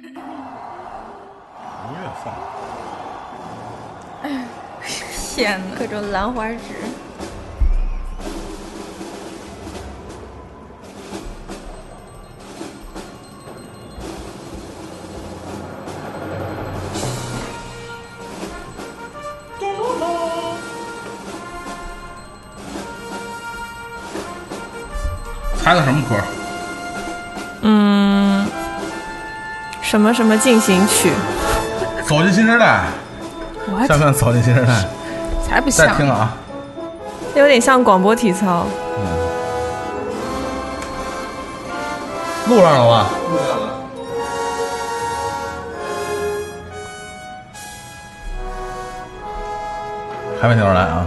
[0.00, 0.14] 音
[1.92, 2.32] 乐放。
[5.34, 5.76] 天哪！
[5.76, 6.56] 各种兰花指。
[25.60, 26.14] 猜的什么歌？
[27.62, 28.17] 嗯，
[29.88, 31.10] 什么什么进行曲？
[32.06, 32.82] 走进新时代，
[33.86, 34.84] 像不像走进新时代？
[35.42, 35.86] 才不像！
[35.88, 36.30] 再听啊，
[37.34, 38.66] 有点像广播体操。
[42.48, 43.06] 录上了吧？
[43.30, 43.68] 录上了。
[50.38, 51.06] 还没听出来啊？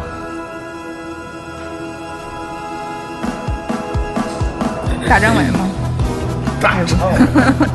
[5.07, 5.69] 大张伟吗？
[6.59, 7.67] 大张伟。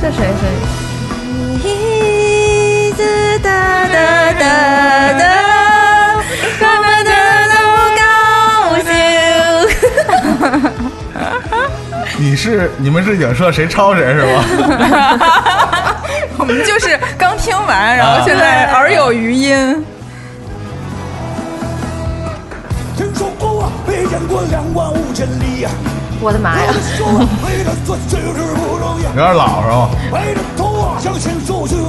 [0.00, 0.44] 这谁谁
[1.62, 3.48] 一直哒
[3.86, 4.44] 哒哒
[5.18, 5.22] 哒，
[6.58, 7.10] 他们的
[7.52, 7.54] 都
[8.00, 8.02] 高
[8.80, 8.90] 兴。
[12.18, 14.42] 你是你们是影射谁抄谁是吗？
[16.38, 19.84] 我们就是刚听完，然后现在耳有余音。
[22.96, 25.68] 听说过啊，没见过两万五千里呀。
[26.22, 26.72] 我的妈呀！
[27.44, 29.02] 为了做就是不容易。
[29.02, 29.90] 有点老是吧？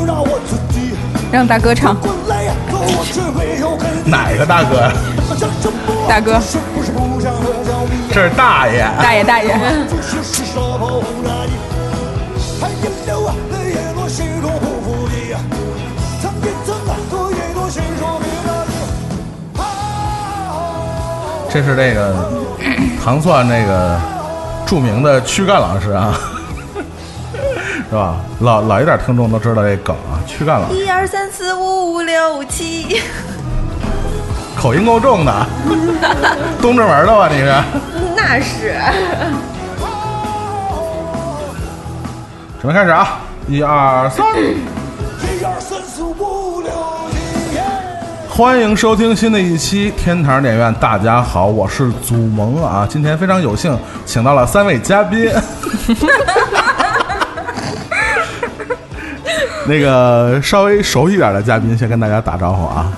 [0.08, 0.96] 让我自己。
[1.32, 1.96] 让大哥唱。
[4.06, 4.92] 哪个大哥呀？
[6.10, 6.40] 大哥。
[6.40, 7.92] 是不是不想和小米？
[8.12, 8.84] 这是大爷。
[8.98, 9.56] 大爷大爷。
[21.52, 22.32] 这是这个
[23.04, 24.00] 糖蒜那个
[24.74, 26.20] 著名的躯干老师啊，
[27.88, 28.16] 是吧？
[28.40, 30.74] 老老一点听众都知道这梗啊，躯干老师。
[30.76, 33.00] 一二三四五六七，
[34.58, 35.46] 口音够重的，
[36.60, 37.30] 东直门的吧？
[37.30, 37.54] 你是？
[38.18, 38.74] 那是。
[42.60, 43.20] 准备开始啊！
[43.48, 44.26] 一二三。
[44.26, 46.72] 一二三四五六
[47.12, 47.60] 七。
[48.28, 50.74] 欢迎收听新的一期天堂电影院。
[50.80, 52.88] 大家好，我是祖萌啊。
[52.90, 53.78] 今天非常有幸
[54.14, 55.26] 请到了三位嘉宾。
[59.66, 62.94] 那个稍微熟悉点的嘉宾，先跟大家打招呼啊。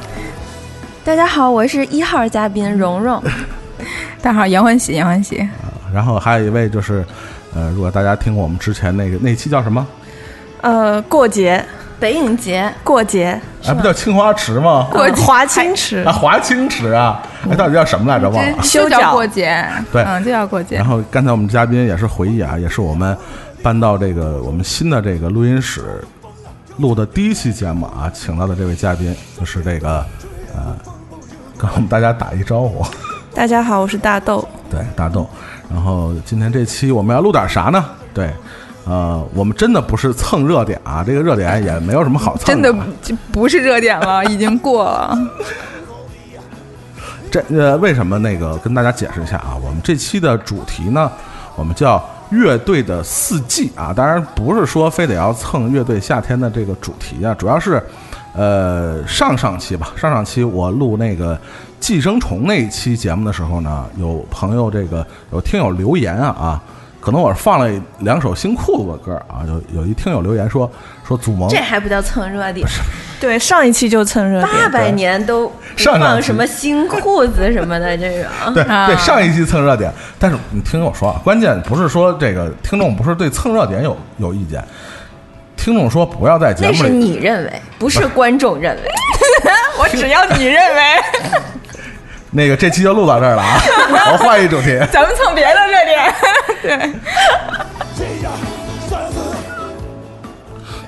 [1.06, 3.24] 大家好，我是一号嘉宾蓉蓉。
[4.22, 5.48] 大家好，杨欢喜，杨欢喜。
[5.94, 7.06] 然后还有一位就是，
[7.56, 9.88] 呃，如果大家听过我们之前那个那期叫什么？
[10.60, 11.64] 呃，过节，
[11.98, 14.90] 北影节，过节，哎，不叫青花池吗？
[14.92, 18.30] 过华清池啊，华清池啊， 哎，到底叫什么来着？
[18.30, 18.64] 忘了。
[18.64, 20.78] 休叫过节，对，嗯，就叫过节。
[20.78, 23.16] 然后刚才我们嘉宾也是回忆啊，也是我们
[23.62, 26.04] 搬到这个我们新的这个录音室
[26.78, 30.06] 录的第一期节目啊，请到的这位嘉宾就是这个
[30.56, 30.76] 呃，
[31.58, 32.84] 跟我们大家打一招呼。
[33.34, 34.48] 大家好，我是大豆。
[34.70, 35.30] 对，大豆。
[35.72, 37.84] 然后今天这期我们要录点啥呢？
[38.14, 38.30] 对，
[38.86, 45.18] 呃，我们真的不是蹭热点啊，这个热点也没有什么好蹭的真的就不是热点了，已经过了。
[47.36, 49.60] 这呃，为什么那个跟大家解释一下啊？
[49.62, 51.12] 我们这期的主题呢，
[51.58, 57.84] 我们叫乐队的四季啊，当然不是说非得要蹭乐队夏天的这个主题啊，主要是
[58.34, 61.38] 呃上上期吧，上上期我录那个。
[61.78, 66.64] 寄生虫那一期节目的时候呢，有朋友这个有听友留言啊啊，
[67.06, 70.70] 可能我是放了两首新裤子的歌啊，有有一听友留言说
[71.08, 72.68] 说祖萌，这还不叫蹭热点？
[73.20, 84.64] 对，上一期就蹭热点，八百年都放什么新裤子什么的，这种 对对，上一期蹭热点，但是你听我说啊，关键不是说这个听众不是对蹭热点有有意见，
[85.56, 88.92] 听众说不要在节目里，那是你认为，不是观众认为，
[89.78, 90.82] 我只要你认为。
[92.36, 93.58] 那个这期就录到这儿了啊！
[94.12, 96.14] 我换一主题，咱们蹭别的热点。
[96.62, 96.92] 对，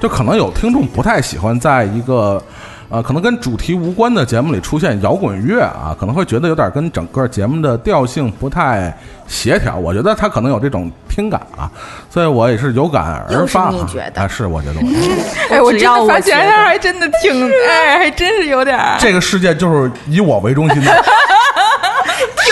[0.02, 2.44] 就可能有听众不太喜欢在一个
[2.90, 8.94] 呃，可能跟主题无关的节目里出现摇滚乐啊，可能会觉得有点跟整个节目的调性不太
[9.26, 9.78] 协调。
[9.78, 11.72] 我觉得他可能有这种听感啊，
[12.10, 13.70] 所以我也是有感而发。
[13.70, 14.22] 你觉得？
[14.22, 14.88] 啊，是我觉得我。
[15.56, 18.78] 哎，我真的发现他还真的挺，哎，还真是有点。
[19.00, 20.92] 这个世界就是以我为中心的。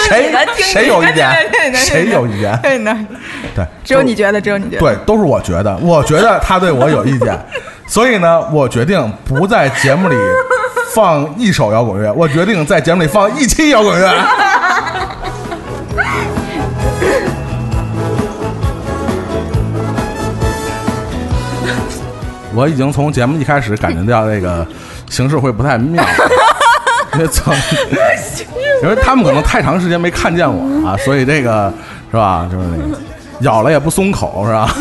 [0.08, 1.30] 谁谁有意见？
[1.76, 2.58] 谁有意见？
[2.62, 2.98] 对呢，
[3.56, 7.38] 对，只有你觉得，只有你觉得，对，都是我觉得，我觉得他对我有意见，
[7.88, 10.16] 所以呢，我决定不在节目里
[10.94, 14.14] 放一首摇滚乐，我决定在节目里放一期摇滚乐。
[22.58, 24.66] 我已经从节目一开始感觉到这个
[25.10, 26.02] 形势会不太妙，
[27.16, 27.54] 因为从
[28.86, 31.74] 因为他们可能太长时间没看见我啊， 所以这个
[32.12, 32.48] 是吧？
[32.52, 32.96] 就是那个
[33.42, 34.70] 咬了也不松口是吧？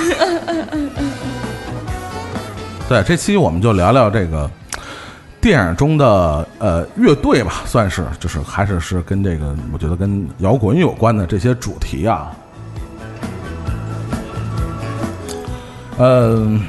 [2.86, 4.48] 对，这期我们就聊聊这个
[5.40, 12.30] 电影中的呃乐队吧，算是就是还是是跟这个我觉得跟摇滚有关的这些主题啊。
[15.96, 16.60] 嗯，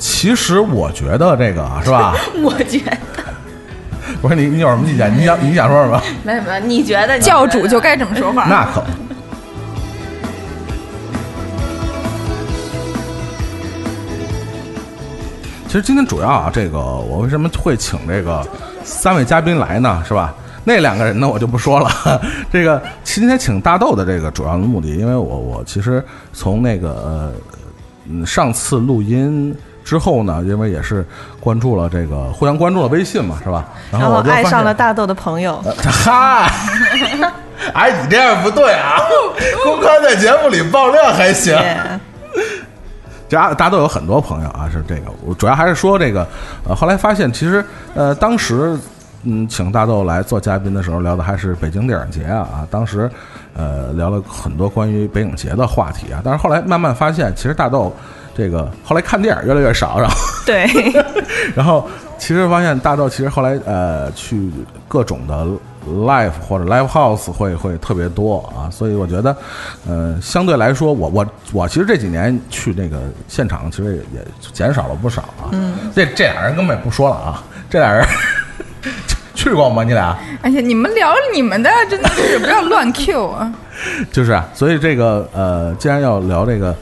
[0.00, 2.16] 其实我觉得这个啊是吧？
[2.42, 2.96] 我觉得
[4.22, 5.12] 我说你你有什么意见？
[5.16, 6.02] 你想你想说什么？
[6.24, 8.46] 没有没有，你觉得教主就该这么说话。
[8.46, 8.82] 那可。
[15.66, 18.46] 其实今天主要啊，这个我为什么会请这个
[18.82, 20.02] 三位嘉宾来呢？
[20.06, 20.34] 是吧？
[20.64, 21.90] 那两个人呢，我就不说了。
[22.50, 26.02] 这个今天请大豆的这个主要的目的，因为我我其实
[26.32, 27.32] 从那个呃
[28.08, 29.54] 嗯上次录音
[29.86, 31.06] 之后呢，因为也是
[31.38, 33.64] 关注了这个互相关注了微信嘛，是吧？
[33.92, 35.62] 然然后我就发现上了大豆的朋友，
[36.04, 36.50] 嗨，
[37.72, 38.98] 哎，你这样不对啊！
[39.64, 41.54] 公开在节目里爆料还行。
[41.54, 41.78] 耶
[43.28, 45.02] 这大家都有很多朋友啊，是这个。
[45.24, 46.26] 我主要还是说这个，
[46.68, 48.78] 呃，后来发现其实，呃，当时，
[49.24, 53.10] 嗯，请大豆来做嘉宾的时候聊的还是北京电影节啊，啊，当时，
[53.56, 56.20] 呃，聊了很多关于北影节的话题啊。
[56.24, 57.92] 但是后来慢慢发现，其实大豆
[58.36, 60.16] 这个后来看电影越来越少，然后。
[60.44, 60.64] 对，
[61.56, 61.88] 然后
[62.18, 64.48] 其实发现大豆其实后来呃去
[64.86, 65.44] 各种的
[65.90, 69.36] live 或者 live house 会会特别多啊，所以我觉得
[69.88, 75.50] 呃相对来说我我我其实这几年去那个现场其实也也减少了不少啊。
[75.50, 78.04] 嗯，这这俩人根本不说了啊，这俩人
[79.34, 79.82] 去过吗？
[79.82, 80.16] 你俩？
[80.42, 83.52] 哎呀你们聊你们的，真的是不要乱 Q 啊！
[84.12, 86.74] 就是啊，所以这个呃，既然要聊这个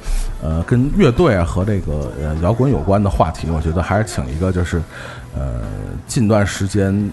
[0.44, 4.80] 呃跟乐队啊和这个呃摇滚有关的话题，我觉得还是请一个就是
[5.34, 5.62] 呃
[6.06, 7.10] 近段时间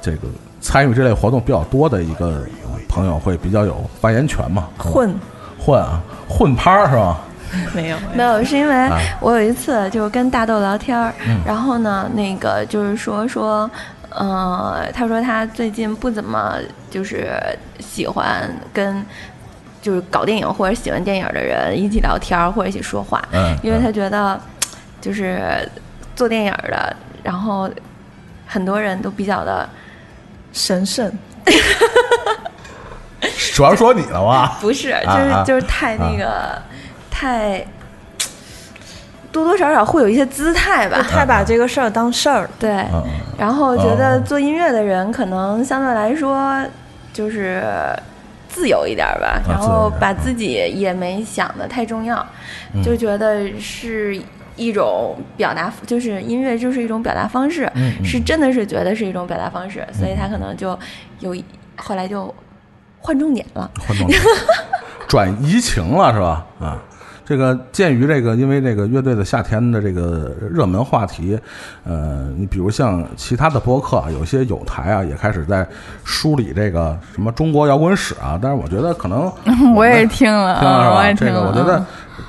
[0.00, 0.28] 这个
[0.60, 4.66] 参与这类活动比较多的一个、呃朋友会比较有发言权嘛。
[4.78, 5.14] 混
[5.58, 7.20] 混啊，混趴儿是吧？
[7.74, 13.70] 没有没有，是因为啊我有一次就是跟大豆聊天儿，嗯然后呢，那个就是说说，
[14.08, 16.56] 呃，他说他最近不怎么
[16.90, 17.38] 就是
[17.78, 19.04] 喜欢跟
[19.80, 24.38] 就是搞电影或者喜欢电影的人一起聊天或者一起说话，嗯因为他觉得
[25.00, 25.40] 就是
[26.16, 27.70] 做电影的，然后
[28.46, 29.68] 很多人都比较的
[30.52, 31.10] 神圣，
[33.54, 34.58] 主要说你了吧？
[34.60, 36.60] 不是，就是、就是太那个、
[37.10, 37.64] 太
[39.30, 42.50] 多多少少会有一些姿态吧，太把这个事儿当事儿了。
[42.58, 42.84] 对，
[43.38, 44.22] 然后觉得哦。
[44.26, 46.64] 做音乐的人可能相对来说
[47.12, 47.62] 就是
[48.58, 52.26] 自由一点吧，啊然后把自己也没想的太重要，
[52.74, 52.82] 嗯。
[52.82, 54.20] 就觉得是
[54.56, 58.04] 一种表达，就是音乐就是一种表达方式，嗯嗯。
[58.04, 60.76] 是真的是觉得是一种表达方式，所以他可能就
[61.20, 61.36] 有
[61.76, 62.34] 后来就
[62.98, 63.70] 换重点了。
[63.86, 64.08] 换动
[65.06, 66.44] 转移情了是吧？
[66.58, 66.82] 啊，
[67.28, 71.38] 这个鉴于这个，因为这个乐队的夏天的这个热门话题，
[71.84, 75.68] 呃，你比如像其他的播客啊，有些有台啊，也开始在
[76.04, 79.30] 梳理这个什么中国摇滚史啊，但是我觉得可能
[79.76, 80.96] 我也听了，听了是吧？
[80.96, 81.34] 我也听了。
[81.34, 81.84] 这个我觉得，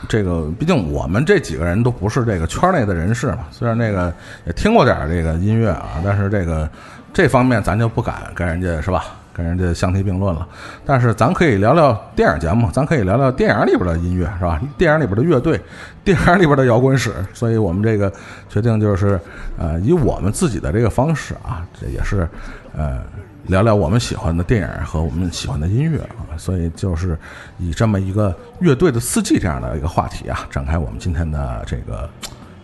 [0.09, 4.13] 这个毕竟我们这几个人都不是这个圈内的人士嘛，虽然那个
[4.45, 6.69] 也听过点儿这个音乐啊，但是这个
[7.13, 9.05] 这方面咱就不敢跟人家是吧？
[9.39, 10.47] 跟人家相提并论了。
[10.85, 14.61] 但是咱可以聊聊电影节目，咱可以聊聊电影里边的音乐是吧？
[14.77, 15.59] 电影里边的乐队，
[16.03, 17.13] 电影里边的摇滚史。
[17.33, 18.11] 所以我们这个
[18.49, 19.19] 决定就是，
[19.57, 22.27] 呃，以我们自己的这个方式啊，这也是，
[22.75, 22.99] 呃。
[23.47, 27.17] 聊聊我们喜欢的电影和我们喜欢的音乐啊，所以就是
[27.57, 32.07] 以这么一个乐队的四季这样的一个话题啊，展开我们今天的这个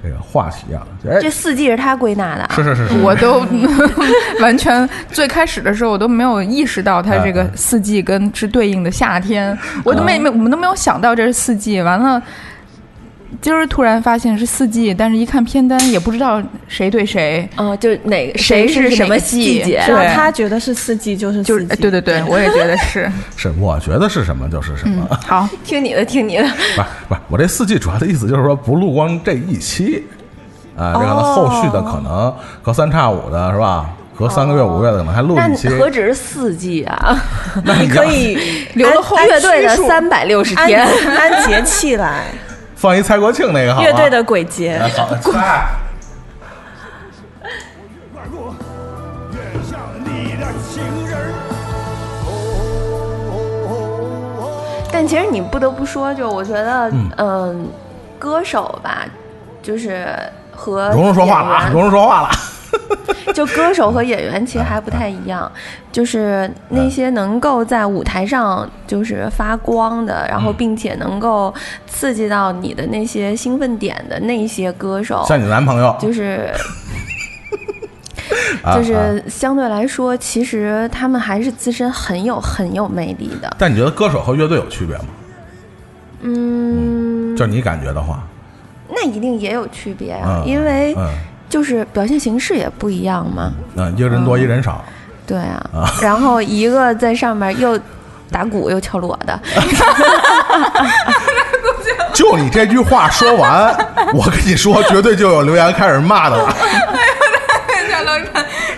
[0.06, 0.86] 这个话题啊。
[1.10, 3.44] 哎这，四季是他归纳的啊，是是是是，我都
[4.42, 11.82] 完全最开始的时候，我都没有意识到他这个四季跟是对应的夏天，我都没没我们都没有想到这是四季。
[11.82, 12.22] 完了，
[13.42, 23.12] 今儿突然发现是四季，但是一看片单也不知道谁对谁，嗯，就哪个谁是什么季季节只要对他觉得是四季就是就是对对对，我也觉得是。
[23.36, 25.08] 是我觉得是什么就是什么。
[25.26, 26.44] 好， 听你的，听你的。
[26.44, 30.06] 不是不是，我这四季主要的意思就是说不录光这一期，
[30.78, 33.90] 啊，这个呢哦后续的可能隔三差五的是吧？
[34.18, 35.68] 隔三个月五个月的可能还录一期。
[35.68, 37.22] 何止是四季啊？
[37.66, 38.38] 那你可以
[38.76, 40.88] 留了后乐队的三百六十按天，
[41.18, 42.24] 按节气来，
[42.76, 43.82] 放一蔡国庆那个好？
[43.82, 44.80] 乐队的鬼节
[54.92, 57.68] 但其实你不得不说，就我觉得，嗯嗯、
[58.18, 59.06] 歌手吧，
[59.62, 60.08] 就是
[60.56, 62.30] 和蓉蓉说话了啊，蓉蓉说话了。
[63.34, 65.52] 就歌手和演员其实还不太一样，
[65.92, 70.56] 就是那些能够在舞台上就是发光的，然后嗯。
[70.58, 71.54] 并且能够
[71.86, 76.50] 刺激到你的那些兴奋点的那些歌手，像你男朋友，就是
[78.64, 78.84] 啊 就啊。
[78.84, 83.54] 是相对来说，其实他们还是自身很有很有魅力的。
[83.60, 85.06] 但你觉得歌手和乐队有区别吗？
[86.22, 88.24] 嗯，就你感觉的话，
[88.90, 91.08] 那一定也有区别啊，嗯因为嗯
[91.50, 93.52] 就是表现形式也不一样嘛。
[93.76, 94.84] 嗯，一个人多一人少，
[95.28, 95.90] 对啊，啊。
[96.02, 97.80] 然后一个在上面又
[98.32, 99.40] 打鼓又敲锣的，
[102.14, 103.76] 就你这句话说完，
[104.14, 106.56] 我跟你说，绝对就有留言开始骂的了。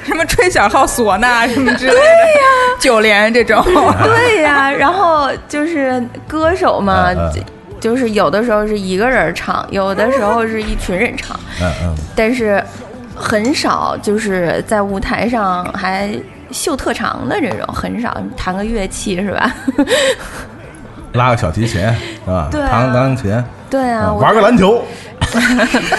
[0.03, 2.43] 什么吹小号唢呐什么之类的，对呀。
[2.79, 3.63] 九连这种。
[4.03, 7.43] 对呀、然后就是歌手嘛，嗯嗯
[7.79, 12.63] 就就是有的时候是一个人唱，有的时候是一群人唱，嗯嗯，但是
[13.15, 16.09] 很少就是在舞台上还
[16.51, 19.53] 秀特长的这种，很少弹个乐器是吧？
[21.13, 22.47] 拉个小提琴是吧？
[22.51, 22.67] 对啊。
[22.69, 24.83] 弹个钢琴，对啊，玩个篮球，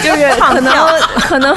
[0.02, 0.74] 就是可能
[1.20, 1.56] 可能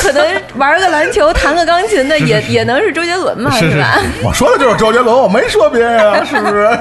[0.00, 0.24] 可能
[0.56, 6.78] 玩个篮球、弹个钢琴的也也能是周杰伦嘛，是是吧？，我说的就是周杰伦，我没说别人啊， 是不是？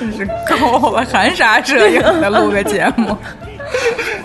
[0.00, 3.16] 真是够了，含沙射影的录个节目？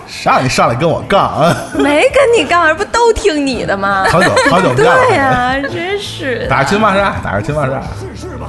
[0.06, 1.56] 谁让你上来跟我杠啊？
[1.74, 4.06] 没跟你干嘛，不都听你的吗？
[4.10, 7.82] 好久好久不见了，对呀、真是打着亲骂杀，打着亲骂杀。
[7.98, 8.46] 试试吧，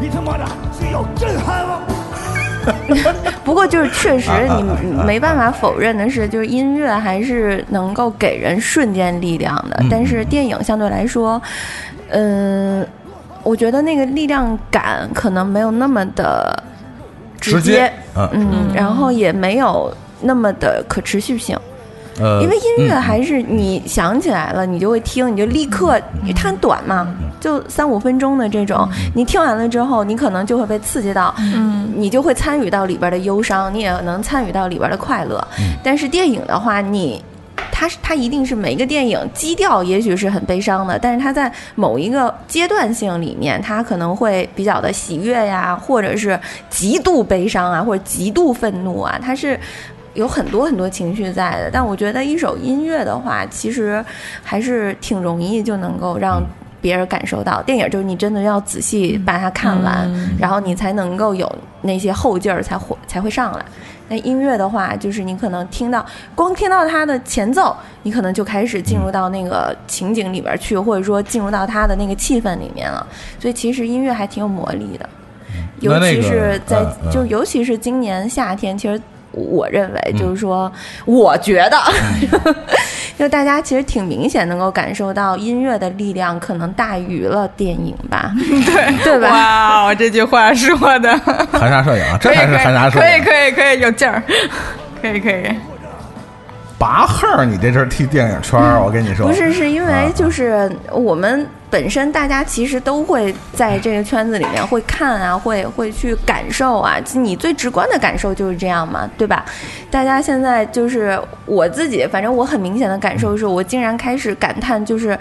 [0.00, 0.44] 你他妈的
[0.78, 1.80] 最有震撼吗？
[3.44, 9.76] 不过就是确实你没办法否认的是，就是音乐还是能够给人瞬间力量的。
[9.80, 11.40] 嗯，但是电影相对来说，
[12.10, 12.86] 嗯，
[13.42, 16.62] 我觉得那个力量感可能没有那么的
[17.40, 21.56] 直直接嗯嗯，然后也没有那么的可持续性。
[22.20, 27.06] 呃，因为音乐嗯还是你想起来了，你就会听，你就立刻，因为它很短嘛，
[27.40, 35.46] 就三五分钟的这种，你听完了之后，你可能就会被刺激到，嗯，你就会参与到里边的忧伤，你也能参与到里边的快乐。
[35.82, 37.22] 但是电影的话，你。
[37.78, 46.38] 它是它一定是每一个电影基调也许是很悲伤的，但是它在某一个阶段性里面，它可能会比较的喜悦呀，或者是
[46.70, 49.60] 极度悲伤啊，或者极度愤怒啊，它是
[50.16, 51.70] 有很多很多情绪在的。
[51.72, 54.04] 但我觉得一首音乐的话，其实
[54.42, 56.42] 还是挺容易就能够让
[56.80, 57.62] 别人感受到。
[57.62, 61.50] 电影就是你真的要仔细把它看完，然后你才能够有
[61.82, 63.64] 那些后劲儿才会才会上来。
[64.08, 73.04] 那音乐的话，就是你可能听到，光听到它的前奏，你可能就开始进入到那个情景里边去，或者说进入到它的那个气氛里面了。
[73.40, 75.08] 所以其实音乐还挺有魔力的，
[75.80, 79.00] 尤其是在、就尤其是今年夏天，其实
[79.36, 80.18] 我认为嗯。
[80.18, 80.70] 就是说，
[81.04, 81.78] 我觉得，
[83.18, 89.28] 就大家其实挺明显能够感受到音乐的力量可能大于了电影吧， 对对吧？
[89.30, 91.16] 哇，我这句话说的，
[91.52, 93.04] 含沙射影啊，这可以才是含沙射影。
[93.04, 93.24] 可以影。
[93.24, 94.22] 可以可以有劲儿，
[95.00, 95.44] 可以可以。
[96.78, 109.44] 拔号，你这阵儿踢电影圈儿，我跟你说，不是，是因为啊就是我们本身大家其实都会在这个圈子里面会看啊，会会去感受啊，你最直观的感受就是这样嘛，对吧？
[109.90, 115.18] 大家现在就是我自己，反正我很明显的感受是我竟然开始感叹，就是。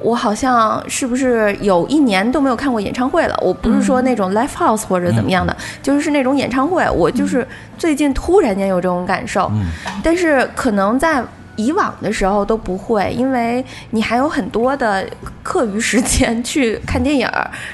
[0.00, 3.34] 我好像是不是有一年都没有看过演唱会了？
[3.40, 6.86] 我不是说那种 live house 或者怎么样的，就是那种演唱会。
[6.90, 7.46] 我就是
[7.78, 9.64] 最近突然间有这种感受，嗯
[10.02, 11.24] 但是可能在
[11.56, 15.06] 以往的时候都不会，因为你还有很多的
[15.42, 17.28] 课余时间去看电影，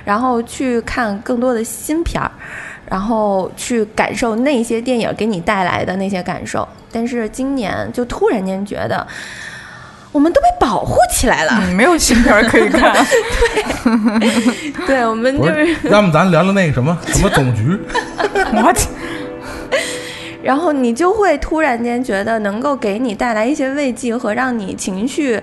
[0.05, 2.31] 然后去看更多的新片儿，
[2.89, 6.67] 然后去感受那些电影给你带来的那些感受。
[6.93, 9.07] 但是今年就突然间觉得。
[10.13, 12.93] 我们都被保护起来了，嗯， 没有新片儿可以看。
[14.85, 17.79] 对，我们，就是是，要么咱聊聊那个什么什么总局，
[18.53, 18.61] 我
[20.43, 25.41] 然后你就会突然间觉得能够给你带来一些慰藉和让你情绪，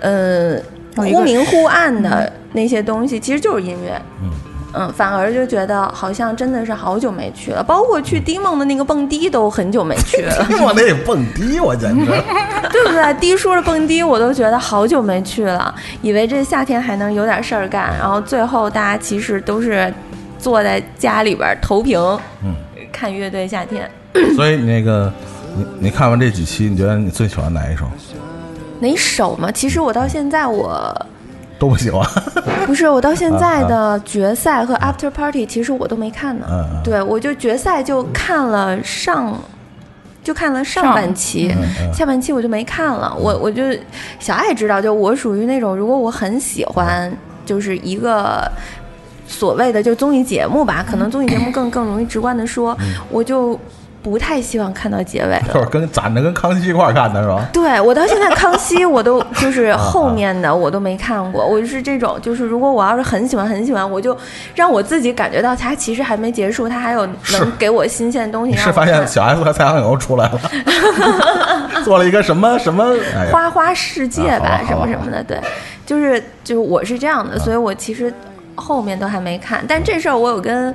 [0.00, 0.58] 呃，
[0.96, 4.00] 忽明忽暗的那些东西，其实就是音乐。
[4.22, 4.30] 嗯
[4.74, 12.04] 嗯，反而就觉得好像真的是好久没去了，包括去迪梦的那个蹦迪都很久没去了， 我那蹦迪，我简直。
[12.70, 13.14] 对不对？
[13.14, 19.92] 迪叔的蹦迪我都觉得好久没去了，以为这夏天还能有点事儿干，然后最后大家其实都是
[20.38, 21.98] 坐在家里边投屏，
[22.44, 22.54] 嗯，
[22.92, 23.90] 看乐队夏天。
[24.34, 25.12] 所以你那个，
[25.56, 27.86] 你你看完这几期，你觉得你最喜欢哪一首？
[28.80, 29.50] 哪首嘛？
[29.50, 31.06] 其实我到现在我
[31.58, 32.08] 都不喜欢。
[32.66, 36.46] 不是，我到现在的决赛和 After Party 其实我都没看呢。
[36.84, 39.38] 对，我就决赛就看了上，
[40.22, 41.54] 就看了上上半期，
[41.92, 43.14] 下半期我就没看了。
[43.18, 43.62] 我我就
[44.18, 47.12] 小爱知道，就我属于那种，如果我很喜欢，
[47.44, 48.50] 就是一个。
[49.30, 52.74] 所谓的就综艺节目吧，可能综艺节目更更容易直观的说，
[53.10, 53.60] 我就
[54.08, 55.42] 不太希望看到结尾了。
[55.54, 57.46] 就是跟攒着跟康熙一块儿看的是吧？
[57.52, 64.16] 对我到现在康熙我都就是后面的我都没看过，我就是这种，就是如果我要是很喜欢很喜欢，我就
[64.54, 68.56] 让我自己感觉到它其实还没结束，它还有能给我新鲜的东西。
[68.56, 70.40] 是发现小 S 和蔡康永出来了，
[71.84, 72.84] 做了一个什么什么？
[73.16, 75.38] 哎，花花世界吧，什么什么的，对，
[75.86, 78.12] 就是就是我是这样的，所以我其实
[78.60, 80.74] 后面都还没看，但这事儿我有跟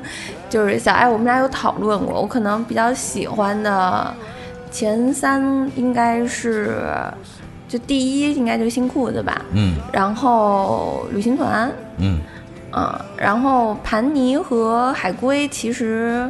[0.49, 4.13] 就是小爱我们俩有讨论过，我可能比较喜欢的
[4.71, 6.77] 前三应该是
[7.67, 9.75] 就第一应该就新裤子吧，嗯。
[9.91, 12.19] 然后旅行团，嗯，
[12.71, 16.27] 嗯，然后盘尼和海龟其实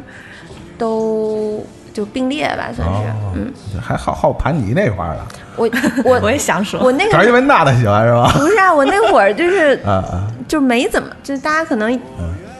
[0.77, 5.21] 都就并列吧，算是，哦嗯，还好好盘尼那块儿的，
[5.55, 5.69] 我
[6.03, 8.31] 我我也想说，我那主要因为娜娜喜欢是吧？
[8.35, 9.79] 不是啊，我那会儿就是
[10.47, 11.99] 就没怎么，就大家可能，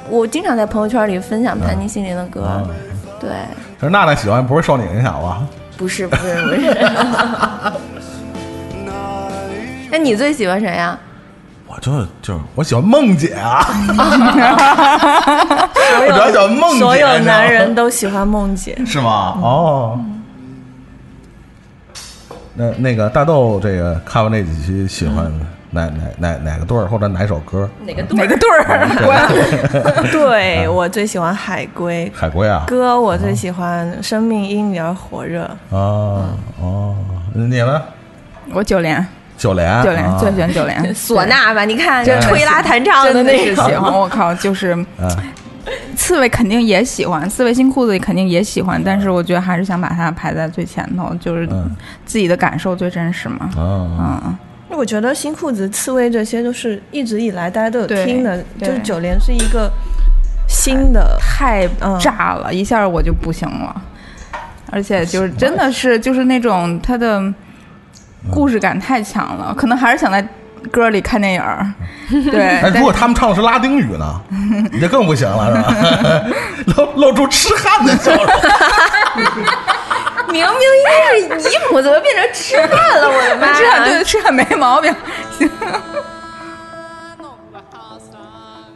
[0.09, 2.63] 我经常在朋友圈里分享盘尼心灵的歌，啊！
[3.19, 3.29] 对，
[3.79, 5.41] 可是娜娜喜欢不会受你影响吧？
[5.75, 6.77] 不是不是不是，
[9.91, 10.97] 那你最喜欢谁呀？
[11.75, 13.95] 我就就是我喜欢梦姐啊，所
[16.05, 18.77] 我主要喜欢梦姐，所有男人都喜欢梦姐。
[18.85, 19.35] 是吗？
[19.41, 19.99] 哦。
[22.55, 25.25] 那那个大豆，这个看完那几期，喜欢
[25.71, 27.67] 哪哪哪哪个队儿或者哪首歌？
[27.87, 30.05] 哪个队哪个队儿？
[30.13, 32.63] 对我最喜欢海龟海龟啊？
[32.67, 35.41] 歌，我最喜欢《生命因你而火热》。
[35.75, 36.29] 哦
[36.61, 36.95] 哦，
[37.33, 37.81] 你呢？
[38.53, 39.03] 我九连，
[39.37, 40.17] 九连，九连啊。
[40.19, 43.91] 最喜欢九连， 唢呐吧，你看就吹拉弹唱真的那种，是喜欢。
[43.93, 45.09] 我靠，就是嗯
[45.95, 51.69] 刺猬肯定也喜欢，刺猬新裤子肯定也喜欢，但是我觉得还是想把它排在最前头，就是嗯。
[52.05, 53.49] 自己的感受最真实嘛。
[53.55, 53.87] 哦，
[54.69, 59.71] 嗯，我觉得新裤子、刺猬这些都是一直以来大家都有听的，就是九连是一个
[60.47, 61.97] 新的，太嗯。
[61.99, 63.81] 炸了，一下我就不行了，
[64.69, 67.21] 而且就是真的是就是那种它的
[68.31, 70.25] 故事感太强了，可能还是想在
[70.71, 71.65] 歌里看电影儿。
[72.09, 74.21] 对，哎，如果他们唱的是拉丁语呢，
[74.71, 76.23] 你这更不行了，是吧？
[76.95, 78.25] 露露出痴汉的笑容。
[80.29, 80.83] 明明应
[81.29, 83.07] 该是姨母，怎么变成痴汉了？
[83.07, 83.85] 我的妈这样呀！
[83.85, 84.93] 对，痴汉没毛病。
[85.37, 85.49] 行，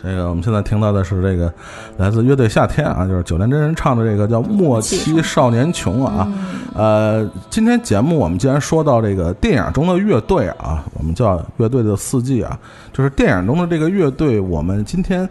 [0.02, 1.52] 这个我们现在听到的是这个
[1.98, 6.28] 来自乐队夏天啊，就是九连真人唱的这个叫《莫欺少年穷》啊。
[6.76, 12.58] 呃，今天节目我们既然说到这个电影中的乐队啊，我们叫乐队的四季啊，
[12.94, 15.28] 就是电影中的这个乐队，我们今天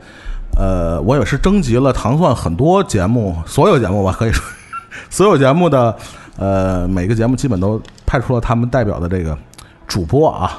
[0.59, 4.45] 呃，我也是征集了糖蒜很多节目，所有节目吧，可以说
[5.09, 5.95] 所有节目的
[6.37, 9.39] 呃每个节目基本都派出了他们代表的这个
[9.87, 10.59] 主播啊，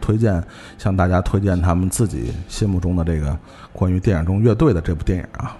[0.00, 0.42] 推荐
[0.76, 3.36] 向大家推荐他们自己心目中的这个
[3.72, 5.56] 关于电影中乐队的这部电影啊。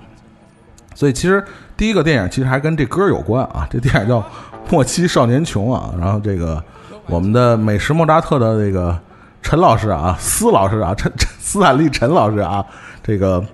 [0.94, 1.44] 所以其实
[1.76, 4.20] 第一个电影其实还跟这歌有关啊， 这电影叫
[4.70, 5.94] 《莫欺少年穷》啊。
[5.98, 6.62] 然后这个
[7.06, 8.98] 我们的美食莫扎特的这个
[9.40, 12.64] 陈老师啊，斯老师啊，陈陈斯坦利陈老师啊，
[13.02, 13.44] 这个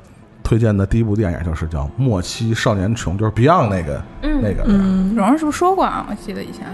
[0.43, 4.65] 推荐的第一部电影就是叫《莫欺少年穷》，就是 Beyond 那个、那个。
[4.67, 6.07] 嗯蓉蓉是不是说过啊？
[6.09, 6.67] 我记得以前。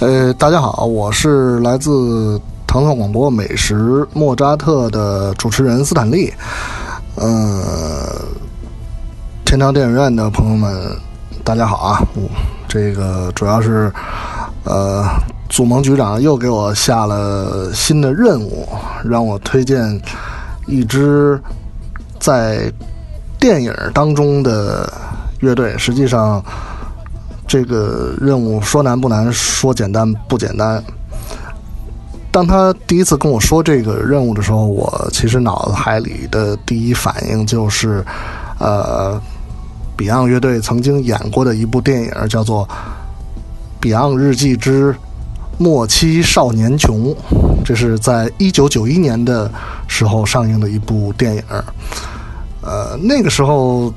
[0.00, 6.32] 呃，大家好，我是来自糖蒜广播美食莫扎特的主持人斯坦利。
[7.14, 8.20] 呃，
[9.44, 10.84] 天堂电影院的朋友们，
[11.44, 12.02] 大家好啊！
[12.16, 12.28] 我
[12.66, 13.90] 这个主要是
[14.64, 15.04] 呃，
[15.48, 18.68] 祖蒙局长又给我下了新的任务，
[19.04, 19.98] 让我推荐
[20.66, 21.40] 一支
[22.18, 22.70] 在
[23.38, 24.92] 电影当中的
[25.38, 25.78] 乐队。
[25.78, 26.44] 实际上，
[27.54, 30.82] 这个任务说难不难，说简单不简单。
[32.32, 38.04] 当他第一次跟我说这个任务的时候，我其实脑海里的第一反应就是，
[38.58, 39.22] 呃
[39.96, 42.68] ，Beyond 乐队曾经演过的一部电影，叫做
[43.86, 44.92] 《Beyond 日记之
[45.56, 47.14] 末期少年穷》，
[47.64, 49.48] 这是在一九九一年的
[49.86, 51.42] 时候上映的一部电影。
[52.62, 53.94] 呃，那个时候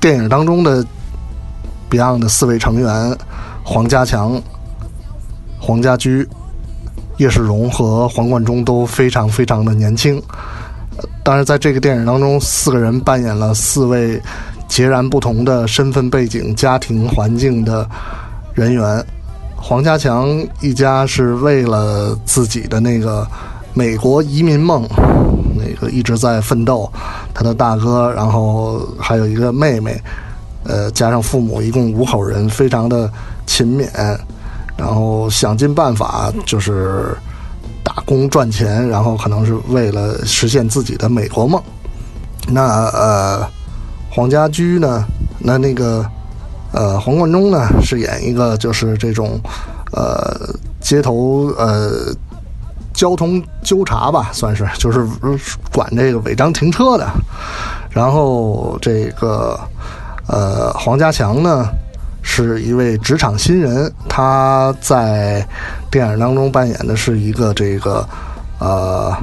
[0.00, 0.86] 电影当中的
[1.92, 3.14] Beyond 的四位成员
[3.62, 4.40] 黄家强、
[5.60, 6.26] 黄家驹、
[7.18, 10.16] 叶世荣和黄贯中都非常非常的年轻。
[10.96, 14.20] 呃当然，在这个电影当中，四个人扮演了四位
[14.66, 17.86] 截然不同的身份背景、家庭环境的
[18.54, 19.04] 人员。
[19.54, 20.28] 黄家强
[20.60, 23.24] 一家是为了自己的那个
[23.74, 24.88] 美国移民梦，
[25.54, 26.90] 那个一直在奋斗。
[27.32, 30.02] 他的大哥，然后还有一个妹妹，
[30.64, 33.10] 呃，加上父母，一共五口人，非常的
[33.46, 33.88] 勤勉，
[34.76, 37.16] 然后想尽办法就是
[37.82, 41.60] 打工赚钱，然后可能是为了实现自己的美国梦。
[42.48, 43.46] 那呃，
[44.10, 45.04] 黄家驹呢？
[45.38, 46.04] 那那个
[46.72, 49.40] 呃，黄贯中呢，是演一个就是这种
[49.92, 52.14] 呃街头呃
[52.94, 55.06] 交通纠察吧，算是就是
[55.72, 57.08] 管这个违章停车的。
[57.90, 59.58] 然后这个
[60.32, 61.68] 呃，黄家强呢
[62.22, 65.46] 是一位职场新人，他在
[65.90, 68.02] 电影当中扮演的是一个这个
[68.58, 69.14] 呃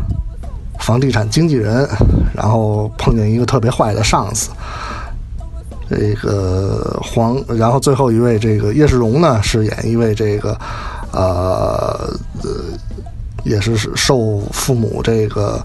[0.79, 1.89] 房地产经纪人，
[2.31, 4.51] 然后碰见一个特别坏的上司。
[5.89, 10.55] 这个黄，然后最后一位这个叶世荣呢，是演一位这个
[11.11, 12.49] 呃呃，
[13.43, 15.59] 也是受父母这个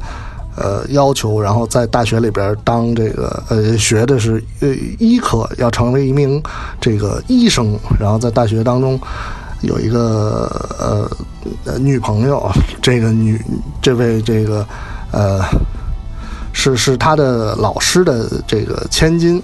[0.56, 6.42] 呃要求，然后在大学里边当这个呃学的是呃医科，要成为一名
[6.80, 8.98] 这个医生，然后在大学当中
[9.62, 11.10] 有一个呃
[11.64, 12.50] 呃女朋友，
[12.82, 13.40] 这个女
[13.80, 14.66] 这位这个
[15.12, 15.40] 呃
[16.52, 19.42] 是是他的老师的这个千金。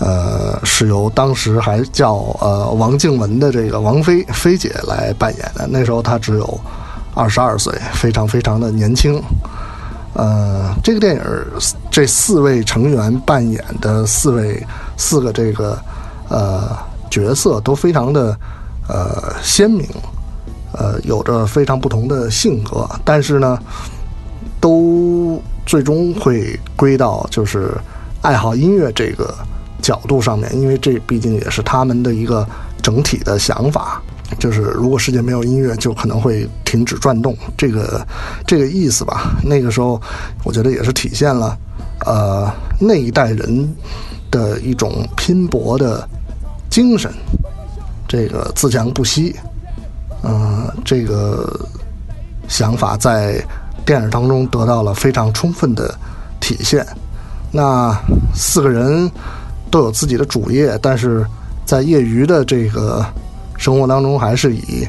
[0.00, 5.68] 呃，是由当时还叫呃王静雯的这个王菲菲姐来扮演的。
[5.70, 6.60] 那时候她只有
[7.14, 9.22] 二十二岁，非常非常的年轻。
[10.14, 11.22] 呃，这个电影
[11.90, 14.64] 这四位成员扮演的四位
[14.96, 15.76] 四个这个
[16.28, 16.76] 呃
[17.10, 18.36] 角色都非常的
[18.88, 19.86] 呃鲜明，
[20.72, 23.58] 呃有着非常不同的性格，但是呢，
[24.60, 27.72] 都最终会归到就是
[28.22, 29.34] 爱好音乐这个
[29.82, 32.46] 角度上面，因为这毕竟也是他们的一个
[32.80, 34.00] 整体的想法。
[34.38, 38.06] 就是如果世界没有音乐，就可能会停止转动，这个
[38.46, 39.36] 这个意思吧。
[39.42, 40.00] 那个时候，
[40.44, 41.56] 我觉得也是体现了
[42.06, 43.74] 呃那一代人
[44.30, 46.08] 的一种拼搏的
[46.70, 47.12] 精神，
[48.08, 49.34] 这个自强不息。
[50.26, 51.60] 嗯、这个
[52.48, 53.44] 想法在
[53.84, 55.94] 电影当中得到了非常充分的
[56.40, 56.84] 体现。
[57.52, 57.94] 那
[58.34, 59.10] 四个人
[59.70, 61.24] 都有自己的主业，但是
[61.66, 63.04] 在业余的这个
[63.56, 64.86] 生活当中，还是以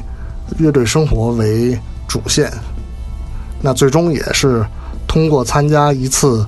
[0.58, 2.52] 乐队生活为主线。
[3.60, 4.64] 那最终也是
[5.08, 6.46] 通过参加一次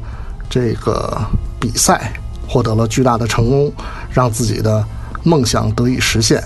[0.49, 1.19] 这个
[1.59, 2.13] 比赛，
[2.47, 3.73] 获得了巨大的成功，
[4.11, 4.85] 让自己的
[5.23, 6.43] 梦想得以实现。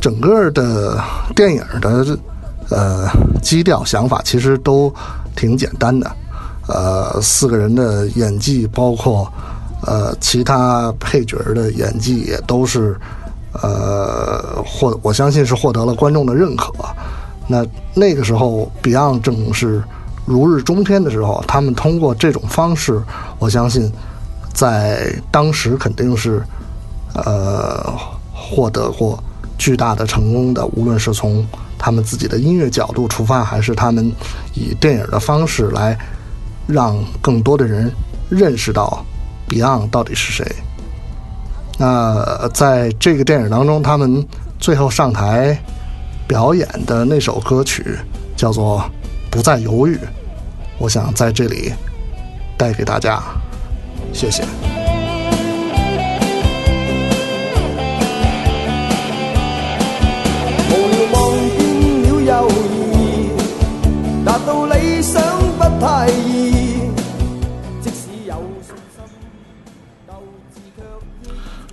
[0.00, 0.98] 整个的
[1.34, 2.18] 电影的
[2.70, 3.08] 呃
[3.42, 4.92] 基调想法其实都
[5.34, 6.10] 挺简单的，
[6.68, 9.30] 呃，四个人的演技，包括
[9.86, 12.96] 呃其他配角的演技，也都是
[13.52, 16.72] 呃获我相信是获得了观众的认可。
[17.46, 19.82] 那那个时候，Beyond 正是
[20.26, 23.02] 如日中天的时候，他们通过这种方式，
[23.38, 23.90] 我相信
[24.52, 26.42] 在当时肯定是
[27.14, 27.94] 呃
[28.34, 29.18] 获得过
[29.56, 31.46] 巨大的成功的，无论是从
[31.78, 34.12] 他们自己的音乐角度出发，还是他们
[34.52, 35.98] 以电影的方式来
[36.66, 37.90] 让更多的人
[38.28, 39.02] 认识到
[39.48, 40.44] Beyond 到底是谁。
[41.80, 44.26] 那在这个电影当中，他们
[44.58, 45.56] 最后上台
[46.26, 47.96] 表演的那首歌曲
[48.36, 48.80] 叫做
[49.30, 49.94] 《不再犹豫》，
[50.78, 51.72] 我想在这里
[52.56, 53.22] 带给大家，
[54.12, 54.42] 谢谢。
[60.68, 65.22] 無聊望見了友誼，達到理想
[65.56, 66.37] 不太易。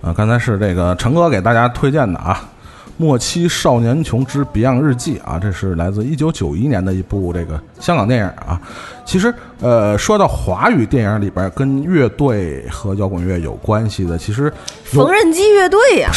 [0.05, 2.39] 啊，刚才是这个陈哥给大家推荐的啊，
[2.95, 8.61] 《莫欺少年穷之 Beyond 日记》啊，这是来自一九九一年的一部这个香港电影啊。
[9.03, 16.11] 其实，呃，说到华语电影里边跟乐队和摇滚乐有关系的，其实缝纫机乐队呀、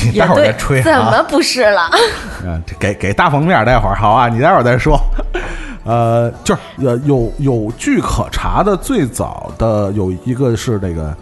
[0.10, 1.10] 你待会儿再吹怎啊。
[1.10, 1.90] 么不是了？
[2.42, 4.98] 嗯， 给给大封面，待会儿好啊，你待会儿再说。
[5.84, 11.14] 呃，就是呃有有据可查的，最早的有一个是这个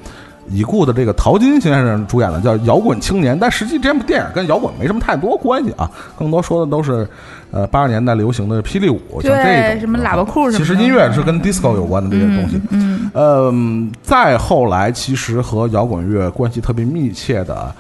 [0.48, 7.08] 已故的这个陶金先生主演的，叫《摇滚青年》，但实际这部电影跟摇滚没什么太多关系啊，更多说的都是
[7.52, 10.58] 呃八十年代流行的霹雳舞，像这对，种什么喇叭裤什么的。
[10.58, 12.60] 其实音乐是跟 disco 有关的这些东西。
[12.70, 17.72] 嗯，嗯，再后来，其实和摇滚乐关系特别密切的，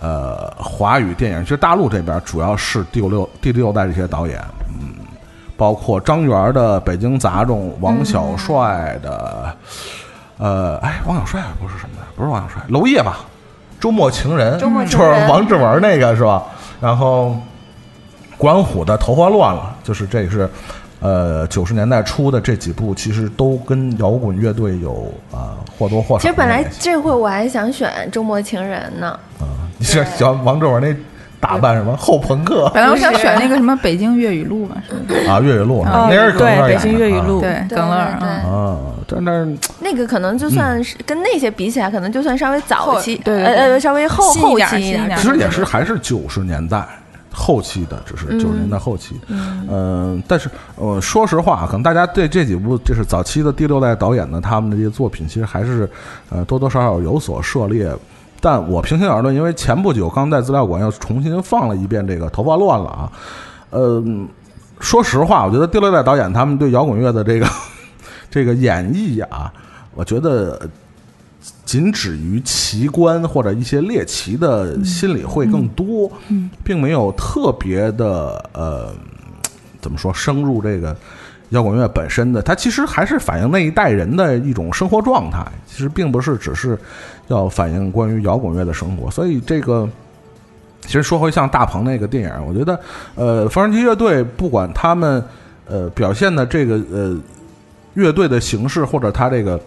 [0.00, 4.57] 呃，华语电影，其实大陆这边主要是第六第六代这些导演，嗯，
[5.58, 9.52] 包括张元的《北京杂种》，王小帅的，
[10.38, 13.18] 呃，哎，王小帅不是什么的，不是王小帅，娄烨吧？
[13.80, 16.44] 周末情人，周末情就是人王志文那个是吧？
[16.80, 17.36] 然后
[18.36, 20.48] 管虎的《头发乱了》，就是这是
[21.00, 26.22] 呃九十年代初的这几部，其实都跟摇滚乐队有啊、或多或少。
[26.22, 29.08] 其实本来这回我还想选《周末情人》呢，
[29.40, 29.42] 啊，
[29.76, 30.94] 你是喜欢王志文那
[31.40, 31.96] 打扮什么？
[31.96, 32.70] 后朋克。
[32.74, 34.94] 本来我想选那个什么北京粤语录嘛，是
[35.26, 35.32] 吧？
[35.34, 35.40] 啊？
[35.40, 39.46] 粤语录哦那是耿乐对，北演的啊京粤语录，对，耿乐啊，啊，但那
[39.80, 46.84] 那个可能就算是跟那些比起来，可能就算稍微早期，对呃呃，稍微后后期一点其实也是还是九十年代
[47.32, 49.14] 后期的，只是九十年代后期。
[49.28, 55.88] 嗯、但是呃，说实话，可能大家对这几部就是早期的第六代导演呢，他们的这些作品，其实还是
[56.30, 57.88] 呃多多少少有所涉猎。
[58.40, 63.12] 但我平心而论，因为前不久刚在资料馆又重新放了一遍这个《头发乱了》啊，
[63.70, 64.02] 呃、
[64.78, 67.46] 说实话，我觉得第六代导演他们对摇滚乐的这个
[68.30, 69.52] 这个演绎啊，
[69.94, 70.68] 我觉得
[71.64, 76.10] 仅止于奇观或者一些猎奇的心理会更多，
[76.62, 78.92] 并没有特别的呃，
[79.80, 80.96] 怎么说深入这个
[81.50, 86.78] 摇滚乐本身的，它其实还是反映那一代人的一种生活状态，其实并不是只是
[87.28, 89.88] 要反映关于摇滚乐的生活，所以这个。
[90.80, 92.80] 其实说回像大鹏那个电影，我觉得，
[93.14, 95.22] 呃，缝纫机乐队不管他们
[95.66, 97.14] 呃表现的这个呃
[97.94, 99.60] 乐队的形式，或者他这个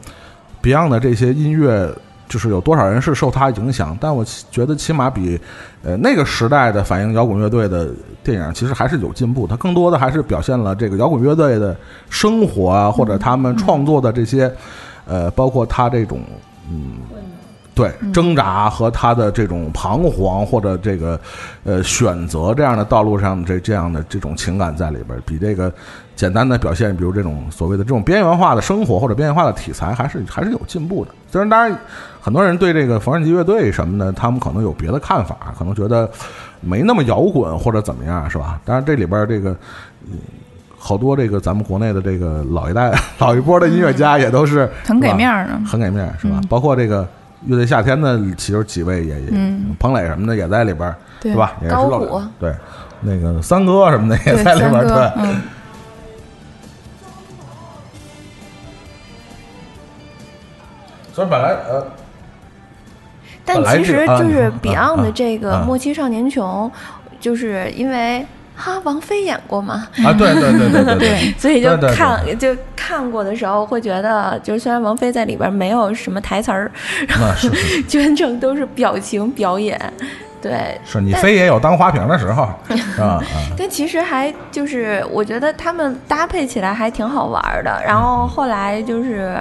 [0.64, 1.94] Beyond 的这些音乐，
[2.32, 5.38] 就是有多少人是受他影响，但我觉得起码比
[5.84, 7.90] 呃那个时代的反映摇滚乐队的
[8.24, 9.46] 电影，其实还是有进步。
[9.46, 11.76] 它更多的还是表现了这个摇滚乐队的
[12.10, 14.50] 生活啊，或者他们创作的这些
[15.06, 16.22] 呃，包括他这种
[16.70, 16.94] 嗯。
[17.74, 21.18] 对挣扎和他的这种彷徨，或者这个
[21.64, 25.74] 呃选择这样的道路上这这样的这种情感在里边儿，比这个
[26.14, 31.12] 简单的表现，比如这种所谓的这种边缘化的生活或者边缘化的题材，还是还是有进步的。
[31.32, 31.76] 虽然当然
[32.22, 36.10] 很多人对这个缝纫机乐队什么的，他们可能有别的看法，可能觉得
[36.60, 38.60] 没那么摇滚或者怎么样，是吧？
[38.64, 39.52] 当然这里边这个。
[40.10, 40.18] 嗯
[40.84, 45.52] 好多这个咱们国内的这个老一代、 老一波的音乐家也都是很给面儿的。
[45.64, 46.42] 很给面儿是吧？
[46.50, 47.08] 包括这个
[47.46, 51.54] 乐队夏天的，其实几位也也，嗯彭磊什么的也在里边，对是吧？
[51.62, 52.52] 也是虎对，
[53.00, 55.42] 那个三哥什么的也，在里边对，，嗯，
[61.14, 61.86] 所以本来呃，
[63.56, 66.70] 但其实就是 Beyond 啊的这个啊《莫欺少年穷》，
[67.20, 76.72] 就是因为哈王菲演过嘛，啊，对对对对对 对，所以就对对对看就看过的时候会觉得，就是虽然王菲在里边没有什么台词儿，
[77.88, 79.80] 全程都是表情表演，
[80.42, 80.80] 对。
[80.86, 82.58] 是，你非也有当花瓶的时候啊
[83.00, 83.24] 啊，
[83.58, 87.82] 但其实还就是，我觉得他们搭配起来还挺好玩儿的。
[87.86, 89.38] 然后后来就是，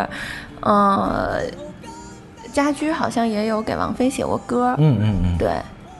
[0.60, 1.40] 呃，
[2.52, 5.50] 家驹好像也有给王菲写过歌，嗯嗯嗯，对，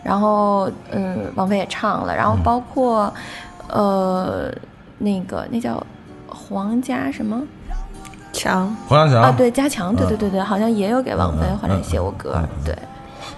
[0.03, 3.13] 然后嗯，王菲也唱了，然后包括、
[3.69, 4.51] 呃
[4.99, 5.83] 那个那叫
[6.29, 7.41] 黄家什么？
[8.33, 9.23] 强，黄家强。
[9.23, 9.35] 啊？
[9.37, 10.09] 对，加强，对嗯。
[10.09, 12.65] 对对对，好像也有给王菲嗯嗯后来写过歌，嗯嗯。
[12.65, 12.79] 对。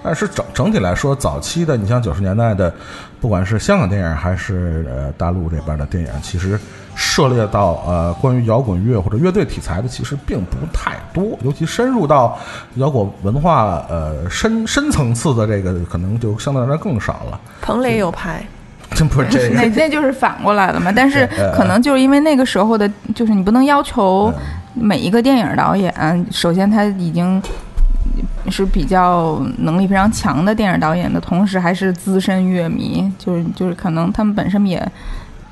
[0.02, 2.72] 但是整整体来说，早期的你像九十年代的，
[3.20, 6.58] 不管是香港电影还是呃大陆这边的电影，其实
[6.94, 11.38] 涉猎到呃关于摇滚乐或者乐队题材的，其实并不太多。
[11.42, 12.38] 尤其深入到
[12.74, 17.40] 摇滚文化呃深深层次的这个，可能就相对来说更少了。
[17.60, 18.44] 彭磊有拍，
[18.94, 20.92] 真不是这 那个，那就是反过来了嘛。
[20.94, 24.32] 但是 可能就是因为那个时候的，就是你不能要求
[24.74, 25.94] 每一个电影导演，
[26.30, 27.40] 首先他已经
[28.52, 34.86] 是比较能力非常强的电影导演的同时，还是资深乐迷，就是就是可能他们本身也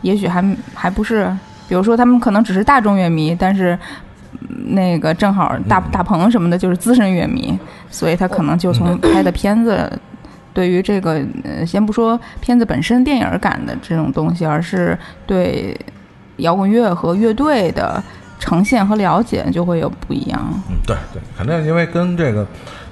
[0.02, 1.34] 也许还还不是，
[1.68, 3.74] 比如说他们可能只是大众乐迷，但是。
[3.74, 3.78] 嗯
[4.68, 7.58] 那个正好大大鹏什么的，就是资深乐迷，
[7.90, 9.90] 所以他可能就从拍的片子
[10.54, 15.76] 对于这个，呃，先不说片子本身电影感的这种东西，而是对
[16.36, 18.02] 摇滚乐和乐队的
[18.38, 20.40] 呈现和了解就会有不一样。
[20.70, 22.46] 嗯，对对，肯定因为跟这个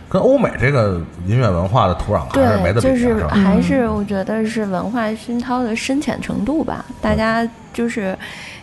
[0.09, 3.27] 跟欧美这个音乐文化的土壤还是没得对，比的，就是？
[3.27, 6.85] 还是我觉得是文化熏陶的深浅程度吧。
[7.01, 8.17] 大家就是，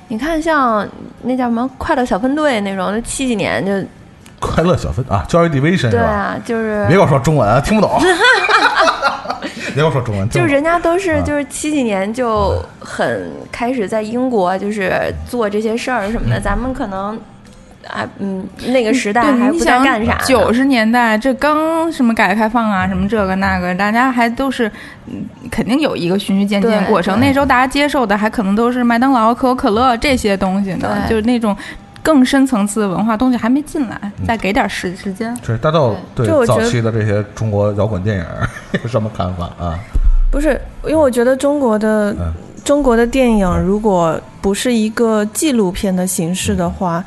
[0.08, 0.88] 你看像
[1.22, 3.72] 那叫什么快乐小分队那种，七几年就
[4.40, 5.98] 快乐小分啊，Joy Division 是吧？
[5.98, 8.00] 对啊，就是别跟我说中文啊，听不懂。
[9.74, 17.20] 别给我说中文，就是人家都是啊就是七几年就很开始在英国就是做这些事儿什么的，咱们可能
[17.88, 20.18] 啊嗯那个时代，还不知道你想干啥。
[20.26, 24.72] 九十年代这刚什么改革开放啊，什么这个那个，大家还都是
[25.08, 27.20] 嗯肯定有一个循序渐进的过程。
[27.20, 31.56] 那时候大家接受的还可能都是麦当劳、可口可乐这些东西呢，就是那种。
[32.06, 35.36] 更深层次的文化东西还没进来，再给点时时间。
[35.42, 38.26] 这大豆对早期的这些中国摇滚电影
[38.84, 39.74] 有什么看法啊？
[40.32, 42.32] 不是，因为我觉得中国的、嗯
[42.66, 47.06] 中国的电影如果不是一个纪录片的形式的话，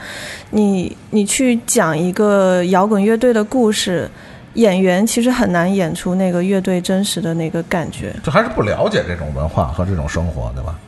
[0.50, 4.08] 你你去讲一个摇滚乐队的故事，
[4.54, 8.14] 演员其实很难演出那个乐队真实的那个感觉。
[8.22, 10.78] 就还是不了解这种文化和这种生活，对吧？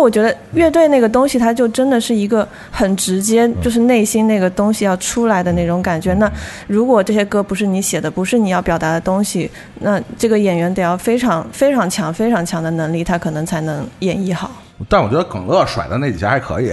[0.00, 6.14] 我觉得乐队那个东西，它就真的是一个很直接，就是内心那个东西要出来的那种感觉。
[6.14, 6.30] 那
[6.66, 14.50] 如果这些歌不是你写的，不是你要表达的东西，那这个演员得要非常非常强、非常强的能力，他可能才能演绎好。
[14.88, 16.70] 但我觉得耿乐甩的那几下还可以，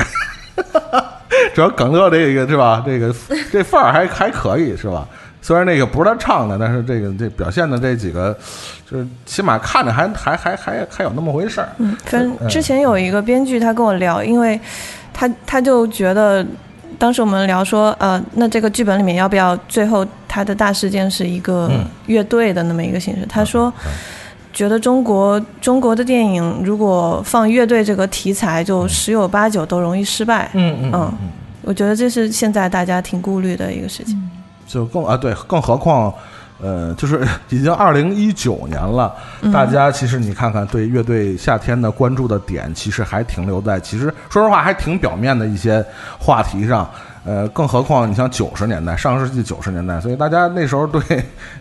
[1.56, 2.84] 主要耿乐这个是吧？
[2.86, 3.14] 这个
[3.52, 5.08] 这范儿还还可以是吧？
[5.46, 8.36] 虽然那个不是他唱的，但是这个这表现的这几个，
[8.90, 11.70] 就是起码看着还还还还还有那么回事儿。
[11.78, 14.60] 嗯，反正之前有一个编剧他跟我聊，因为
[15.14, 16.44] 他他就觉得，
[16.98, 23.24] 当时我们聊说，呃，那这个剧本里面要不要最后他的大事件是一个嗯乐队的那么一个形式？
[23.30, 23.72] 他说，
[24.52, 30.50] 觉得中国中国的电影如果放乐队这个题材，就十有八九都容易失败。
[30.54, 31.14] 嗯嗯嗯，
[31.62, 34.20] 我觉得这是现在大家挺顾虑的一个事情。
[34.68, 36.14] 就更啊对，更何况，
[36.62, 39.14] 呃，就是 已经二零一九年了，
[39.54, 45.86] 大家其实你看看对乐队夏天的关注的点，其实还停留在其实说实话还挺表面的一些
[46.20, 46.90] 话题上。
[47.28, 51.02] 呃，更何况你像九十年代，上世纪九十年代，所以大家那时候对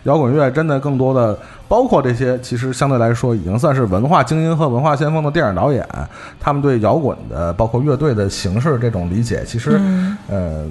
[0.03, 1.35] 摇滚乐真的更多的，
[1.67, 5.83] 包括这些其实相对来说已经算是文化精英和文化先锋的电影导演，
[6.39, 9.81] 他们对摇滚的包括乐队的形式这种理解，其实、
[10.29, 10.67] 呃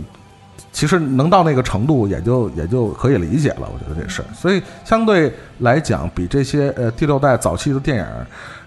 [0.75, 3.71] 其实能到那个程度，也就也就可以理解了。
[3.73, 8.07] 我觉得这事儿，所以相对来讲，比这些呃第六代早期的电影，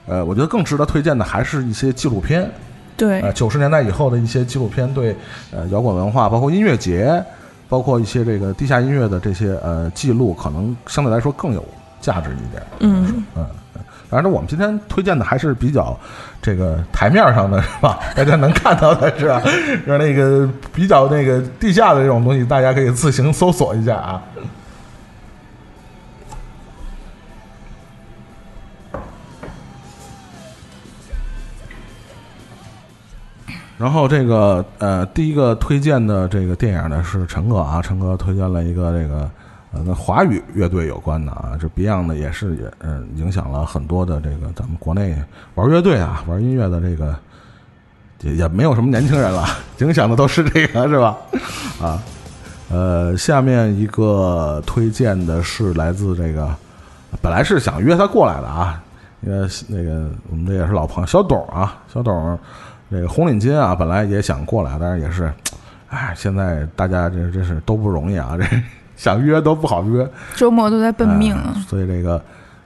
[0.08, 2.50] 呃，我觉得更值得推荐的还是一些纪录片。
[2.96, 5.14] 对，呃，九十年代以后的一些纪录片，对
[5.52, 7.22] 呃摇滚文化，包括音乐节，
[7.68, 11.64] 包括一些这个地下音乐的这些呃记录，可能相对来说更有
[12.00, 12.64] 价值一点。
[12.80, 13.46] 嗯，嗯，
[14.10, 15.98] 反正我们今天推荐的还是比较
[16.42, 18.00] 这个台面上的，是吧？
[18.16, 19.42] 大家能看到的是吧？
[19.46, 24.22] 是那个比较那个地下的这种东西，大家可以自行搜索一下啊。
[33.78, 39.30] 然后这个呃，第一个推荐的这个电影呢是陈哥啊，陈哥推荐了一个这个
[39.72, 45.16] 呃跟华语乐队有关的啊，这 Beyond 的也是也嗯、影响了很多的这个咱们国内
[45.56, 47.16] 玩乐队啊、玩音乐的这个
[48.22, 49.46] 也也没有什么年轻人了，
[49.80, 51.18] 影响的都是这个是吧？
[51.82, 52.02] 啊，
[52.70, 56.50] 呃，下面一个推荐的是来自这个，
[57.22, 58.82] 本来是想约他过来的啊，
[59.22, 62.40] 因为那个我们这也是老朋友小董啊，小董。
[62.90, 65.30] 这个红领巾啊，本来也想过来，但是也是，
[65.90, 68.46] 哎，现在大家这真是都不容易啊，这
[68.98, 70.06] 想约都不好约，
[70.36, 71.54] 周末都在奔命啊。
[71.56, 72.22] 呃所以这个，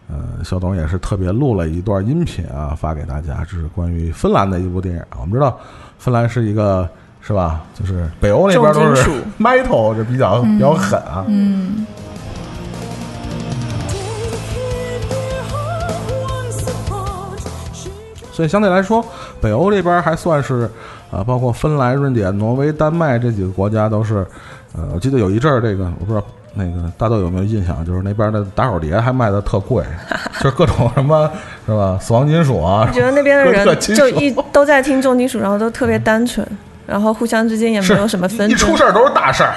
[0.10, 5.04] 呃，小董也是特别录了一段音频啊，发给大家，这是关于芬兰的一部电影。
[5.20, 5.60] 我们知道，
[6.00, 6.90] 芬兰是一个
[7.22, 7.62] 是吧？
[7.78, 11.24] 就是北欧那边都是 metal，这比较比较狠啊。
[11.28, 11.86] 嗯，
[18.32, 19.06] 所以相对来说，
[19.42, 20.70] 北欧这边还算是，
[21.12, 24.26] 啊，包括芬兰、瑞典、挪威、丹麦这几个国家都是，
[24.76, 29.84] 呃，我记得有一阵儿，这个我不知道那个大豆有没有印象，就是那边的打火碟还卖的特贵，
[30.40, 31.30] 就是各种什么
[31.66, 36.46] 是吧，死亡金属啊我， 觉得那边的人 就一都在听重金属，然后都特别单纯，
[36.88, 38.78] 然后互相之间也没有什么纷争一出。
[38.78, 39.54] 事儿都是大事儿。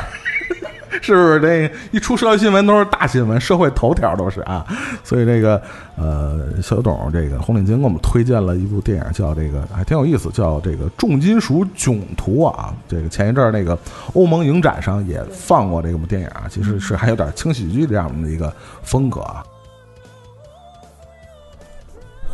[1.03, 4.65] 是不是这一出社会新闻都是大新闻，社会头条都是啊？
[5.03, 5.61] 所以这个
[5.97, 12.75] 呃，小董这个红领巾给我们推荐了一部电影，叫这个还挺有意思，叫这个《重金属囧途》啊。
[12.89, 13.79] 这个前一阵儿那个
[14.15, 18.53] 欧盟影展上也放过这部电影啊，其实是还有点轻喜剧这样的一个
[18.83, 19.45] 风格啊。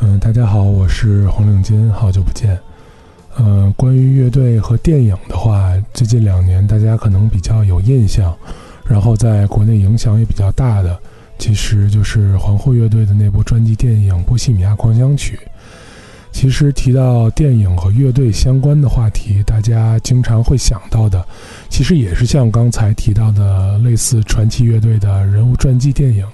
[0.00, 2.58] 嗯，大家好，我是红领巾，好久不见。
[3.36, 5.69] 呃，关于乐队和电影的话，
[6.00, 8.34] 最近两年大家可能比较有印象，
[8.86, 10.98] 然后在国内影响也比较大的，
[11.38, 15.36] 其实就是皇后乐队的那部传记电影《波西米亚狂想曲》。
[16.32, 21.22] 其实提到电影和乐队相关的话题，大家经常会想到的，
[21.68, 26.26] 其实也是像刚才提到的类似传奇乐队的人物传记电影。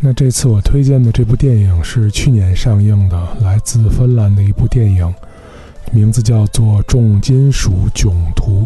[0.00, 5.14] 那这次我推荐的这部电影是去年上映的，来自芬兰的一部电影，
[5.92, 8.62] 名字叫做《重金属囧途》。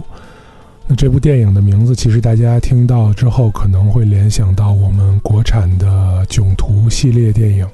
[0.91, 5.87] 那这部电影的名字，其实大家听到之后可能会联想到我们国产的
[6.27, 7.65] 《囧途》系列电影。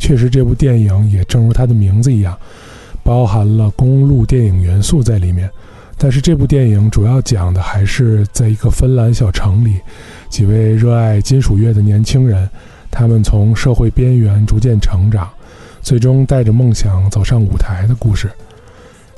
[0.00, 2.36] 确实，这部电影也正如它的名字一样，
[3.04, 5.48] 包含了公路电影元素在里面。
[5.96, 9.76] 但是这部电影主要讲的还是在一个芬兰小城里，
[10.28, 12.50] 几位热爱金属乐的年轻人，
[12.90, 15.30] 他们从社会边缘逐渐成长，
[15.80, 18.28] 最终带着梦想走上舞台的故事。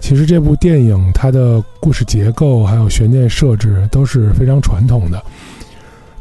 [0.00, 5.22] 其实这部电影它的故事结构还有悬念设置都是非常传统的，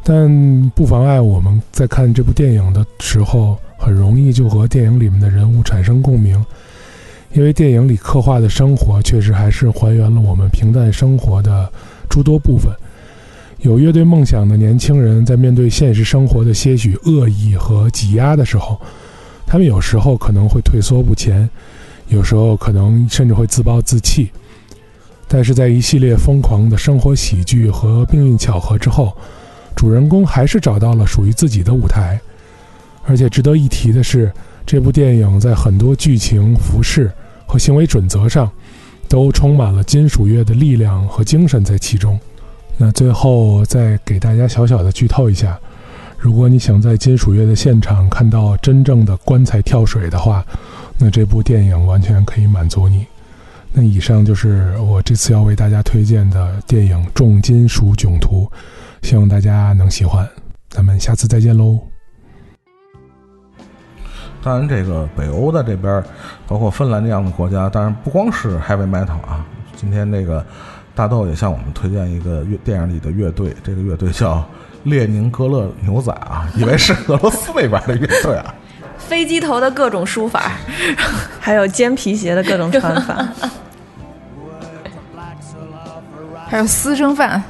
[0.04, 6.44] 但不妨碍我们在看这部电影的时候，很容易就和电影里面的人物产生共鸣，
[7.34, 11.72] 因为电影里刻画的生活确实还是还原了我们平淡生活的
[12.10, 12.72] 诸多部分。
[13.62, 18.80] 有乐队梦想的年轻人在面对现实生活的些许恶意和挤压的时候，
[19.48, 21.50] 他们有时候可能会退缩不前。
[22.10, 24.32] 有时候可能甚至会自暴自弃，
[25.28, 29.16] 但是在一系列疯狂的生活喜剧和命运巧合之后，
[29.76, 32.20] 主人公还是找到了属于自己的舞台。
[33.06, 34.32] 而且值得一提的是，
[34.66, 37.12] 这部电影在很多剧情、服饰
[37.46, 38.52] 和行为准则上，
[39.08, 42.20] 都充满了金属乐的力量和精神在其中。
[42.76, 45.60] 那最后再给大家小小的剧透一下：
[46.18, 50.44] 如果你想在金属乐的现场看到真正的棺材跳水的话。
[51.02, 53.08] 那这部电影完全可以满足你。
[53.72, 58.46] 那以上就是我这次要为大家推荐的电影《重金属囧途》，
[59.08, 60.28] 希望大家能喜欢。
[60.68, 61.80] 咱们下次再见喽。
[64.44, 66.04] 当然，这个北欧的这边，
[66.48, 69.46] 包括芬兰这样的国家，当然不光是 heavy metal 啊。
[69.76, 70.46] 今天这个
[70.94, 74.44] 大豆也向我们推荐一个乐电影里的乐队，这个乐队叫
[74.84, 78.54] 列宁格勒牛仔啊，以为是俄罗斯那边的乐队啊。
[79.10, 80.52] 飞机头的各种书法，
[81.42, 83.28] 还有尖皮鞋的各种穿法，
[86.48, 87.44] 还有私生饭，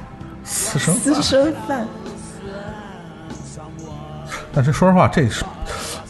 [0.44, 1.86] 私生私生饭。
[4.54, 5.44] 但是说实话，这是。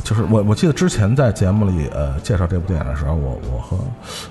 [0.09, 3.77] 就是我，我记得之前在节目里，呃，介绍这部电影的时候，我我和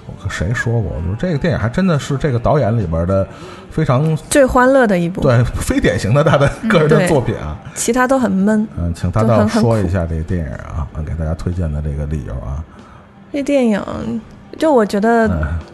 [0.06, 3.24] 我和谁说过，我说这个电影还真的是这个导演里边的
[3.70, 8.66] 非常最欢乐的一部，对，非典型的他的个人的作品啊，其他都很闷。
[8.76, 12.58] 嗯，请他倒说一下这个电影啊，给大家推荐的这个理由啊。
[13.32, 13.80] 这电影
[14.58, 15.30] 就我觉得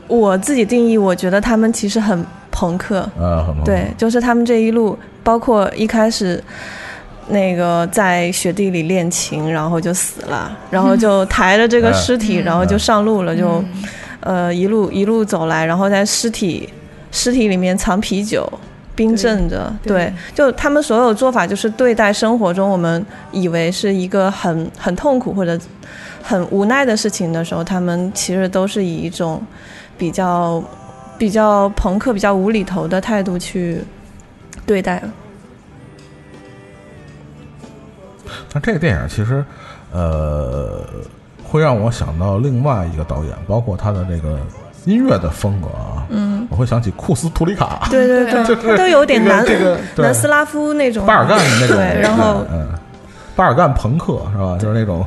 [0.07, 6.45] 我自己定义，我觉得他们其实很朋克，啊，对，就是他们这一路，包括一开始。
[7.29, 13.65] 那个在雪地里练琴，然后就死了，然后就抬着这个尸体，然后就上路了，就，
[14.21, 16.69] 呃，一路一路走来，然后在尸体
[17.11, 18.47] 尸体里面藏啤酒，
[18.95, 25.59] 冰镇着，对，就他们所有做法，就是对待生活中我们以为是一个很很痛苦或者
[26.23, 29.43] 很无奈的事情的时候，他们其实都是以一种
[29.97, 30.63] 比较
[31.17, 33.79] 比较朋克、比较无厘头的态度去
[34.67, 35.03] 对待。
[38.53, 39.45] 那这个电影其实，
[39.93, 40.83] 呃，
[41.43, 44.39] 会让我想到另外一个导演，包括他的这个
[44.85, 52.69] 音乐的风格啊，嗯，我会想起库斯图里卡，对对对，他都有点南这个南斯拉夫那种巴尔干那种，对，然后嗯，
[53.37, 54.57] 巴尔干朋克是吧？
[54.59, 55.05] 就是那种。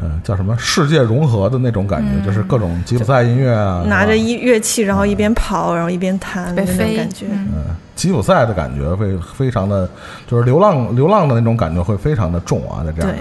[0.00, 7.26] 嗯，叫什么世界融合的那种感觉，就是各种吉普赛音乐啊，拿着一乐器，然后一边跑，然后一边弹那种感觉。
[7.30, 7.64] 嗯，
[7.96, 9.90] 吉普赛的感觉会非常的，
[10.28, 13.12] 就是流浪流浪的那种感觉会非常的重啊，在这样。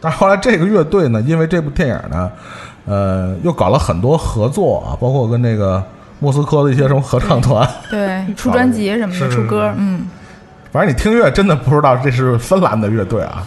[0.00, 2.30] 但是后来这个乐队呢，因为这部电影呢，
[2.84, 5.82] 呃，又搞了很多合作啊，包括跟那个
[6.20, 10.06] 莫斯科的一些什么合唱团，对， 出专辑什么的，出歌，嗯。
[10.76, 13.46] 反正你听乐真的不知道这是芬兰的乐队啊。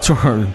[0.00, 0.46] 就 是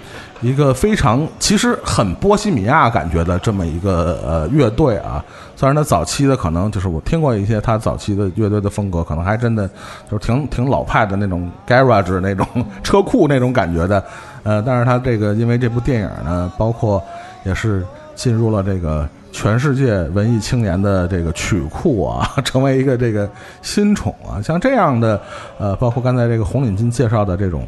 [0.41, 5.23] 一个非常其实很波西米亚感觉的这么一个呃乐队啊。
[5.55, 9.67] 虽然他早期的可能就是我听过一些他早期的乐队的风格，可能还真的
[10.09, 12.47] 就是挺挺老派的那种 garage 那种
[12.81, 14.01] 车库那种感觉的，
[14.43, 17.03] 呃，但是他这个因为这部电影呢，包括
[17.43, 17.85] 也是
[18.15, 23.29] 进入了这个全世界文艺青年的这个曲库啊， 成为一个这个
[23.61, 25.19] 新宠啊，像这样的
[25.57, 27.67] 呃，包括刚才这个红领巾介绍的这种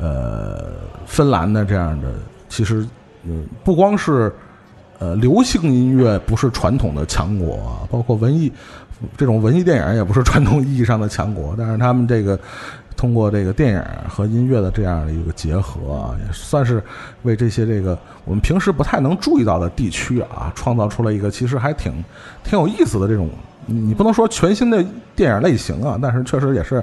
[0.00, 0.72] 呃
[1.06, 2.08] 芬兰的这样的，
[2.48, 2.86] 其实
[3.24, 4.32] 嗯不光是。
[5.00, 8.50] 呃，流行音乐不是传统的强国啊，包括文艺
[9.16, 11.52] 这种文艺电影也不是传统意义上的强国。
[11.58, 12.38] 但是他们这个
[12.96, 16.80] 通过这个电影和音乐的这样的一个结合啊，也算是
[17.24, 21.92] 为这些这个我们平时不太能注意到的地区啊，创造出了一个其实还挺
[22.44, 23.28] 挺有意思的这种。
[23.66, 24.82] 你不能说全新的
[25.16, 26.82] 电影类型啊，但是确实也是，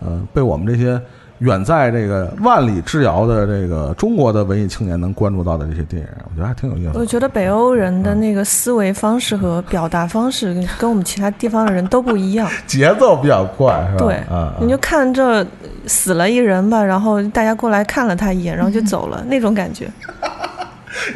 [0.00, 1.00] 呃，被我们这些
[1.42, 7.00] 远在这个万里之遥的这个中国的文艺青年能关注到的这些电影，我觉得还挺有意思的。
[7.00, 12.48] 我觉得北欧人的那个思维方式和表达方式跟跟我们其他地方的人都不一样。
[12.66, 14.04] 节奏比较快，是吧？
[14.04, 15.44] 对啊，你就看这
[15.86, 19.88] 死了一人吧，然后大家过来看了他一眼，然后就走了， 那种感觉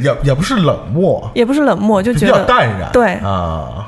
[0.00, 2.90] 也也不是冷漠，也不是冷漠，就觉得比较淡然。
[2.92, 3.86] 对啊，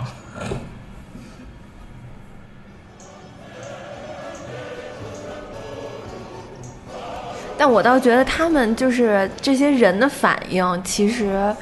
[7.59, 11.55] 但我倒觉得他们就是这些人的反应，其实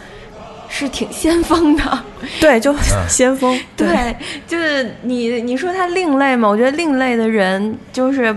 [0.68, 2.04] 是挺先锋的。
[2.38, 2.74] 对，就
[3.08, 3.58] 先锋。
[3.76, 4.14] 对，
[4.46, 6.46] 就是你你说他另类嘛？
[6.46, 8.36] 我觉得另类的人就是，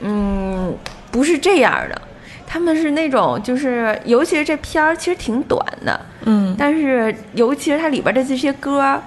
[0.00, 0.76] 嗯，
[1.10, 2.02] 不是这样的。
[2.44, 9.00] 他们是那种，就是尤其是这片儿其实挺短的，嗯，但是尤其是它里边的这些歌，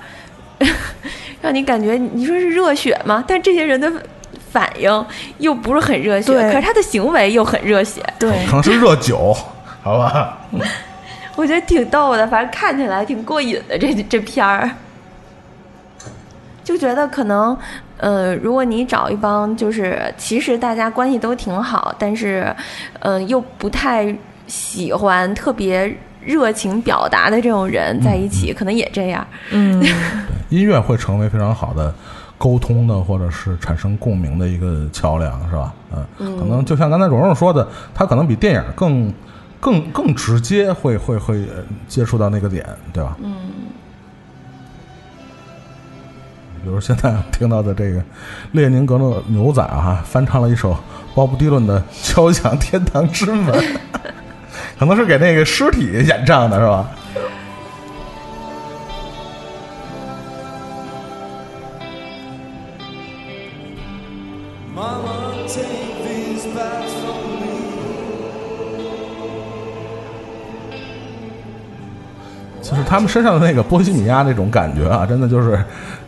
[1.43, 3.23] 让你感觉你说是热血吗？
[3.28, 3.91] 但这些人的
[4.55, 5.05] 反应
[5.39, 8.31] 又不是很热血，可是他的行为又很热血，对。
[8.45, 9.35] 可能是热酒，
[9.83, 10.37] 好吧？
[11.35, 14.71] 我觉得挺逗的，反正看起来挺过瘾的这这片儿，
[16.63, 17.57] 就觉得可能，
[17.97, 22.47] 呃，如果你找一帮就是其实大家关系都挺好，但是，
[22.99, 24.15] 呃，又不太
[24.47, 29.27] 喜欢特别热情表达的这种人在一起，可能也这样。
[29.51, 29.83] 嗯，
[30.47, 31.93] 音乐会成为非常好的
[32.38, 35.73] 沟通的，或者是产生共鸣的一个桥梁，是吧？
[36.19, 39.13] 嗯，可能就像刚才蓉蓉说的，它可能比电影更、
[39.59, 43.15] 更、更直接会，会会呃接触到那个点，对吧？
[43.23, 43.33] 嗯。
[46.63, 48.03] 比如现在听到的这个
[48.53, 50.75] 列宁格勒牛仔啊，翻唱了一首
[51.13, 53.53] 鲍勃迪伦的《敲响天堂之门》，
[54.79, 56.89] 可能是给那个尸体演唱的，是吧？
[72.86, 75.59] 他们身上的那个波西米亚那种感觉啊，真的就是，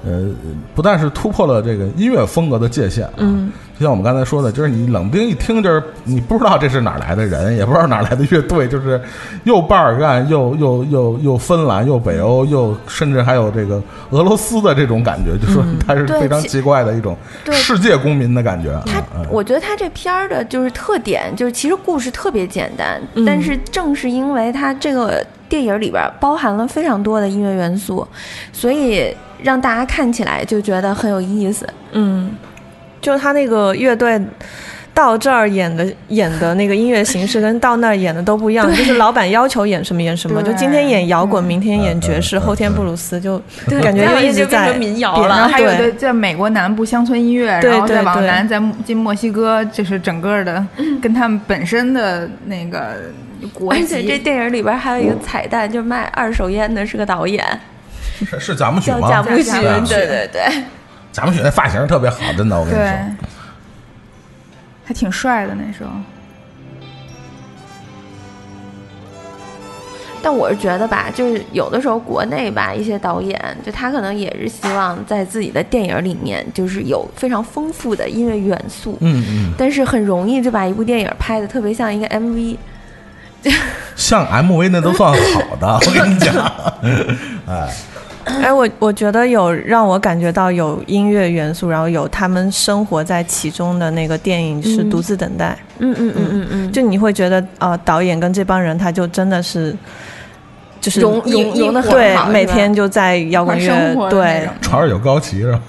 [0.05, 0.30] 呃，
[0.75, 8.99] 不但是突破了这个音乐风格的界限啊，嗯，就像我们刚才说的，就是你冷不丁一听，就是你不知道这是哪儿来的人，也不知道哪儿来的乐队，就是
[9.43, 17.15] 又巴尔干，又又又又芬兰，又北欧，又甚至还有这个俄罗斯的这种感觉，就说它是非常奇怪的一种
[17.45, 18.82] 对世界公民的感觉啊。
[18.88, 28.07] 他嗯，我觉得他这片儿的就是特点，就是其实故事特别简单，嗯但是正是因为它这个电影里边包含了非常多的音乐元素，
[28.51, 31.67] 所以让大家看起来就觉得很有意思。
[31.91, 32.32] 嗯，
[33.08, 34.22] 就是他那个乐队
[34.93, 43.41] 到这儿演的演的那个音乐形式跟到那儿演的都不一样， 就是老板要求演什么演什么，就今天演摇滚，明天演爵士，后天布鲁斯，就
[43.82, 45.30] 感觉就一直在民谣了。
[45.30, 48.05] 然后还有在美国南部乡村音乐，对然后再对对。
[48.05, 50.62] 往南再进墨西哥，就是整个的
[51.01, 52.97] 跟他们本身的那个
[53.53, 54.20] 国而且这。
[54.20, 57.41] 电影里边还有一个彩蛋，就卖二手烟的是个导演，
[58.20, 59.08] 是是贾木许叫吗？
[59.10, 60.64] 贾木许，对啊对对
[61.18, 61.22] 对。
[61.22, 62.93] 贾木许那发型特别好，真的，我跟你对说。，
[64.86, 65.89] 还挺帅的那时候。
[70.22, 82.57] 但我是觉得吧，就是有的时候国内吧，一些导演就他可能也是希望在自己的电影里面，就是有非常丰富的音乐元素，嗯嗯，但是很容易就把一部电影拍的特别像一个 MV。
[83.95, 86.34] 像 MV 那都算好的，我跟你讲。
[87.47, 87.74] 哎，
[88.41, 99.75] 哎，我我觉得有让我感觉到有音乐元素，然后有他们生活在其中的那个电影是嗯《独自等待嗯嗯嗯嗯嗯》，就你会觉得啊、呃导演跟这帮人他就真的是。
[100.80, 103.67] 就是融融融的很对好，每天就在摇滚乐
[104.11, 105.61] 对种船上有高旗是吧？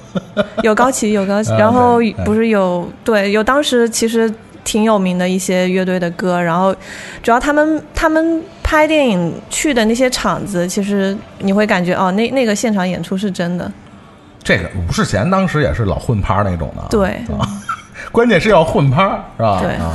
[0.62, 4.30] 有高旗，有高旗，啊然后不是有对有当时其实
[4.62, 6.76] 挺有名的一些乐队的歌，然后
[7.22, 13.72] 主要他们他们拍电影去的那些场子，其实你会感觉哦，那那个现场演出是真的，
[14.44, 17.48] 这个吴世贤当时也是老混趴那种的，对啊，
[18.12, 19.08] 关键是要混趴
[19.38, 19.60] 是吧？
[19.62, 19.92] 对啊。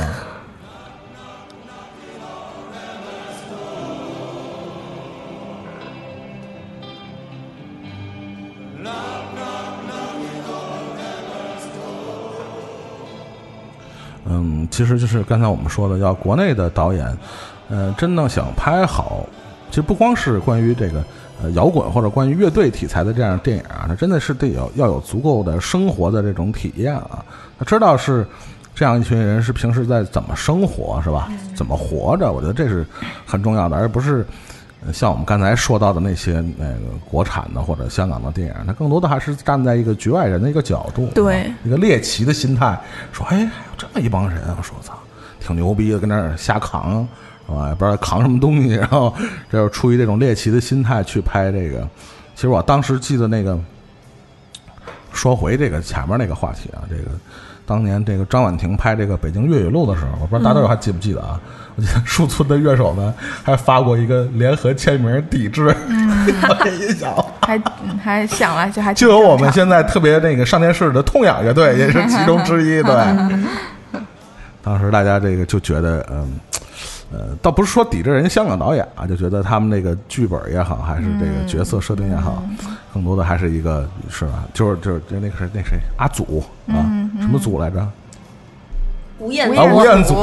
[14.26, 17.06] 嗯，其实就是刚才我们说的，要国内的导演，
[17.68, 19.26] 呃，真的想拍好，
[19.70, 21.04] 其实不光是关于这个
[21.42, 27.24] 呃摇滚或者关于乐队题材的这样的电影啊，它真的是得有要有足够的生活的这种体验啊，
[27.58, 28.26] 他知道是
[28.74, 31.30] 这样一群人是平时在怎么生活是吧？
[31.54, 32.30] 怎么活着？
[32.30, 32.84] 我觉得这是
[33.24, 34.26] 很重要的，而不是
[34.86, 42.78] 呃像我们刚才说到的那些那个国产的或者香港的电影，它更多的还是站在一个局外人的一个角度，对啊一个猎奇的心态，
[43.12, 44.92] 说哎，还有这么一帮人啊，说操，
[45.40, 47.06] 挺牛逼的，跟那儿瞎扛，
[47.46, 47.68] 是吧？
[47.68, 49.14] 也不知道扛什么东西， 然后
[49.50, 51.86] 这就是出于这种猎奇的心态去拍这个。
[52.34, 53.58] 其实我当时记得那个，
[55.12, 57.10] 说回这个前面那个话题啊，这个
[57.66, 61.40] 当年这个张婉婷拍这个《北京粤语录》的时候，我不知道大家还记不记得啊？
[61.76, 65.74] 我记得树村的乐手们还发过一个联合签名抵制。
[67.42, 74.00] 还嗯还想了，就还就有我们现在特别那个上电视的痛痒乐队也是其中之一，对。
[74.62, 76.40] 当时大家这个就觉得，嗯，
[77.16, 82.42] 呃，倒不是说抵制人家香港导演啊，就觉得他们那个剧本也好，还是这个角色设定也好，
[82.92, 84.42] 更多的还是一个是吧？
[84.52, 86.82] 就是就是就那个谁那谁阿祖啊，
[87.20, 87.86] 什么祖来着？
[89.20, 90.14] 吴彦啊吴彦祖。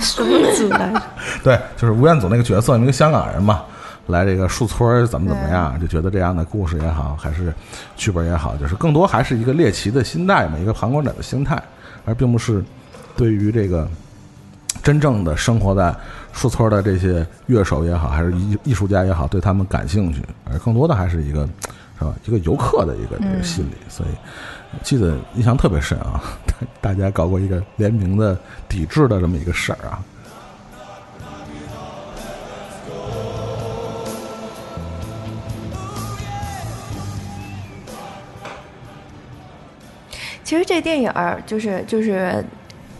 [0.00, 1.02] 什么祖来着？
[1.44, 3.62] 对，就是吴彦祖那个角色，一个香港人嘛，
[4.08, 7.54] 来这个树村怎么怎么样，就觉得这样的故事也好，还是
[7.96, 11.62] 剧本也好，就是更多还是一个猎奇的心态嘛，一个旁观者的心态，
[12.04, 12.64] 而并不是
[13.16, 13.88] 对于这个
[14.82, 15.94] 真正的生活在
[16.32, 21.48] 树村的这些乐手也好，还是艺艺术家也好，对他们感兴趣，而更多的还是一个
[21.98, 24.08] 是吧，一个游客的一个这个心理，所以。
[24.84, 26.22] 记得印象特别深啊，
[26.80, 29.98] 大家搞过一个联名的抵制的这么一个事儿啊。
[40.44, 42.44] 其实这电影儿就是就是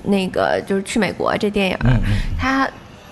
[0.02, 2.00] 那个就是去美国这电影儿，嗯
[2.36, 2.68] 它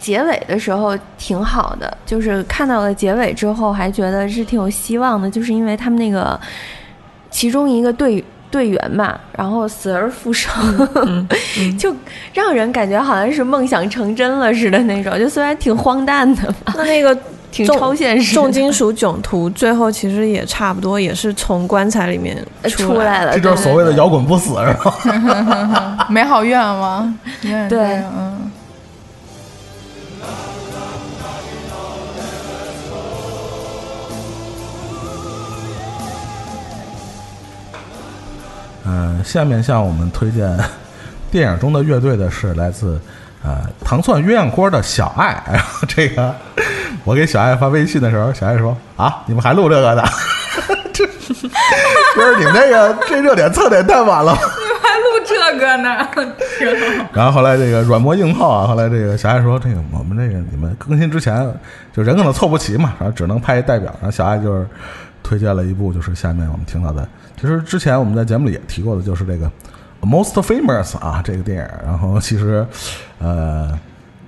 [0.08, 6.40] 结尾的时候挺好的，就是看到了结尾之后还觉得是挺有希望的，就是因为他们那个
[7.30, 10.50] 其中一个队队员嘛，然后死而复生，
[11.78, 11.94] 就
[12.32, 17.14] 让人感觉好像是梦想成真了似的那种，就虽然挺荒诞的吧，那那个
[17.50, 23.04] 挺超现实的，重金属囧途最后其实也差不多，也是从棺材里面呃出来。
[23.04, 26.06] 来了，这就是所谓的摇滚不死，是吧？
[26.08, 27.78] 美好愿望，对对
[28.16, 28.50] 嗯。
[38.98, 40.58] 嗯，下面向我们推荐
[41.30, 43.00] 电影中的乐队的是来自
[43.44, 45.40] 呃糖蒜鸳鸯锅的小爱。
[45.46, 46.34] 然后这个
[47.04, 50.02] 我给小爱发微信的时候，小爱说啊， 你们还录这个呢？
[50.92, 54.34] 这不是你们这个这热点蹭点太晚了。
[54.34, 56.08] 还录这个呢。
[57.12, 61.48] 然后后来这个软磨硬泡啊，后来这个小爱说，这个我们这个你们更新之前，
[61.94, 63.94] 就人可能凑不齐嘛，然后只能派一代表。
[64.00, 64.66] 然后小爱就是
[65.22, 67.06] 推荐了一部，就是下面我们听到的，
[67.40, 69.46] 其实之前我们在节目里也提过的，就是这个
[70.02, 71.68] 《Most Famous》啊这个电影。
[71.84, 72.66] 然后其实
[73.18, 73.78] 呃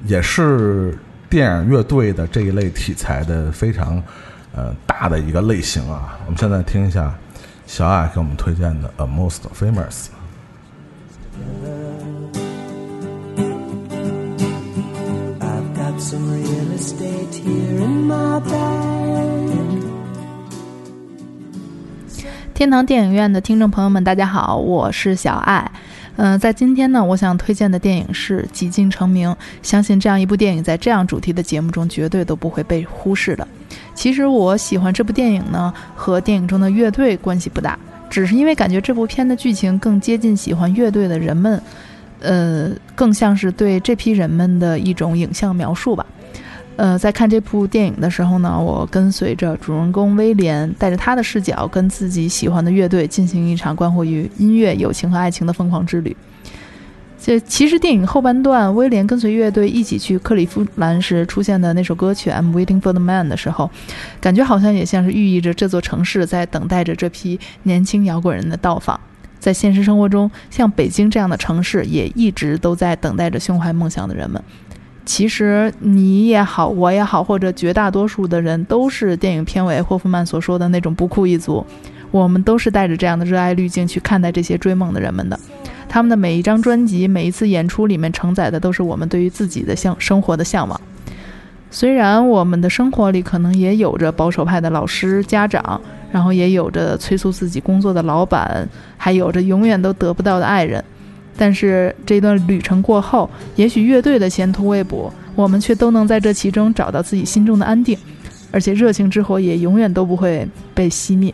[0.06, 0.96] 也是
[1.28, 4.02] 电影乐队的这一类题材的非常
[4.54, 6.18] 呃大的一个类型啊。
[6.26, 7.12] 我们现在听一下
[7.66, 10.06] 小爱给我们推荐的《A Most Famous》。
[16.00, 19.69] Some real estate here in my bag.
[22.60, 25.72] 天堂电影院的听众朋友们，大家好，我是小爱。
[26.16, 29.30] 嗯、在今天呢，我想推荐的电影是《几近成名》。
[29.62, 33.48] 相信这样一部电影在这样主题的节目中绝对都不会被忽视的。
[33.94, 37.78] 其实我喜欢这部电影呢，和电影中的乐队关系不大，
[38.10, 41.62] 只是因为感觉这部片的剧情更接近喜欢乐队的人们，
[42.20, 46.04] 呃，更像是对这批人们的一种影像描述吧。
[46.80, 56.16] 呃，在看这部电影的时候呢，我跟随着主人公威廉，带着他的视角，跟自己喜欢的乐队进行一场关乎于音乐、友情和爱情的疯狂之旅。
[57.20, 63.70] 这其实电影后半段，威廉跟随乐队一起去克利夫兰时出现的那首歌曲《I'm Waiting for the Man》的时候，
[64.18, 68.98] 感觉好像也像是寓意着这座城市在等待着这批年轻摇滚人的到访。
[69.38, 74.42] 在现实生活中，像北京这样的城市，也一直都在等待着胸怀梦想的人们。
[75.04, 81.64] 其实你也好，我也好，或者绝大多数的人都是电影片尾霍夫曼所说的那种不酷一族。
[82.10, 85.38] 我们都是带着这样的热爱滤镜去看待这些追梦的人们的。
[85.88, 90.80] 他们的每一张专辑、每一次演出里面承载的都是我们对于自己的向生活的向往。
[91.70, 95.80] 虽然我们的生活里可能也有着保守派的老师、家长，
[96.10, 100.84] 然后也有着催促自己工作的老板，还有着永远都得不到的爱人。
[101.40, 107.96] 但是这段旅程过后，也许乐队的前途未卜，我们却都能在这其中找到自己心中的安定，
[108.50, 111.32] 而且热情之火也永远都不会被熄灭。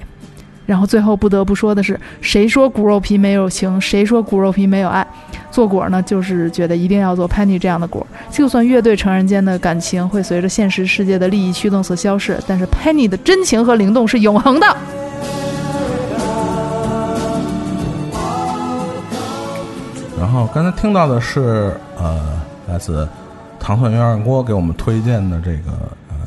[0.65, 3.81] 然后最后不得不说的是，谁说骨肉皮没有情？
[3.81, 5.05] 谁说骨肉皮没有爱？
[5.51, 8.07] 做果呢，就是觉得一定要做 Penny 这样的果。
[8.31, 14.77] 就算乐队成员间的感情会随着现实世界的利益驱动所消逝，但是 Penny 的真情和灵动是永恒的。
[20.37, 23.09] 后刚才听到的是呃，来自
[23.59, 25.73] 糖蒜鸳鸯锅给我们推荐的这个
[26.09, 26.15] 呃《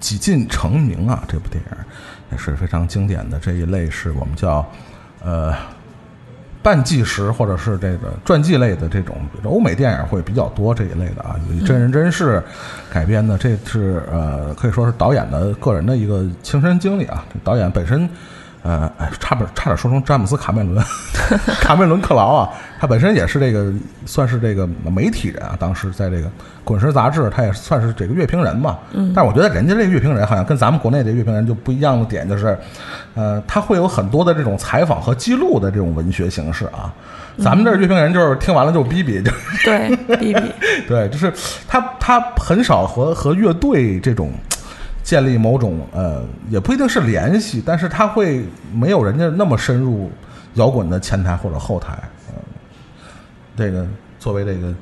[0.00, 1.70] 几近成名》啊，这部电影
[2.30, 4.64] 也是非常经典的这一类，是我们叫
[5.24, 5.54] 呃
[6.62, 12.42] 半纪实或者是这个传记类的这种欧美电影会比较多这一类的啊，以真人真事
[12.92, 18.08] 改编的，这是呃可以说是导演的个人的一个亲身经历啊，导演本身。
[18.64, 20.82] 呃，哎，差点差点说成詹姆斯卡梅伦，
[21.60, 22.48] 卡梅伦克劳啊，
[22.80, 23.70] 他本身也是这个
[24.06, 26.26] 算是这个媒体人啊，当时在这个
[26.64, 28.78] 《滚石》杂志，他也算是这个乐评人嘛。
[28.92, 29.12] 嗯。
[29.14, 32.58] 但是我觉得人家这个乐评人好像跟咱们国内的乐评人就不一样的点就是，
[33.14, 36.90] 呃，他会有很多的这种采访和记录的这种文学形式啊。
[37.36, 39.30] 咱们这乐评人就是听完了就逼逼， 就
[39.62, 40.40] 对逼逼，
[40.88, 41.30] 对，就是
[41.68, 44.32] 他他很少和和乐队这种。
[45.04, 50.10] 建立某种呃，也不一定是联系，但是他会没有人家那么深入
[50.54, 51.96] 摇滚的前台或者后台。
[52.30, 52.34] 嗯，
[53.54, 53.86] 这个
[54.18, 54.74] 作为这个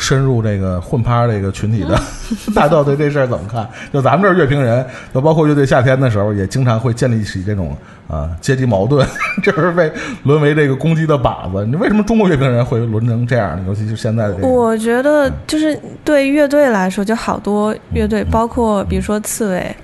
[0.00, 2.00] 深入这个混趴这个群体的
[2.54, 3.68] 大道，对这事儿怎么看？
[3.92, 7.76] 就咱们这儿乐评人，就包括乐队夏天的时候，也经常会建立起这种
[8.06, 9.04] 啊阶级矛盾，
[9.42, 9.90] 这是被
[10.22, 11.66] 沦为这个攻击的靶子。
[11.66, 13.64] 你为什么中国乐评人会沦成这样呢？
[13.66, 19.76] 尤其是现在的这个，我觉得就是对乐队来说，就好多乐队，包括比如说刺猬，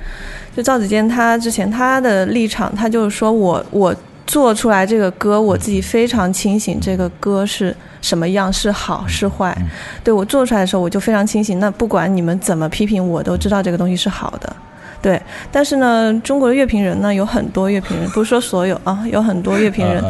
[0.56, 3.92] 就赵子健，他之前他的立场，他就是说我我
[4.26, 7.74] 做出来这个歌，我自己非常清醒，这个歌是。
[8.04, 9.56] 什么样是好是坏？
[10.04, 11.58] 对我做出来的时候，我就非常清醒。
[11.58, 14.56] 那不管你们怎么批评，我都知道这个东西是好的。
[15.00, 15.18] 对，
[15.50, 20.04] 但是呢，中国的乐评人呢，有很多乐评人，不是说所有啊，有很多乐评人，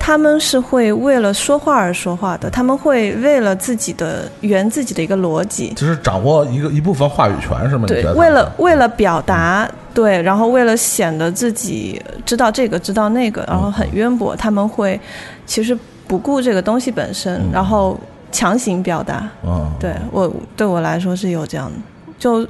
[0.00, 7.84] 他们是会为了说话而说话的，他们会为了自己的圆自己的一个逻辑，就是掌握一个一部分话语权，是吗？
[7.86, 15.00] 对，为了为了表达，对，然后为了显得自己知道这个知道那个，然后很渊博，他们会
[15.46, 15.78] 其实。
[16.10, 17.96] 不顾这个东西本身，然后
[18.32, 19.30] 强行表达。
[19.46, 21.78] 嗯，对我对我来说是有这样的，
[22.18, 22.44] 就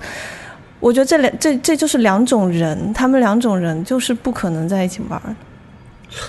[0.78, 5.20] 我觉得这两这这就是两种人，他们两种人就是不可能在一起玩。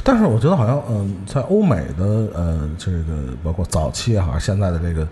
[0.04, 5.08] 但是我觉得好像嗯，在欧美的呃这个包括早期哈，现在的这个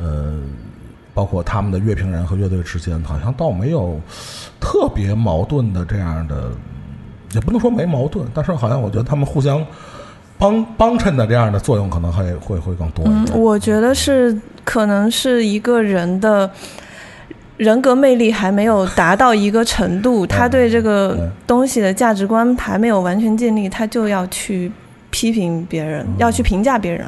[0.00, 0.34] 呃，
[1.14, 4.00] 包括他们的乐评人和乐队之间，好像倒没有
[4.60, 6.50] 特别矛盾的这样的，
[7.34, 9.64] 也不能说没矛盾，但是好像我觉得他们互相。
[10.38, 13.38] 帮 帮衬的这样的作用可能会会会更多一点。
[13.38, 16.50] 我觉得是可能是一个人的
[17.62, 24.70] 人格魅力还没有达到一个程度，他对这个东西的价值观还没有完全建立，他就要去
[25.10, 27.06] 批评别人，要去评价别人。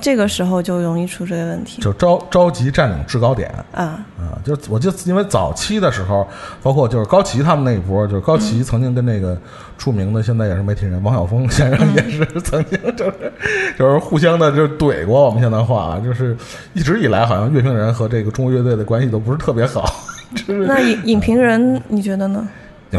[0.00, 4.38] 这个时候就容易出这个问题，就着着急占领制高点啊啊！
[4.44, 6.26] 就我就因为早期的时候，
[6.62, 9.36] 包括就是高旗他们那一波，就是高旗曾经跟那个
[9.76, 13.32] 著名的现在也是媒体人王晓峰先生也是曾经就是
[13.78, 15.24] 就是互相的就怼过。
[15.26, 16.36] 我们现在话就是
[16.72, 19.84] 一直以来好像乐评人和这个中国乐队的关系都不是特别好。
[20.46, 22.46] 那影影评人你觉得呢？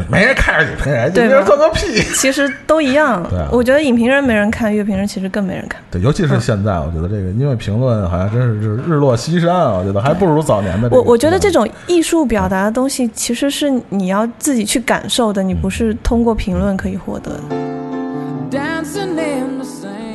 [0.08, 2.02] 没人看着影评人，影评人做个屁。
[2.14, 3.24] 其实都一样。
[3.28, 5.82] 对，我觉得影评人没人看，乐评人其实更没人看。
[5.90, 9.74] 对，尤其是现在，我觉得这个因为评论好像真是就是日落西山啊。
[9.74, 10.90] 我觉得还不如早年的。
[10.92, 18.60] 我我觉得这种艺术表达的东西，其实是你要自己去感受的，你不是通过评论可以获得的。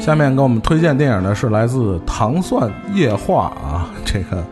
[0.00, 4.44] 下面给我们推荐电影的是来自《糖蒜夜话》啊，这个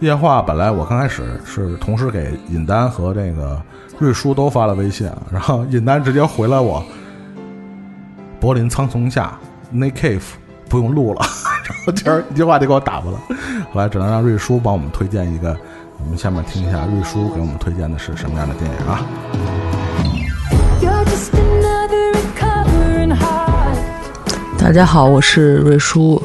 [0.00, 3.62] 夜话本来我刚开始是同时给尹丹和这个。
[3.98, 6.84] 瑞叔都发了微信，然后尹丹直接回来我：
[8.40, 9.38] 柏林苍穹下
[9.72, 10.22] ，Nick Cave
[10.68, 11.20] 不用录了。
[11.64, 13.18] 然后今儿一句话就给我打发了，
[13.72, 15.56] 后来只能让瑞叔帮我们推荐一个。
[16.04, 19.00] 我们下面听一下瑞叔给我们推荐的是什么样的电影啊？
[24.58, 26.20] 大家好，我是瑞叔，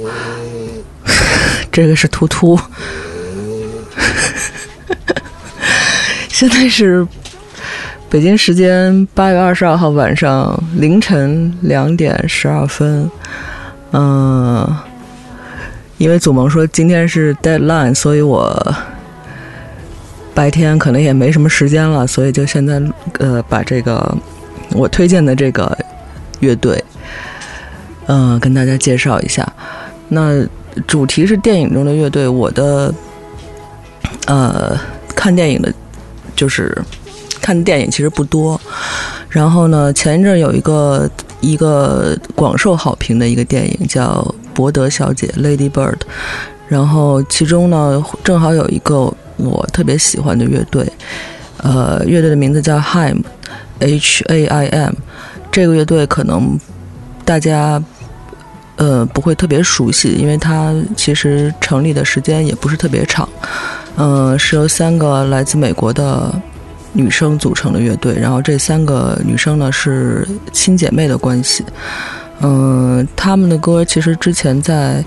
[1.72, 2.60] 这个是图图，
[6.30, 7.08] 现在是。
[8.10, 13.10] 北京时间八月二十二号晚上凌晨两点十二分，
[13.92, 14.68] 嗯，
[16.00, 18.76] 因为祖萌说今天是 deadline，所以我
[20.34, 22.82] 白天可能也没什么时间了，所以就现在
[23.20, 24.18] 呃把这个
[24.72, 25.78] 我推荐的这个
[26.40, 26.84] 乐队，
[28.08, 29.48] 嗯，跟大家介绍一下。
[30.08, 30.44] 那
[30.88, 32.92] 主题是电影中的乐队，我的
[34.26, 34.76] 呃
[35.16, 35.72] 看电影的，
[36.36, 36.76] 就是。
[37.42, 38.60] 看的电影其实不多，
[39.30, 41.10] 然后呢，前一阵有一个
[41.42, 46.00] 一个广受好评的一个电影，叫《伯德小姐》（Lady Bird）。
[46.68, 50.88] 然后其中呢，正好有一个我特别喜欢的乐队，
[51.58, 54.94] 呃，乐队的名字叫 Haim，H A I M。
[55.52, 56.60] 这个乐队可能
[57.26, 57.82] 大家
[58.76, 63.28] 呃不会特别熟悉，因为它其实成立的时间也不是特别长。
[63.96, 66.32] 嗯、是由三个来自美国的
[66.94, 71.64] 女生组成的乐队，然后这三个女生呢是亲姐妹的关系。
[72.42, 75.04] 嗯，她们的歌其实之前在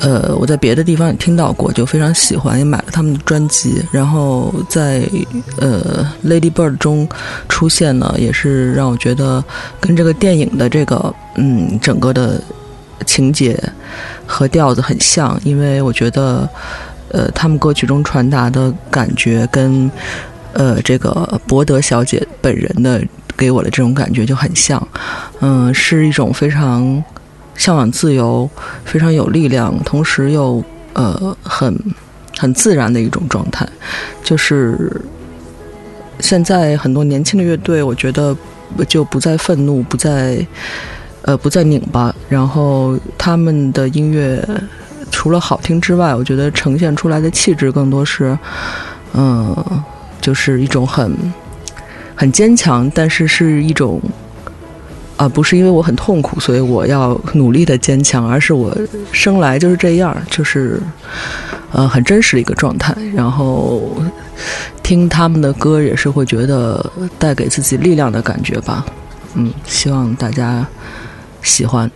[0.00, 3.82] 呃我在别的地方也听到过，就非常喜欢，也买了他们的专辑。
[3.92, 5.08] 然后在
[5.58, 7.08] 呃《Lady Bird》中
[7.48, 9.44] 出现呢，也是让我觉得
[9.80, 12.42] 跟这个电影的这个嗯整个的
[13.06, 13.56] 情节
[14.26, 16.48] 和调子很像，因为我觉得。
[17.14, 19.90] 呃，他们歌曲中传达的感觉跟
[20.54, 23.02] 呃这个博德小姐本人的
[23.36, 24.86] 给我的这种感觉就很像，
[25.40, 27.02] 嗯、是一种非常
[27.56, 28.48] 向往自由、
[28.84, 30.62] 非常有力量，同时又
[30.94, 31.76] 呃很
[32.38, 33.66] 很自然的一种状态。
[34.22, 35.00] 就是
[36.20, 38.36] 现在很多年轻的乐队，我觉得
[38.88, 40.46] 就不再愤怒，不再
[41.22, 44.46] 呃不再拧巴，然后他们的音乐。
[45.10, 48.36] 除了好听之外，我觉得呈现出来的气质更多是，
[49.12, 49.54] 嗯，
[50.22, 51.14] 就是一种很
[52.14, 54.00] 很坚强，但是是一种
[55.18, 58.74] 啊，不是因为我很痛苦，所以我要努力的坚强，而是我
[59.12, 60.80] 生来就是这样，就是
[61.72, 62.96] 呃很真实的一个状态。
[63.14, 64.02] 然后
[64.82, 68.86] 听他们的歌也是会觉得带给自己力量的感觉吧。
[69.34, 70.66] 嗯，希望大家
[71.42, 71.90] 喜欢。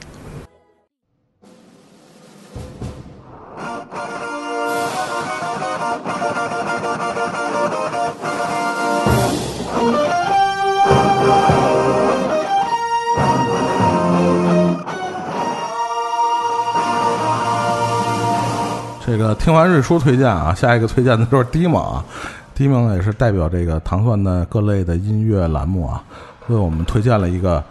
[19.16, 22.04] 这个听完瑞叔推荐啊，下一个推荐的就是 Dimo 啊
[22.54, 26.02] ，Dimo 也是代表这个糖蒜的各类的音乐栏目啊，
[26.48, 27.64] 为我们推荐了一个，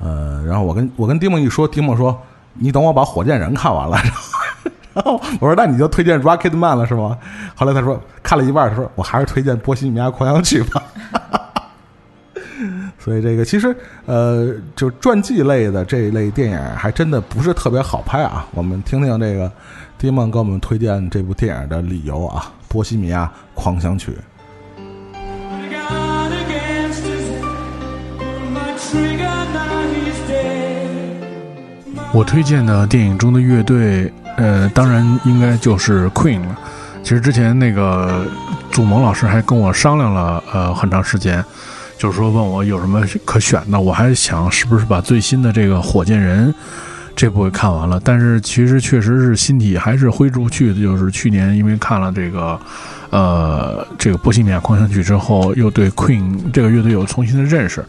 [0.00, 2.20] 呃，然后我跟我跟 Dimo 一说，Dimo 说
[2.54, 3.96] 你等我把火箭人看完了，
[4.92, 7.16] 然后我说那你就推荐 Rocket Man 了是吗？
[7.54, 10.82] 后来他说看了一半，他说我还是推荐波西米亚狂想曲吧。
[12.98, 13.74] 所以这个其实
[14.06, 18.44] 呃，就传记类的这一类电影还真的不是特别好拍啊。
[18.50, 19.50] 我们听听这个
[20.00, 24.12] Dimon 给我们推荐这部电影的理由啊，《波西米亚狂想曲》。
[32.14, 36.58] 我推荐的电影中的乐队，呃，当然应该就是 Queen 了。
[37.02, 38.24] 其实之前那个
[38.72, 41.44] 祖萌老师还跟我商量了，呃，很长时间，
[41.98, 43.78] 就是说问我有什么可选的。
[43.78, 46.50] 我还想是不是把最新的这个《火箭人》
[47.20, 50.80] 这部给看完了，但是其实确实是心体还是挥之不去的。
[50.80, 52.58] 就是去年因为看了这个，
[53.10, 57.84] 呃，这个《波西米亚狂想曲》之后，又对 Queen 这个乐队有重新的认识。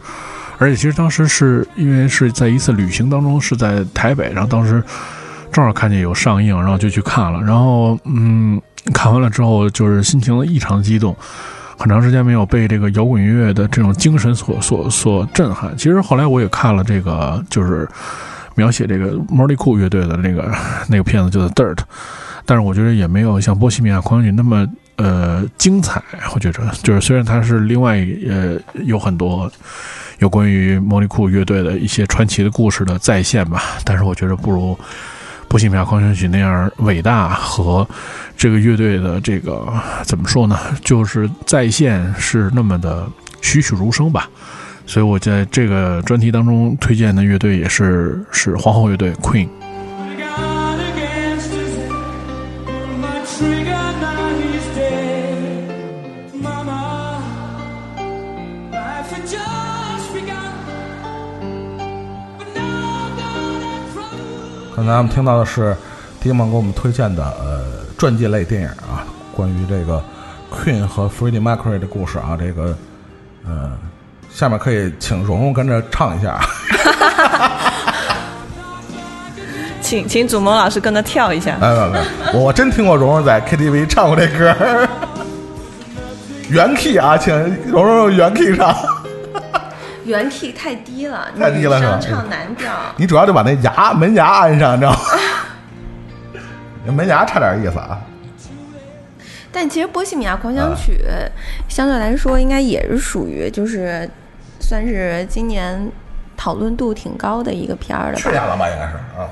[0.58, 4.84] 而且其实当时是因为是在一次旅行当中，是在台北，然后当时
[5.50, 7.40] 正好看见有上映，然后就去看了。
[7.40, 8.60] 然后嗯，
[8.92, 11.16] 看完了之后就是心情异常激动，
[11.78, 15.74] 很长时间没有被这个摇滚音乐的这种精神所所所震撼。
[15.78, 17.88] 其实后来我也看了这个，就是
[18.54, 20.52] 描写这个莫里库乐队的那个
[20.88, 21.74] 那个片子，叫做《Dirt》，
[22.44, 26.02] 但是我觉得也没有像《波西米亚狂想曲》那么呃精彩。
[26.34, 27.98] 我觉着就是虽然它是另外
[28.28, 29.50] 呃有很多。
[30.18, 34.72] 有关于莫里库乐队的一些传奇的故事的再现吧，但是我觉得不如
[35.48, 37.84] 《波西米亚狂想曲》那样伟大和
[38.36, 39.66] 这个乐队的这个
[40.04, 40.56] 怎么说呢？
[40.84, 43.04] 就是再现是那么的
[43.40, 44.30] 栩栩如生吧。
[44.86, 49.48] 所以我在这个专题当中推荐的乐队也是是皇后乐队 Queen。
[64.74, 65.76] 刚才我们听到的是
[66.20, 70.02] 迪蒙给我们推荐的呃传记类电影啊，关于这个
[70.50, 72.76] Queen 和 Freddie Mercury 的故事啊，这个
[73.46, 73.78] 呃，
[74.34, 76.40] 下面可以请蓉蓉跟着唱一下。
[79.80, 81.56] 请请祖萌老师跟着跳一下。
[81.60, 81.98] 哎，没没，
[82.32, 84.88] 我我真听过蓉蓉在 KTV 唱过这歌，
[86.48, 87.34] 原 key 啊，请
[87.66, 88.74] 蓉蓉用原 key 唱。
[90.04, 92.72] 原 key 太低了，太低了是吧唱男调。
[92.96, 94.98] 你主要就把那牙门牙安上，你知道吗？
[96.86, 98.00] 门牙差点意思啊。
[99.52, 101.04] 但其实《波西米亚狂想曲》
[101.72, 104.08] 相对来说应该也是属于就是
[104.62, 105.90] 算是今年
[106.36, 108.20] 讨论度挺高的一个片儿了吧？
[108.22, 109.28] 去年了吧，应该是啊，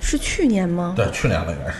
[0.00, 0.94] 是去年吗？
[0.96, 1.78] 对，去年了应该是。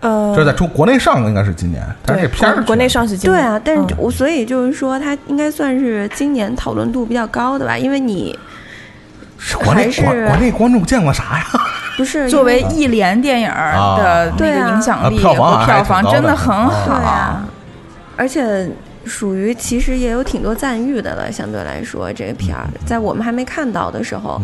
[0.00, 3.42] 呃，这在中国内上应该是今年，但是这片儿国内上是今年。
[3.42, 3.86] 对啊，但是嗯。
[3.98, 8.38] 我所以就是说，它应该算是今年讨论度比较高的吧，因为你
[9.38, 11.44] 是国内还是国国内观众见过啥呀？
[11.96, 16.68] 不是 作为一联电影儿的那个影响力啊票房和票房真的很啊。
[16.68, 17.40] 好
[18.16, 18.68] 而且
[19.04, 24.40] 属于其实也有挺多赞誉的了，相对来说这个片儿在我们还没看到的时候，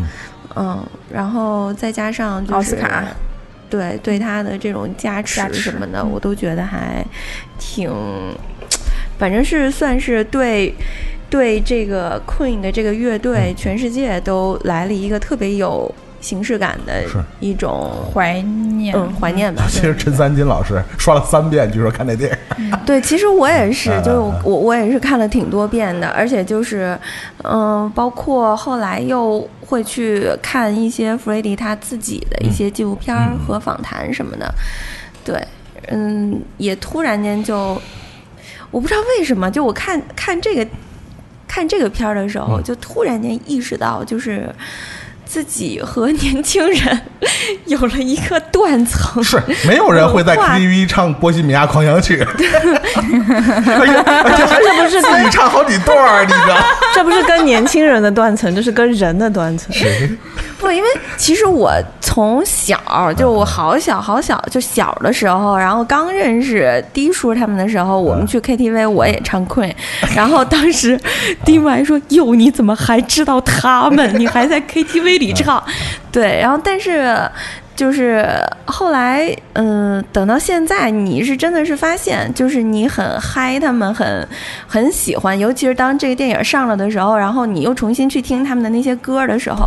[0.56, 3.04] 嗯，然后再加上就是奥斯卡。
[3.70, 6.10] 对对他的这种加持什么的，嗯。
[6.10, 7.06] 我都觉得还
[7.56, 7.88] 挺，
[9.16, 10.74] 反正是算是对
[11.30, 17.02] 对这个 Queen 的这个乐队，全世界都来了一个特别有形式感的
[17.40, 19.64] 一种怀念，嗯怀念吧。
[19.70, 22.70] 其实陈三金老师刷了三遍，据说看那电影。
[22.84, 26.98] 对，其实我也是，嗯就是我我也是看了挺多遍的，而且就是，
[27.44, 33.16] 嗯、包括后来又会去看一些 e d d y 他自己的一些纪录片
[33.46, 34.54] 和访谈什么的，
[35.24, 35.42] 对，
[35.88, 37.80] 嗯，也突然间就，
[38.70, 40.66] 我不知道为什么，就我看看这个
[41.48, 44.52] 看这个片儿的时候，嗯就突然间意识到，就是。
[45.30, 47.00] 自己和年轻人
[47.66, 56.56] 有了一个断层，是没有人会在 KTV 唱《波西米亚狂想曲》，而且而且还这不是自己唱好几段儿，你知道？
[56.92, 59.72] 这不是跟年轻人的断层，这是跟人的断层。
[60.58, 62.76] 不，因为其实我从小
[63.16, 69.72] 就我好小好小就小的时候，然后刚认识低叔他们的时候，我们去 KTV 我也唱 Queen，
[70.14, 71.00] 然后当时
[71.44, 74.18] 低叔还说：“哟，你怎么还知道他们？
[74.18, 75.62] 你还在 KTV 里唱？”
[76.10, 77.16] 对，然后但是。
[77.76, 78.22] 就是
[78.66, 84.28] 后来，嗯，等到现在，你是真的是发现，就是你很嗨，他们很
[84.66, 89.66] 很喜欢，尤其是当这个电影上了的时候，然后你又重新去听他们的那些歌的时候，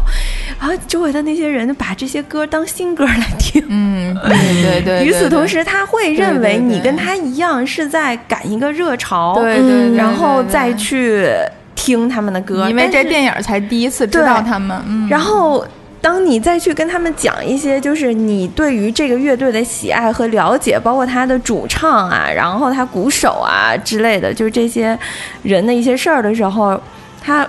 [0.60, 3.66] 然后周围的那些人就把这些歌当新歌来听。
[3.68, 5.06] 嗯， 对对对。
[5.08, 11.28] 与此同，时，他会认为对对对你跟他一样是在赶一个热潮，对对对，然后再，去
[11.76, 15.66] 听他们的歌，因为这电影才第一次知道他们，嗯，然后。
[16.04, 25.00] 当你再去跟他们讲一些，就是你对于这个乐队的喜爱和了解，包括他的主唱啊，然后他鼓手啊之类的，就是这些
[25.44, 26.78] 人的一些事儿的时候，
[27.22, 27.48] 他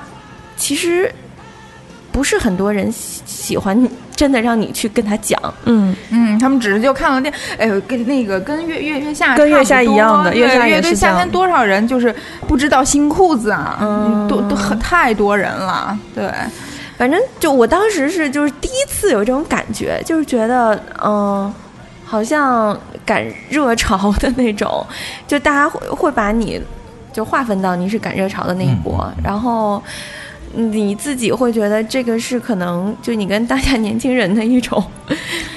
[0.57, 1.13] 其实
[2.13, 3.77] 不是很多人喜喜欢
[4.17, 5.39] 真的让你去跟他讲。
[5.65, 12.15] 嗯，嗯，他们只是就看了电，哎呦，跟那个跟月月月下跟月下一样的对月下也乐队是这样夏天多少人就是
[12.47, 16.31] 不知道新裤子啊，嗯都都很太多人了，对，
[16.97, 21.53] 反正就我当时是就是第一次有这种感觉，就是觉得嗯、
[22.05, 24.87] 好像赶热潮的那种，
[25.27, 26.63] 就大家会会把你
[27.13, 29.83] 就划分到你是赶热潮的那一波，然后。
[30.55, 34.83] 你自己会觉得这个是可能就你跟当下年轻人的一种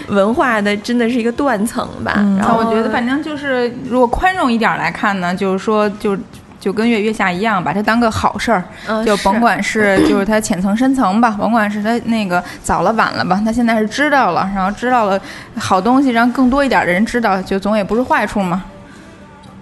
[0.07, 2.13] 文化的，真的是一个断层吧。
[2.15, 6.17] 然然后后我觉得反正就是如果宽容一点来看呢，就是说就。
[6.59, 15.21] 就跟月月下一样，把它当个好事儿，嗯就甭管是 就是它浅层深层吧，甭管是它那个早了晚了吧，他现在是知道了，然后知道了
[15.55, 18.65] 好东西，让更多一点的人知道，就总也不是坏处嘛，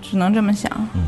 [0.01, 0.71] 只能这么想。
[0.95, 1.03] 嗯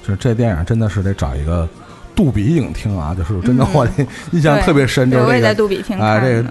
[0.00, 1.68] 就是这电影真的是得找一个
[2.14, 3.86] 杜比影厅啊，就是真的我
[4.32, 5.98] 印象特别深，就对，我也在是这个杜比厅。
[5.98, 6.44] 这个，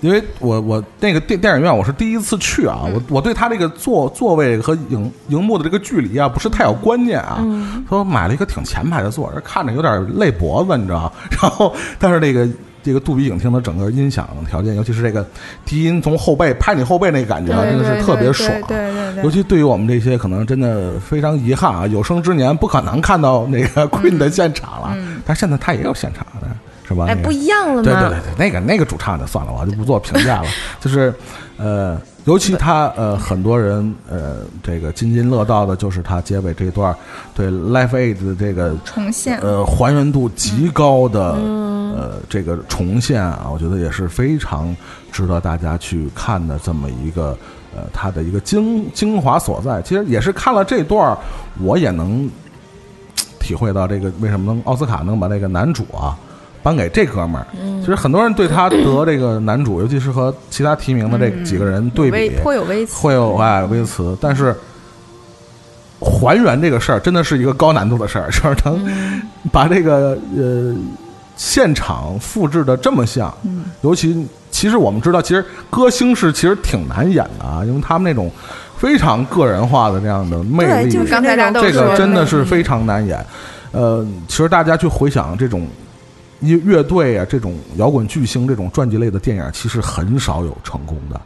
[0.00, 7.44] 因为我我那个电电影院我是第一次去啊，我我对他这个座座位和荧荧幕的这个距离啊不是太有观念啊，
[7.88, 11.12] 说买了一个挺前排的座，这看着有点累脖子，你知道？
[11.40, 12.48] 然后但是那个。
[12.82, 15.26] 这个杜比影厅的整个音响条件，尤其是这个
[15.64, 18.50] 低音从后背拍你后背那个感觉啊，真的是特别爽。
[18.66, 24.96] 对对对尤其对于我们这些可能真的非常遗憾啊，有生之年不可能看到那个 Queen 的现场了。
[25.24, 26.48] 但现在他也有现场的，
[26.86, 27.06] 是吧？
[27.08, 28.02] 哎，那不一样了对对。
[28.02, 30.48] 对对，那个那个主唱就算了，我就不做评价了。
[30.80, 31.14] 就是，
[31.56, 36.94] 呃，尤其他呃，很多人呃，这个津津乐道的就是他结尾这段
[37.34, 44.74] 对 Life Aid 的这个重现呃还原度极高的、呃这个重现啊，我觉得也是非常
[45.10, 47.36] 值得大家去看的这么一个
[47.74, 49.82] 呃它的一个精精华所在。
[49.82, 51.16] 其实也是看了这段，
[51.60, 52.30] 我也能
[53.40, 56.16] 体会到这个为什么能奥斯卡能把那个男主啊
[56.62, 57.46] 颁给这哥们儿。
[57.80, 64.54] 其实很多人对他得这个男主，尤其是和其他提名的这几个人对比，微颇有微词，会有哎微词，但是
[66.00, 70.74] 还原这个事儿真的是一个高难度的事儿， 就是能把这个呃
[71.36, 73.32] 现场复制的这么像，
[73.80, 78.30] 尤其其实我们知道，其实歌星是其实挺难演的啊，因为他们那种
[78.76, 83.24] 非常个人化的这样的魅力，就是刚才大家都这个真的是非常难演。
[83.72, 85.66] 呃，其实大家去回想这种
[86.42, 91.20] 乐乐队啊这种摇滚巨星这种传记类的电影，其实很少有成功的，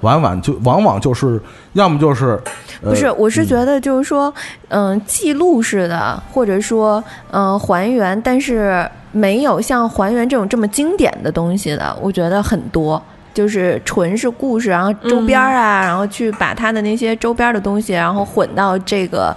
[0.00, 1.40] 往往就往往就是
[1.74, 2.40] 要么就是、
[2.82, 4.32] 呃、不是，我是觉得就是说，
[4.68, 13.02] 嗯、记录式的，或者说，嗯、还原，但是没有像还原这种这么经典的东西的，我觉得很多。
[13.32, 19.34] 就是纯是故事，然后周边儿啊，然后去把他的那些周边的东西，然后混到这个，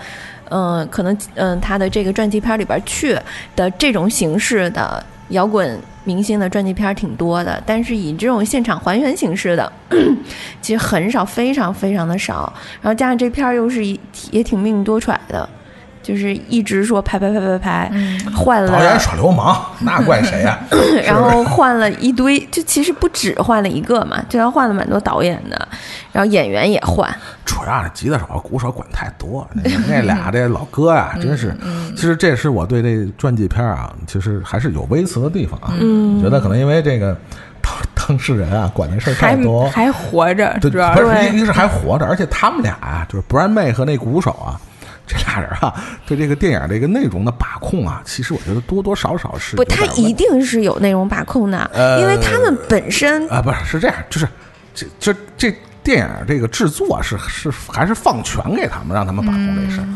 [0.49, 3.15] 嗯、可能嗯、他的这个传记片里边去
[3.55, 9.71] 的这种形式的摇滚明星的传记片挺多的，但是以这种现场还原形式的，
[10.61, 12.51] 其实很少，非常非常的少。
[12.81, 13.99] 然后加上这片儿又是一
[14.31, 15.47] 也挺命运多舛的，
[16.03, 17.91] 就是一直说拍拍拍拍拍，
[18.35, 20.59] 换了导演，耍流氓， 那怪谁呀、
[21.03, 25.67] 然后换了一堆，就其实不止换了一个嘛，就要换了蛮多导演的，
[26.11, 27.09] 然后演员也换，
[27.45, 31.55] 主要是吉他手、鼓手管太多，那 那俩这老哥呀、真是。
[31.95, 35.73] 其实这是我对这传记片啊，其实还是有微词的地方啊。
[35.79, 37.15] 嗯觉得可能因为这个
[37.61, 44.59] 当当事人啊管的事儿太还多，还活着，对，主要不是是一个是还活着，而且他们俩啊，就是 Brian May 和那鼓手啊。
[45.13, 45.73] 这俩人啊，
[46.05, 54.27] 对这个电影这个内容的把控啊，其实我觉得多多少少是不，他一定是有内容把控的，呃因为他们本身啊，不是是这样，就是
[54.73, 59.87] 这这这电影这个制作是是还是放权给他们，让他们把控这事儿。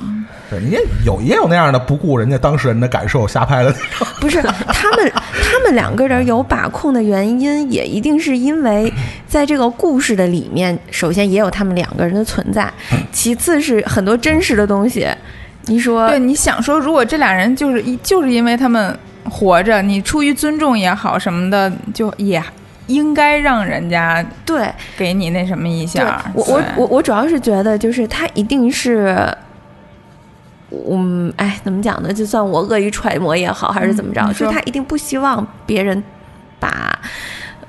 [0.49, 4.07] 对，你也有也有那样的不顾人家当事人的感受瞎拍的那种。
[4.21, 4.51] 不是他
[4.95, 5.11] 们，
[5.43, 8.91] 他们两个人有把控的原因，也一定是因为
[9.27, 12.71] 在这个故事的里面，首先也有他们两个人的存在，
[13.11, 15.07] 其次是很多真实的东西。
[15.65, 22.41] 你说对，你想说，如果这俩人就是一就是因为他们活着，你出于尊重也好什么的，就也
[22.87, 24.67] 应该让人家对
[24.97, 26.23] 给你那什么一下。
[26.33, 29.15] 我我我我主要是觉得，就是他一定是。
[30.69, 32.11] 嗯，哎，怎么讲呢？
[32.11, 36.03] 就算我恶意揣摩也好，还是怎么着，嗯就是他一定不希望别人
[36.59, 36.99] 把，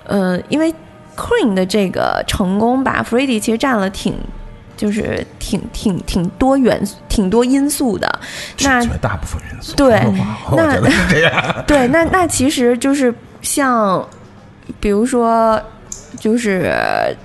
[0.02, 0.74] 呃，因为
[1.16, 4.16] Queen 的这个成功吧 f r e d d y 其实占了挺，
[4.76, 8.18] 就是挺挺挺多元素、挺多因素的。
[8.62, 10.02] 那绝大部分因素，对
[10.56, 11.62] 那。
[11.68, 14.04] 对，那那其实就是像，
[14.80, 15.60] 比如说，
[16.18, 16.72] 就是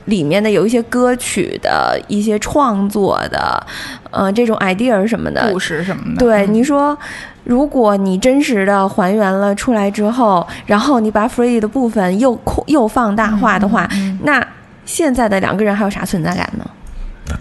[0.05, 3.65] 里面的有一些歌曲的一些创作的，
[4.11, 5.51] 呃，这种 idea 什么的。
[5.51, 6.53] 故，事什么的，对，嗯。
[6.53, 6.97] 你说，
[7.43, 13.89] 如果你真实的还原了出来之后，然后你把 Free 的部分又扩又放大化的话，
[14.23, 14.45] 那
[14.85, 16.65] 现在的两个人还有啥存在感呢？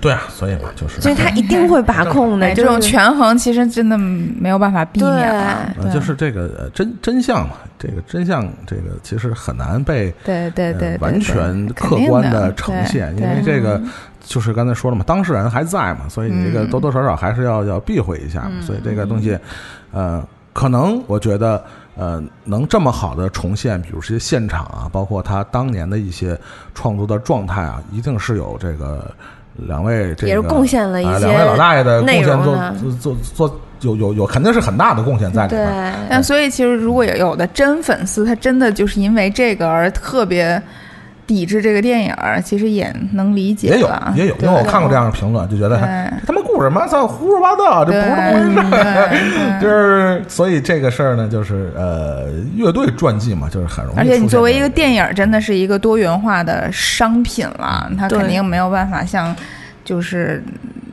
[0.01, 5.75] 对啊，所以嘛，就是所以他一定会把 控的，这种权衡其实真的没有办法避免了。
[5.81, 13.81] 呃就是这个呃真真相嘛，这个真相这个其实很难被对对对，对呃完全客观的呈现，因为这个
[14.21, 19.39] 就是刚才说了嘛，当事人还在嘛，所以你这个嗯多多少少还是要要避讳一下嘛，所以这个东西，
[19.93, 21.63] 呃，可能我觉得。
[21.95, 26.35] 呃，能这么好的重现，比如这些现场啊，包括他当年的一些
[26.75, 29.15] 创作的状态啊，一定是有这个
[29.57, 32.57] 两位这个也是贡献了一些啊两位老大爷的贡献做
[33.01, 35.95] 做做做有有有肯定是很大的贡献在里对面。
[36.09, 40.61] 但所以其实如果有有的真粉丝，他真的就是因为这个而特别
[41.33, 45.79] 抵制这个电影儿，其实也能理解也有了也有，因为我看过这样的评论，就觉得
[46.27, 49.09] 他们故事妈操胡说八道，这不是这么回事儿。
[49.59, 53.99] 对 就是所以这个事儿呢，就是呃，乐队传记嘛，就是很容易。
[53.99, 59.35] 而且你作为一个电影，真的是一个多元化的商品了，它肯定没有办法像
[59.85, 60.45] 就是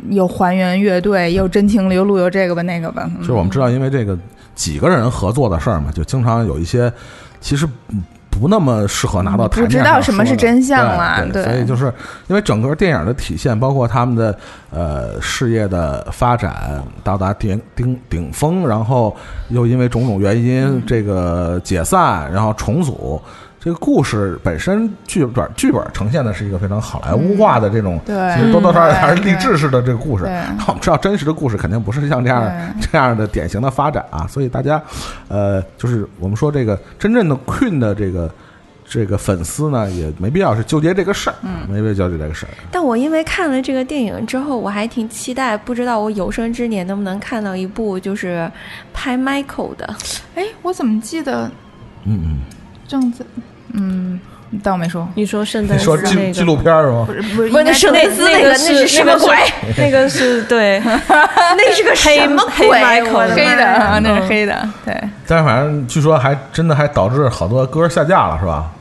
[0.09, 3.03] 又还原乐队，又真情流露，又这个吧那个吧。
[3.05, 4.17] 嗯就是我们知道，因为这个
[4.55, 6.91] 几个人合作的事儿嘛，就经常有一些
[7.41, 8.01] 其实嗯
[8.39, 11.93] 不那么适合拿到台面不知上道什么是说的真相啦对，对所以就是
[12.27, 14.37] 因为整个电影的体现，包括他们的
[14.71, 19.15] 呃事业的发展到达顶顶顶峰，然后
[19.49, 23.21] 又因为种种原因嗯这个解散，然后重组。
[23.59, 30.23] 这个故事本身剧本剧本呈现的是一个非常好莱坞化的这种，对其实多多少少还是励志式的这个故事。
[30.57, 34.81] 那我们知道真实的故事肯定不是像这样这样的典型的发展啊，所以大家，
[35.27, 38.31] 呃，就是我们说这个真正的 Queen 的这个
[38.87, 42.49] 这个粉丝呢，也没必要是纠结这个事儿，嗯，没必要纠结这个事儿。
[42.71, 48.49] 但我因为看了这个电影之后，我还挺期待，不知道我有生之年能不能看到一部就是
[48.93, 49.95] 拍 Michael 的。
[50.35, 51.51] 哎，我怎么记得
[52.05, 52.37] 嗯嗯，
[52.87, 53.25] 正在
[53.73, 54.19] 嗯，
[54.63, 55.07] 当我没说。
[55.15, 57.13] 你说圣你诞斯说纪纪录片是吗不？
[57.13, 59.35] 是不是，圣那雷斯那个那是什么鬼？
[59.77, 64.93] 那个是对 那是个什么黑鬼？Michael 我的黑的啊，那是黑的，对。
[65.27, 68.71] 但是反正据说还真的还导致好多歌下架了，是吧？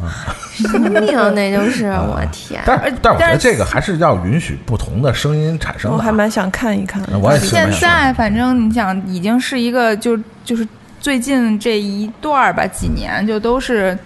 [0.56, 1.28] 什么命啊？
[1.30, 2.60] 那就是我天！
[2.64, 5.92] 但是但是我觉得这个还是要允许不同的声音产生。
[5.92, 7.02] 我还蛮想看一看。
[7.20, 10.66] 我也是现在反正你想，已经是一个就就是
[11.00, 13.96] 最近这一段儿吧，几年就都是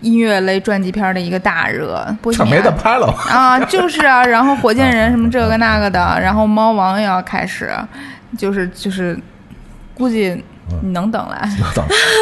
[0.00, 3.06] 音乐类传记片儿的一个大热，波西这没得拍了。
[3.28, 7.70] 啊，就是啊， 然后火箭人什么这个那个的，然后猫王也要开始，
[8.36, 9.18] 就是就是，
[9.94, 10.42] 估计
[10.82, 11.48] 你能等来。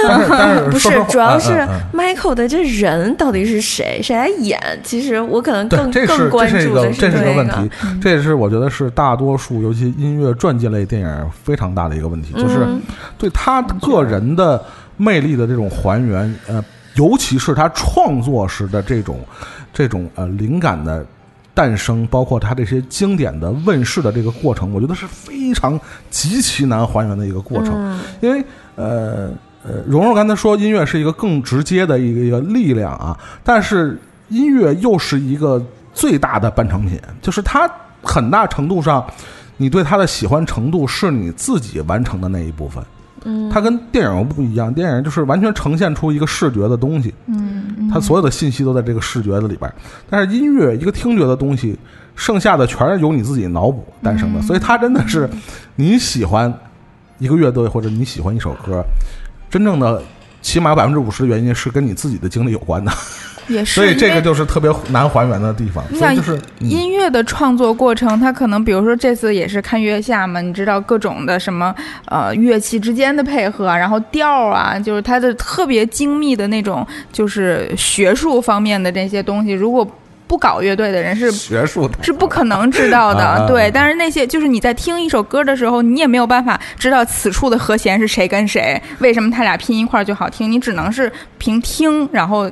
[0.05, 4.61] 但是但是不是主要是 Michael 的这人到底是谁，谁来演？
[4.83, 7.33] 其实我可能，更更关注的个这是这个。
[7.33, 7.71] 问题，
[8.01, 12.81] 这也是我觉得是大多数尤其音乐传记类电影非常大的一个问题，就是嗯。
[13.19, 14.63] 对他个人的
[14.97, 16.63] 魅力的这种还原，呃，
[16.95, 19.21] 尤其是他创作时的这种
[19.73, 21.05] 这种呃灵感的
[21.53, 25.79] 诞生，包括他这些经典的问世的这个过程，我觉得是非常
[26.11, 28.45] 极其难还原的一个过程，嗯因为
[28.77, 29.31] 呃。
[29.67, 33.99] 呃，蓉蓉刚才说音乐是一个更直接的一个一个力量啊，但是
[34.29, 35.59] 音乐又是一个
[35.95, 37.67] 最大的半成品，就是它
[38.03, 39.03] 很大程度上，
[39.57, 42.85] 你对它的喜欢程度是你自己完成的那一部分。
[43.25, 49.73] 嗯，它跟电影不一样，电影就是完全呈现出一个视觉的东西，嗯，它所有的信息都在这个视觉的里边。
[50.09, 51.79] 但是音乐一个听觉的东西，
[52.15, 55.29] 剩下的全是由你自己脑补诞生的，所以它真的是
[55.77, 56.53] 你喜欢
[57.19, 58.85] 一个乐队或者你喜欢一首歌，
[59.51, 60.03] 真正的
[60.43, 62.93] 起码百分之五十的原因是跟你自己的经历有关的，
[63.49, 63.75] 也是。
[63.75, 65.85] 所以这个就是特别难还原的地方。
[65.91, 71.75] 你想就是嗯音乐的创作过程，它可能比如说这次也是看月下嘛，你知道各种的什么
[72.07, 79.87] 呃乐器之间的配合啊，然后调啊，就是它的特别精密的那种，就是学术方面的这些东西，如果
[80.27, 83.71] 不搞乐队的人是学术的是不可能知道的，对。
[83.71, 92.51] 但是那些就是你在听一首歌的时候，你也没有办法知道此处的和弦是谁跟谁，为什么他俩拼一块儿就好听，你只能是凭听，然后。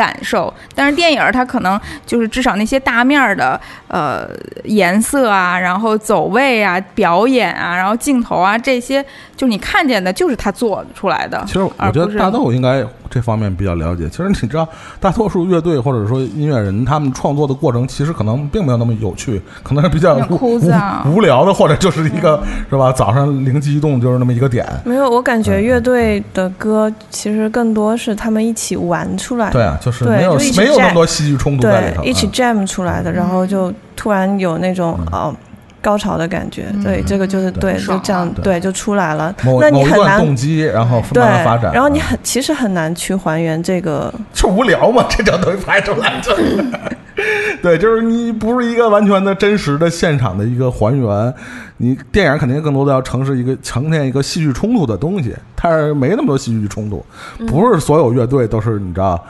[0.00, 4.26] 感受，但是电影它可能就是至少那些大面儿的呃
[4.64, 9.02] 颜色啊，然后走位啊、表演啊，然后镜头啊这些，
[9.36, 11.44] 就是你看见的就是他做出来的。
[11.46, 14.08] 其实我觉得大豆应该这方面比较了解。
[14.08, 14.66] 其实你知道，
[14.98, 22.90] 大多数乐队或者说音乐人，他们创作的过程其实可能并没有那么有趣， 可能是比较 无枯燥无无聊的，或者就是一个是吧？
[22.90, 24.66] 早上灵机一动就是那么一个点。
[24.84, 29.52] 没有，我感觉嗯乐队的歌其实更多是他们一起玩出来的。
[29.52, 32.02] 对啊，就是对没有没有那么多戏剧冲突在里头。
[32.02, 35.34] 对，一起嗯 jam 出来的，然后就突然有那种哦
[35.82, 36.66] 高潮的感觉。
[36.84, 39.34] 对，这个就是对，就这样啊对就出来了。
[39.42, 44.12] 某那你段很难动机，然后对慢慢发展。，然后你嗯很其实很难去还原这个。
[44.32, 46.34] 就无聊嘛，这叫东西拍出来就，
[47.62, 51.34] 对，就是你不是一个完全的真实的现场的一个还原，
[51.76, 57.04] 你电影肯定更多的要呈是一个呈现一个戏剧冲突的东西，但是没那么多戏剧冲突，
[57.46, 59.22] 不是所有乐队都是你知道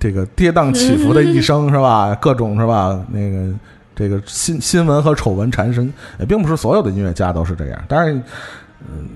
[0.00, 2.12] 这个跌宕起伏的一生是吧？
[2.20, 3.00] 各种是吧？
[3.12, 3.52] 那个。
[3.92, 7.78] 这个新新闻和丑闻缠身，也并不是所有的音乐家都是这样。
[7.86, 8.10] 当然，
[8.80, 9.06] 嗯，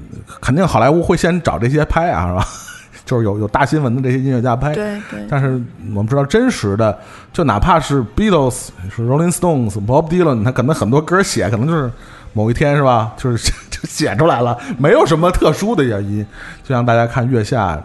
[0.43, 2.47] 肯定好莱坞会先找这些拍啊，是吧？
[3.07, 4.75] 就是有有大新闻的这些音乐家拍。
[4.75, 5.53] 对对，但是
[5.95, 6.99] 我们知道，真实的，
[7.33, 11.91] 就哪怕是 Beatles、是 Rolling Stones、Bob Dylan，他可能很多歌写，可能就是
[12.35, 13.55] 某一天是吧，就是就
[13.89, 16.27] 写出来了，没有什么特殊的原因。
[16.63, 17.77] 就像大家看《月下》，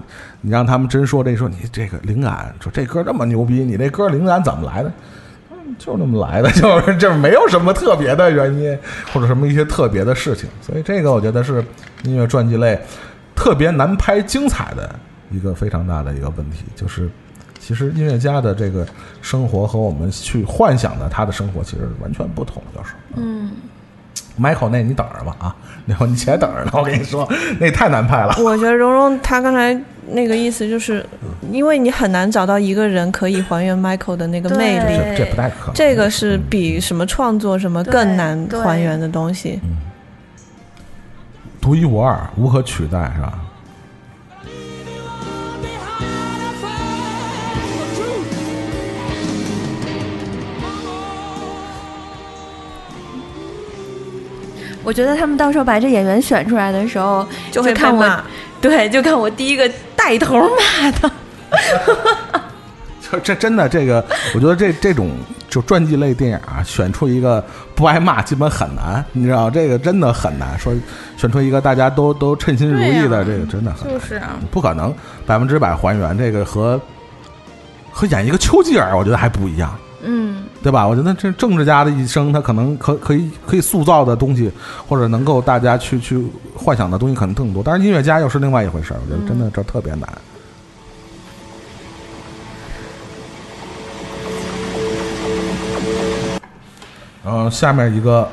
[0.41, 4.91] 你让他们真说这说你这个灵感，说这歌这么牛逼，你这歌灵感怎么来的？
[5.51, 8.77] 嗯就是那么来的， 就是就没有什么特别的原因，
[9.13, 11.63] 或者什么一些特别的事情，所以这个我觉得是
[12.03, 12.77] 音乐传记类
[13.35, 14.93] 特别难拍精彩的
[15.31, 17.09] 一个非常大的一个问题，就是
[17.59, 18.85] 其实音乐家的这个
[19.21, 22.93] 生活和我们去幻想的他的生活其实完全不同，就是。
[23.15, 23.51] 嗯，
[24.39, 25.55] Michael 那你等着吧啊，
[25.85, 27.27] 那会你且等着呢，我跟你说，
[27.59, 28.35] 那太难拍了。
[28.39, 29.77] 我觉得蓉蓉她刚才
[30.11, 31.05] 那个意思就是，
[31.51, 35.73] 因为你很难找到一个人可以还原 Michael 的那个魅力，这这不太可能。
[35.75, 39.59] 这个是比什么创作什么更难还原的东西。
[41.61, 43.39] 独一无二，无可取代，是吧？
[54.89, 58.23] 我觉得他们到时候把这演员选出来的时候，就会看我，
[58.59, 60.35] 对，就看我第一个带头
[60.81, 61.11] 骂 的。
[62.99, 64.03] 就这真的这个，
[64.33, 65.11] 我觉得这这种
[65.47, 67.43] 就传记类电影啊，选出一个
[67.75, 70.57] 不挨骂基本很难，你知道这个真的很难。
[70.57, 70.73] 说
[71.17, 74.91] 选出一个大家都都称心如意的，这个真的很难，就是啊，不可能
[75.23, 76.17] 百分之百还原。
[76.17, 76.81] 这个和
[77.91, 79.71] 和演一个丘吉尔，我觉得还不一样。
[80.03, 80.87] 嗯，对吧？
[80.87, 84.51] 我觉得这政治家的一生，他可能可可以可以塑造的东西，
[84.87, 87.61] 或者能够大家去去幻想的东西可能更多。
[87.63, 90.07] 但是音乐家又是另外一回事儿，我觉得真的这特别难。
[97.23, 98.27] 然后下面一个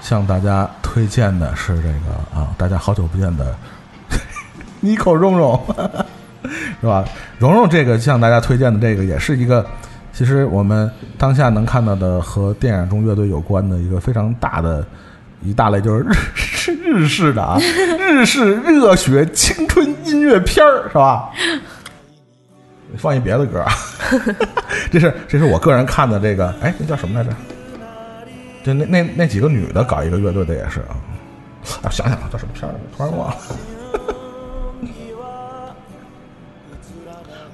[0.00, 3.56] 向大家推荐的是这个啊，大家好久不见的
[4.80, 5.60] 妮蔻蓉蓉，
[6.80, 7.04] 是吧？
[7.40, 9.66] 蓉蓉这个向大家推荐的这个也是一个，
[10.18, 14.84] 其实我们当下能看到的和电影中乐队有关的一个非常大的
[15.44, 17.56] 一大类，就是日 日式的啊，
[18.00, 21.30] 日式热血青春音乐片儿，是吧？
[22.96, 23.70] 放一别的歌啊，
[24.90, 27.30] 这是这是我个人看的这个，哎，那叫什么来着？
[28.64, 30.98] 就那那那几个女的搞一个乐队的也是啊，
[31.84, 32.74] 啊，想想啊，叫什么片儿？
[32.96, 33.36] 突然忘了。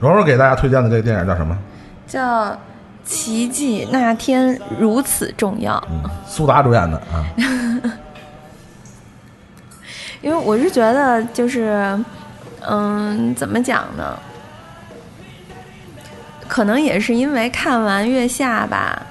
[0.00, 1.58] 蓉蓉给大家推荐的这个电影叫什么？
[2.06, 2.46] 叫
[3.04, 5.74] 《奇迹那天如此重要》。
[5.90, 7.24] 嗯，苏达主演的啊。
[10.22, 11.98] 因为我是觉得，就是，
[12.66, 14.18] 嗯，怎么讲呢？
[16.48, 19.02] 可能也是因为看完《月下》吧，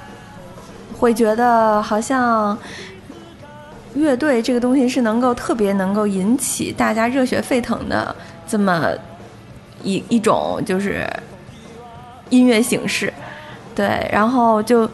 [0.98, 2.58] 会觉得好像
[3.94, 8.16] 乐队这个东西是能够特别能够引起大家热血沸腾的
[8.48, 8.92] 这么
[9.84, 11.08] 一一种就是
[12.30, 13.12] 音乐形式。
[13.76, 14.88] 对，然后就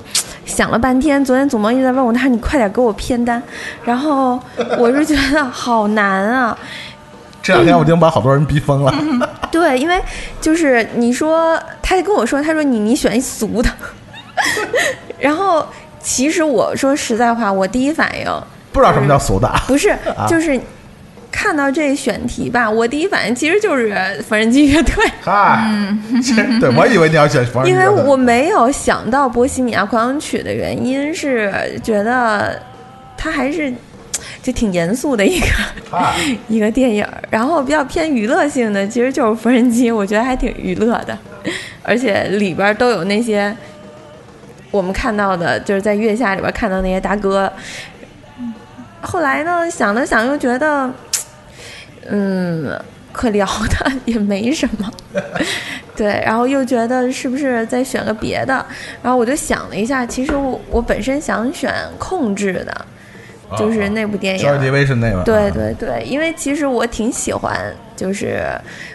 [0.45, 1.23] 想了半天。
[1.25, 3.41] 昨天祖萌一直在问我，他说你快点给我片单，
[3.83, 4.39] 然后
[4.77, 6.57] 我是觉得好难啊。
[7.43, 8.93] 这两天我已经把好多人逼疯了。
[9.51, 10.01] 对，因为
[10.39, 13.69] 就是你说，他就跟我说，他说你你选一俗的，
[15.19, 15.67] 然后
[16.01, 18.25] 其实我说实在话，我第一反应
[18.71, 19.93] 不知道什么叫俗的，不是
[20.29, 20.59] 就是。
[21.31, 23.95] 看到这选题吧，我第一反应其实就是
[24.27, 25.05] 缝纫机乐队。
[25.21, 25.63] 嗨，
[26.59, 31.53] 对我以为你要选缝纫机，因为我没有想到《波西米亚狂想曲》的原因是
[31.83, 32.59] 觉得
[33.15, 33.71] 它还是
[34.41, 35.47] 就挺严肃的一个
[36.49, 41.17] 一个电影，然后比较偏娱乐性的，其实就是缝纫机，我觉得还挺娱乐的，
[41.83, 43.55] 而且里边都有那些
[44.71, 47.51] 我们看到的，就是在月下里边看到那些大哥。
[49.01, 50.91] 后来呢，想了想，又觉得。
[52.07, 52.79] 嗯，
[53.11, 54.91] 可聊的也没什么，
[55.95, 58.65] 对，然后又觉得是不是再选个别的，
[59.01, 62.85] 然后我就想了一下，其实我我本身想选控制的，
[63.57, 67.59] 就是那部电影，《Division》那个，对对对，因为其实我挺喜欢，
[67.95, 68.41] 就是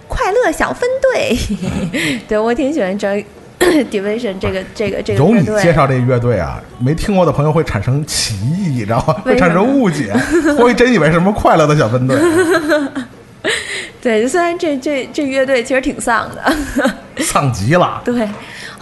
[0.08, 1.36] 快乐小分队，
[2.26, 3.24] 对我挺喜欢这
[3.90, 5.44] Division 这个这个这个由你。
[5.62, 10.12] 介绍这个乐队啊，没听过的朋友会产生歧义，然后会产生误解，
[10.58, 12.16] 会真以为是什么快乐的小分队。
[14.00, 18.02] 对，虽然这这这乐队其实挺丧的，丧极了。
[18.04, 18.28] 对，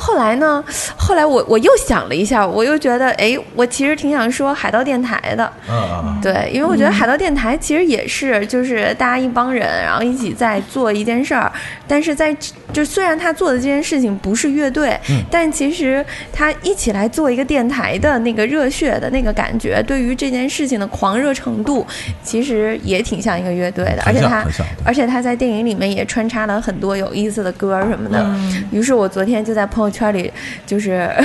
[0.02, 0.64] 后来呢？
[0.96, 5.52] 后来我我又想了一下，我又觉得，哎，我其实挺想说海盗电台的。
[5.70, 6.20] 嗯嗯。
[6.20, 11.50] 对，因为我觉得海盗电台其实也是，就是大家一帮人，然后一起在做一件事儿。
[11.86, 12.36] 但是在
[12.72, 21.86] 就虽然他做的这件事情不是乐队，嗯、但其实他一起来做一个电台的那个热血的那个感觉，对于这件事情的狂热程度，
[22.24, 24.02] 其实也挺像一个乐队的。
[24.04, 24.44] 而且他，
[24.84, 28.18] 而且他在电影里面也穿插了很多有意思的歌什么的。
[28.20, 30.32] 嗯、于是我昨天就在朋友圈里
[30.66, 31.09] 就是。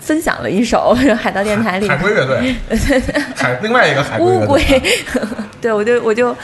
[0.00, 2.56] 分享了一首海盗电台里海龟乐队，
[3.36, 4.82] 海另外一个海龟乌龟，
[5.60, 6.34] 对我就我就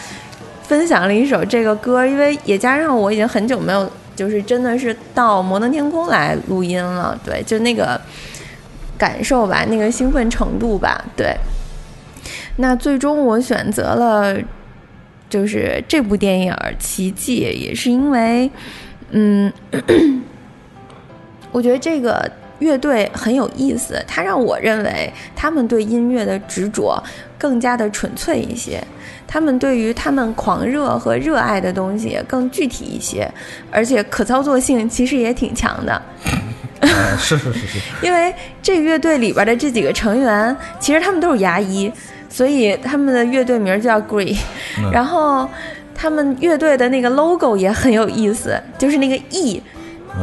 [0.62, 8.00] 分享了一首这个歌，因为也加上我已经很久没有就是真的是到摩登天空来录音了，对，就那个
[8.96, 11.34] 感受吧，那个兴奋程度吧，对。
[12.56, 14.36] 那最终我选择了
[15.28, 18.48] 就是这部电影《奇迹》，也是因为，
[19.10, 19.52] 嗯，
[21.56, 22.30] 我觉得这个。
[22.58, 26.98] 乐队很有意思，它让我认为他们对音乐的执着
[27.36, 28.82] 更加的纯粹一些，
[29.26, 33.30] 他们对于他们狂热和热爱的东西更具体一些，
[33.70, 36.02] 而且可操作性其实也挺强的。
[36.80, 36.88] 呃、
[37.20, 41.92] 是是是是， 因为这个乐队里边的这几个成员，其实他们都是牙医，
[42.30, 44.34] 所以他们的乐队名叫 Grey，、
[44.78, 45.46] 嗯、然后
[45.94, 49.75] 他们乐队的那个 logo 也很有意思，就是那个 E，、嗯、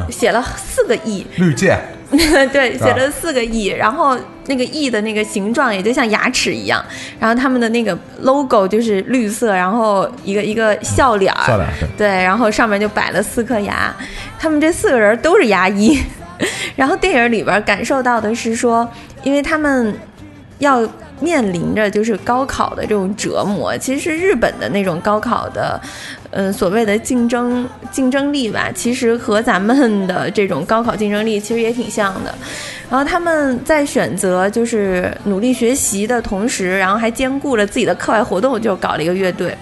[0.10, 1.26] 写了四个亿。
[1.38, 1.80] 绿箭。
[2.14, 4.16] 对，写了四个 E，、啊、然后
[4.46, 6.86] 那个亿的那个形状也就像牙齿一样，
[7.20, 11.68] 然后他们的那个 logo 就是绿色，然后一个一个笑脸儿，笑脸
[11.98, 13.92] 对，然后上面就摆了四颗牙，
[14.38, 16.00] 他们这四个人都是牙医，
[16.78, 18.88] 然后电影里边感受到的是说，
[19.24, 19.98] 因为他们
[20.60, 20.88] 要
[21.20, 25.82] 面临着就是高考的这种折磨，其实日本的那种高考的。
[26.36, 32.34] 嗯，所谓的竞争竞争力吧，其实和咱们的这种高考竞争力其实也挺像的。
[32.90, 39.56] 然后他们在选择就是努力学习的同时，然后还兼顾了自己的课外活动，就搞了一个乐队。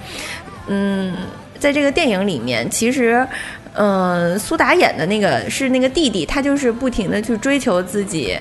[0.68, 1.14] 嗯，
[1.60, 3.26] 在这个电影里面，其实，
[3.73, 8.38] 嗯、苏打演的那个是那个弟弟，他就是不停的去追求自己。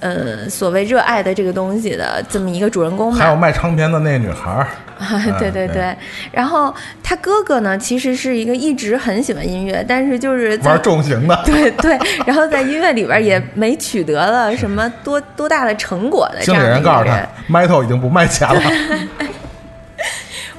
[0.00, 4.68] 呃，所谓热爱的这个东西的这么一个主人公，还有卖唱片的那个女孩儿，
[5.38, 5.94] 对对对，
[6.32, 17.28] 然后他哥哥呢，其实是一个一直很喜欢音乐，但是就是在玩重型的， 对对，然后在音乐里边也没取得了什么 多多大的成果的这经理样的一人告诉他。
[17.48, 18.60] ，Metal 已经不卖钱了。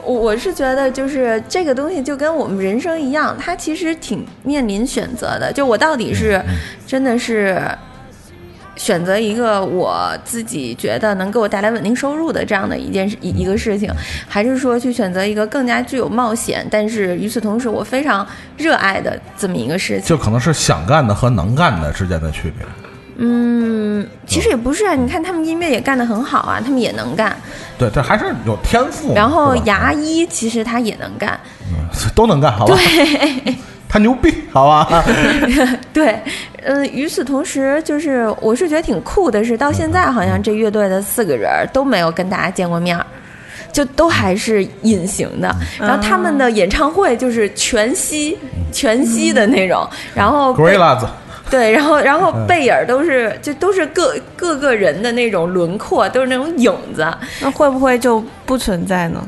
[0.02, 5.54] 我我是觉得，就是这个东西就跟我们人生一样，它其实挺面临选择的。
[5.54, 6.42] 就我到底是
[6.88, 7.62] 真的是
[8.80, 13.92] 选择一个我自己觉得能给我带来稳定收入的这样的一件事一一个事情，
[14.26, 18.26] 还是说去选择一个更加具有冒险，但是与此同时我非常
[18.58, 20.08] 热爱的这么一个事情？
[20.08, 22.66] 就可能是想干的和能干的之间的区别。
[23.22, 27.36] 嗯，其实也不是啊，你看他们音乐也干得很好啊，他们也能干。
[27.78, 29.14] 对，这还是有天赋。
[29.14, 31.38] 然后牙医其实他也能干，
[31.70, 31.76] 嗯
[32.16, 32.78] 都能干，好吧？
[33.90, 35.04] 他牛逼， 好吧？
[35.92, 36.22] 对，
[36.64, 43.06] 呃，与此同时，就是我是觉得挺酷的是，到现在好像这乐队的四个人都没有跟大家见过面儿。
[43.72, 48.36] 就都还是隐形的，然后他们的演唱会就是全息、
[48.72, 50.52] 全息的那种， 然后
[51.52, 57.08] 对，然后然后背影都是就都是各各个人的那种轮廓，都是那种影子
[57.42, 59.24] 那会不会就不存在呢？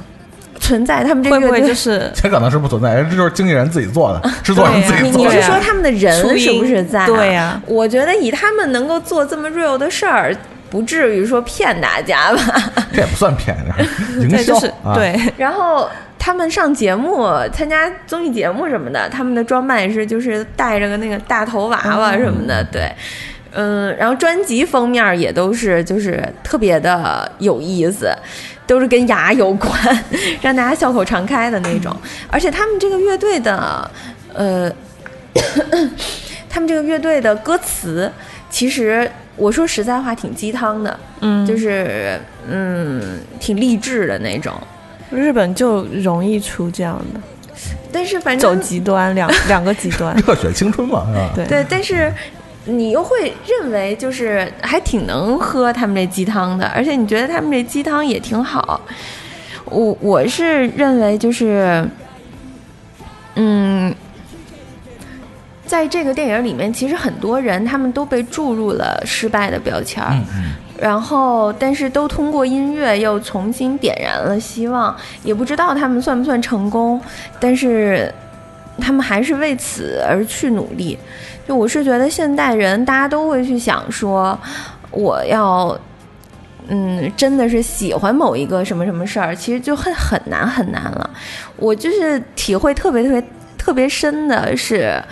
[0.72, 1.03] 存在。
[1.03, 5.31] 他们这会不会就是 这可能是不存在，这就是经纪人自己做的，制作人自己你你做的。
[5.31, 7.06] 是说他们的人是不是在、啊？
[7.07, 10.35] 对呀我觉得以他们能够做这么 real 的事儿，
[10.69, 12.72] 不至于说骗大家吧。
[12.93, 14.95] 这也不算骗，这是 营对，销就是啊。
[14.95, 22.89] 对，然后他们上节目、参加综艺节目什么的，他们的装扮也是就是带着个那个大头娃娃什么的，对。
[23.52, 28.10] 嗯，然后专辑封面也都是就是特别的有意思，
[28.65, 29.72] 都是跟牙有关，
[30.41, 31.95] 让大家笑口常开的那种。
[32.30, 33.91] 而且他们这个乐队的，
[34.34, 34.72] 呃，
[36.49, 38.11] 他们这个乐队的歌词，
[38.49, 42.19] 其实我说实在话挺鸡汤的，嗯，就是
[42.49, 44.53] 嗯挺励志的那种。
[45.11, 47.19] 日本就容易出这样的，
[47.91, 51.30] 但是反正走极端，两两个极端，热血青春嘛，是吧？
[51.36, 52.10] 对对，但是
[52.65, 58.79] 你又会认为就是还挺能喝他们这鸡汤的，而且你觉得他们这鸡汤也挺好。
[59.65, 61.83] 我我是认为就是，
[63.35, 63.93] 嗯，
[65.65, 70.11] 在这个电影里面，其实很多人他们都被注入了失败的标签儿。
[70.13, 77.01] 嗯嗯，然后，但是都通过音乐又重新点燃了希望，也不知道他们算不算成功，
[77.39, 78.13] 但是
[78.77, 80.97] 他们还是为此而去努力。
[81.52, 84.40] 就我是觉得现代人大家都会去想说，
[84.90, 85.78] 我要，
[86.69, 91.10] 嗯，真的是喜欢某一个什么什么事儿，其实就很很难很难了。
[91.57, 93.23] 我就是体会特别特别
[93.57, 95.03] 特别深的是。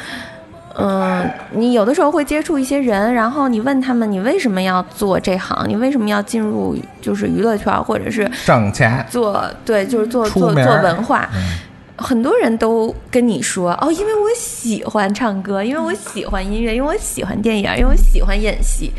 [0.81, 5.65] 嗯，你有的时候会接触一些人，然后你问他们，你为什么要做这行？
[5.67, 9.05] 你为什么要进入就是娱乐圈，或者是挣钱。
[9.09, 11.29] 做对，就是做做做文化？
[11.99, 18.91] 很多人都跟你说哦，因为我喜欢唱歌，因为我喜欢音乐，因为我喜欢电影，因为我喜欢演戏。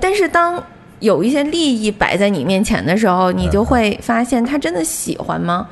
[0.00, 0.62] 但是当
[1.00, 5.68] 有一些利益摆在你面前的时候，你就会发现他真的喜欢吗？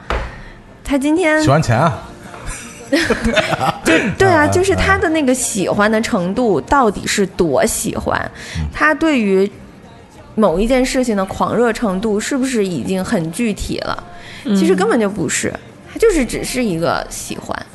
[0.85, 2.03] 他今天喜欢钱啊，
[3.85, 8.21] 就 对啊，嗯就是他的那个喜欢的程度到底是多喜欢？
[8.59, 9.51] 嗯他对于
[10.35, 14.05] 某一件事情的狂热程度是不是已经很具体了？
[14.57, 15.53] 其实根本就不是，
[15.93, 17.67] 他就是只是一个喜欢。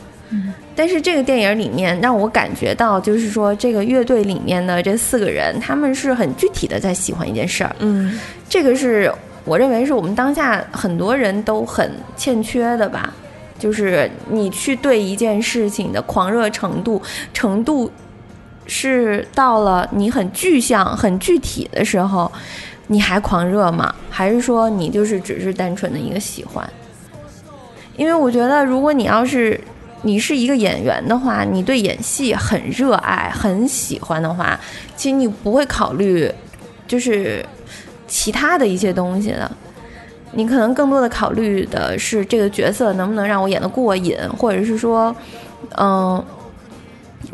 [0.75, 7.73] 但是这个电影里面让我感觉到，就是说这个乐队里面的这四个人，他们是很具体的在喜欢一件事儿。
[7.79, 8.19] 嗯，
[8.49, 9.09] 这个是
[9.45, 13.13] 我认为是我们当下很多人都很欠缺的吧，
[13.57, 17.01] 就是你去对一件事情的狂热程度
[17.33, 17.89] 程度，
[18.65, 22.29] 是到了你很具象、很具体的时候，
[22.87, 23.95] 你还狂热吗？
[24.09, 26.69] 还是说你就是只是单纯的一个喜欢？
[27.97, 29.59] 因为我觉得，如果你要是
[30.01, 34.59] 你是一个演员的话，你对演戏很热爱、很喜欢的话，
[34.95, 36.31] 其实你不会考虑
[36.87, 37.43] 就是
[38.07, 39.49] 其他的一些东西的。
[40.33, 45.15] 你可能更多的考虑的是这个角色能不能让我演得过瘾，或者是说，
[45.77, 46.21] 嗯、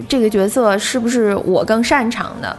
[0.07, 2.55] 这个角色是不是我更擅长的，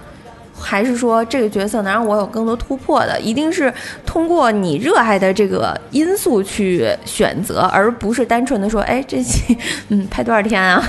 [0.63, 3.21] 还是说这个角色能让我有更多突破的？
[3.21, 3.73] 一定是
[4.07, 9.59] 通过你热爱的这个因素去选择，而不是单纯的说，哎，这期
[9.89, 10.83] 嗯拍多少天啊？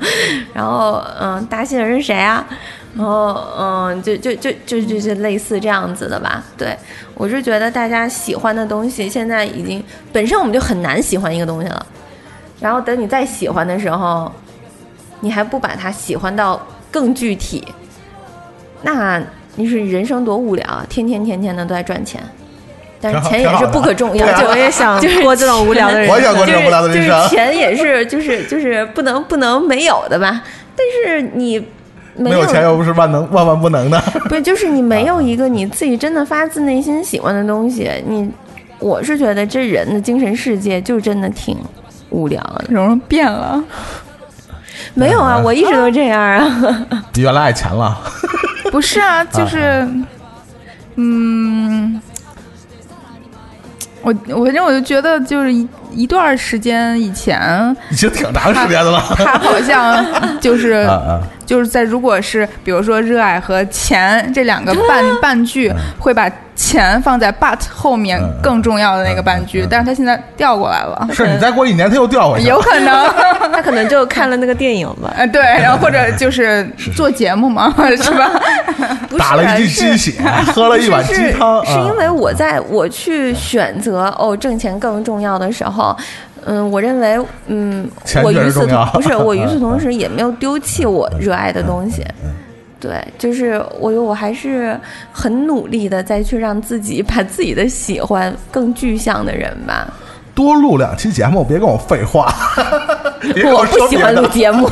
[0.54, 2.46] 然后嗯，搭戏的人是谁啊？
[2.96, 6.42] 然后嗯，就就就就就就类似这样子的吧。
[6.56, 6.74] 对
[7.14, 9.82] 我是觉得大家喜欢的东西，现在已经
[10.12, 11.86] 本身我们就很难喜欢一个东西了，
[12.60, 14.32] 然后等你再喜欢的时候，
[15.20, 16.58] 你还不把它喜欢到
[16.90, 17.66] 更具体，
[18.86, 19.20] 那
[19.56, 20.86] 你是人生多无聊啊！
[20.88, 22.22] 天天天天的都在赚钱。
[22.98, 24.26] 但是钱也是不可重要。
[24.48, 30.42] 我也 想就是过这种无聊的人我也想过这种无聊的就是，钱也是就是就是不能不能没有的吧？
[30.76, 31.58] 但是你
[32.14, 34.00] 没没有钱又不是万能万万不能的。
[34.28, 38.30] 不是，就是你没有一个你自己真的发自内心喜欢的东西，你
[38.78, 41.56] 我是觉得这人的精神世界就真的挺
[42.08, 42.64] 无聊的。
[42.70, 43.62] 蓉蓉变了，
[44.94, 46.86] 没有啊，我一直都这样啊。
[47.12, 48.00] 你 原来爱钱了，
[48.70, 49.88] 不是啊，就是，
[50.96, 52.00] 嗯，
[54.02, 55.52] 我我反正我就觉得，就是
[55.92, 59.02] 一一段时间以前，已经挺长时间的了。
[59.16, 60.04] 他好像
[60.40, 73.06] 就是 啊啊，就是在如果是比如说热爱和钱这两个半半句，会把钱放在 but 后面嗯更重要的那个半句但是他现在调过来了，是你再过一年他又调回去，有可能。
[73.52, 75.12] 他可能就看了那个电影吧。
[75.16, 77.72] 呃， 对，然后或者就是做节目嘛，
[78.02, 78.30] 是吧？
[79.08, 80.22] 不是打了一剂是鸡血，
[80.52, 85.75] 喝了一碗鸡汤，是是因啊为我在我去选择哦挣钱更重要的时候，
[86.44, 87.88] 嗯，我认为嗯，
[88.22, 92.04] 我与此同不是我与此同时也没有丢弃我热爱的东西。
[92.78, 94.78] 对，就是我我还是
[95.10, 99.88] 很努力的再去让自己把自己的喜欢更具象的人吧。
[100.34, 102.32] 多录两期节目，别跟我废话。
[103.50, 104.70] 我不喜欢录节目，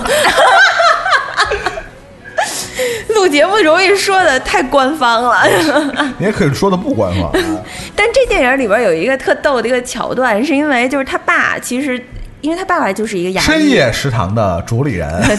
[3.15, 5.43] 录节目容易说的太官方了。
[6.19, 7.31] 你也可以说的不官方。
[7.97, 12.03] 但这电影里边有一个特逗的一个桥段，是因为就是他爸其实。
[12.41, 15.35] 因为他爸爸就是一个牙医，深夜食堂的主理人，对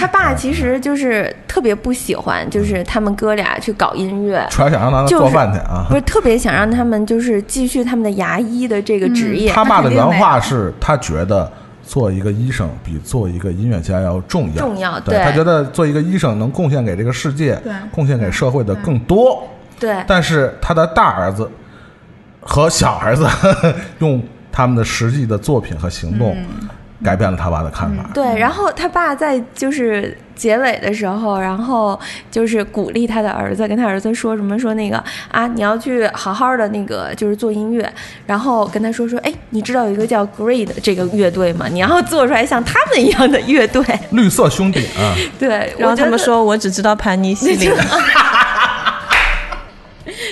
[0.00, 5.94] 他爸其实就是特别不喜欢，就是他们哥俩去搞音乐，主要想让他们做饭去啊不。
[5.94, 9.52] 是特别想让他们就是继续他们的牙医的这个职业。
[9.52, 11.48] 他爸的原话是他觉得
[11.86, 14.66] 做一个医生比做一个音乐家要重要。
[14.66, 17.60] 重要对对他觉得做一个医生能贡献给这个世界，
[17.92, 19.46] 贡献给社会的更多。
[19.78, 21.50] 对但是他的大儿子
[22.40, 23.26] 和小儿子
[23.98, 26.36] 用他们的实际的作品和行动，
[27.04, 28.08] 改变了他爸的看法。
[28.14, 31.98] 对，然后他爸在就是结尾的时候，然后
[32.30, 37.92] 就是鼓励他的儿子，跟他儿子说什么说那个啊，你要去好好的那个就是做音乐，
[38.26, 41.66] 然后跟他说说，哎，你知道有一个叫 Grey 的这个乐队吗？
[41.70, 43.84] 你要做出来像他们一样的乐队。
[44.10, 47.70] 绿色兄弟啊， 对，然后他们说，我只知道盘尼西林。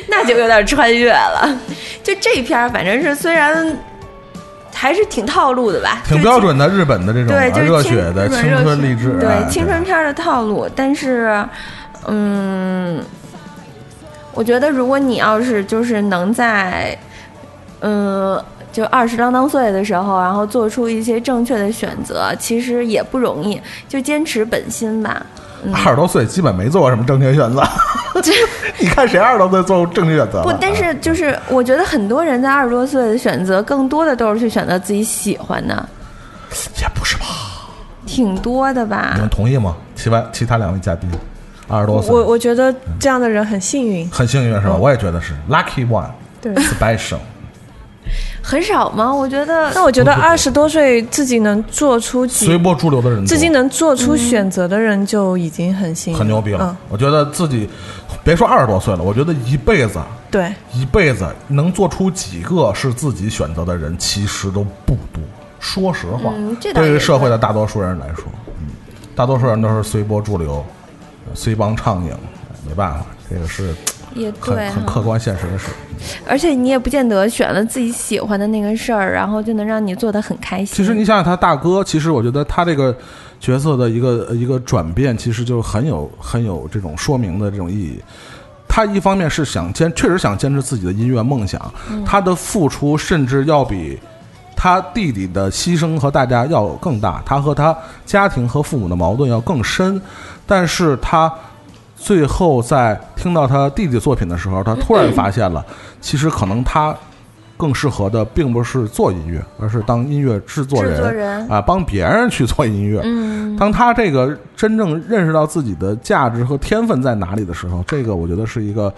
[0.09, 1.59] 那就有点穿越了。
[2.03, 3.77] 就这篇儿，反正是虽然
[4.83, 11.47] 还是挺套路的吧，挺标准的日本的这种对就是青热血的青春励志，对哎青春片儿的套路，但是，
[12.09, 13.01] 嗯，
[14.35, 16.99] 我觉得如果你要是就是能在，
[17.79, 18.43] 嗯。
[18.73, 23.61] 就二十当当岁的时候，然后做出一些正确的选择，其实也不容易。
[23.87, 25.27] 就坚持本心吧。
[25.65, 27.63] 嗯，二十多岁基本没做过什么正确选择。
[28.79, 30.43] 你看谁二十多岁做正确选择？
[30.43, 35.89] 不，但是就是我觉得很多人在二十多岁的选择，更多的都是去选择自己喜欢的，
[36.81, 37.25] 也不是吧？
[38.07, 39.21] 挺多的吧你？
[39.21, 39.77] 们同意吗？
[39.95, 41.09] 其外其他两位嘉宾，
[41.69, 44.09] 二十多岁，我我觉得这样的人很幸运。
[44.11, 44.75] 很幸运是吧？
[44.75, 46.11] 我也觉得是 lucky one
[46.41, 47.19] 对，special。
[48.43, 49.15] 很少吗？
[49.15, 56.77] 我觉得那我觉得二十多岁自己能做出随波逐流的人，自己能做出选择的人就已经很幸运，很牛逼了嗯，。
[56.89, 57.69] 我觉得自己
[58.25, 60.01] 别说二十多岁了，我觉得一辈子
[60.31, 65.23] 对，一辈子能做出几个是自己选择的人，其实都不多。
[65.61, 66.33] 说实话，
[66.75, 68.25] 对于社会的大多数人来说，
[68.61, 68.67] 嗯，
[69.15, 70.65] 大多数人都是随波逐流，
[71.35, 72.11] 随帮畅饮，
[72.67, 73.73] 没办法，这个是
[74.15, 75.69] 也对哈很客观现实的事。
[76.27, 80.75] 而且你也不见得选了自己喜欢的那个事儿，然后就能让你做得很开心。
[80.75, 82.95] 其实你想想，他大哥，其实我觉得他这个
[83.39, 88.03] 角色的一个一个转变，其实就很有很有这种说明的这种意义。
[88.67, 91.73] 他一方面是想坚，确实想坚持自己的音乐梦想，
[92.07, 93.99] 他的付出甚至要比
[94.57, 97.77] 他弟弟的牺牲和代价要更大，他和他
[98.07, 100.01] 家庭和父母的矛盾要更深，
[100.47, 101.33] 但是他
[102.03, 105.65] 最后在听到他弟弟作品的时候，他突然发现了，
[106.01, 106.93] 其实可能他
[107.57, 113.01] 更适合的并不是做音乐，而是当音乐制作人作人啊，帮别人去做音乐。
[113.05, 118.93] 嗯，当他这个真正认识到自己的价值和天分在哪里的时候，这个我觉得是一个，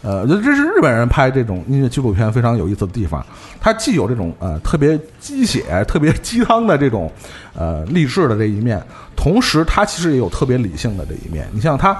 [0.00, 3.22] 呃，我觉得这是日本人拍这种音乐纪录片非常有意思的地方。
[3.60, 7.12] 它既有这种呃特别鸡血、特别鸡汤的这种
[7.54, 8.82] 呃励志的这一面，
[9.14, 11.46] 同时他其实也有特别理性的这一面。
[11.52, 11.94] 你像他，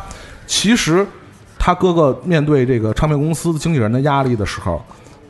[0.46, 1.06] 其实
[1.58, 4.80] 他哥哥面对这个唱片公司经纪人的压力的时候。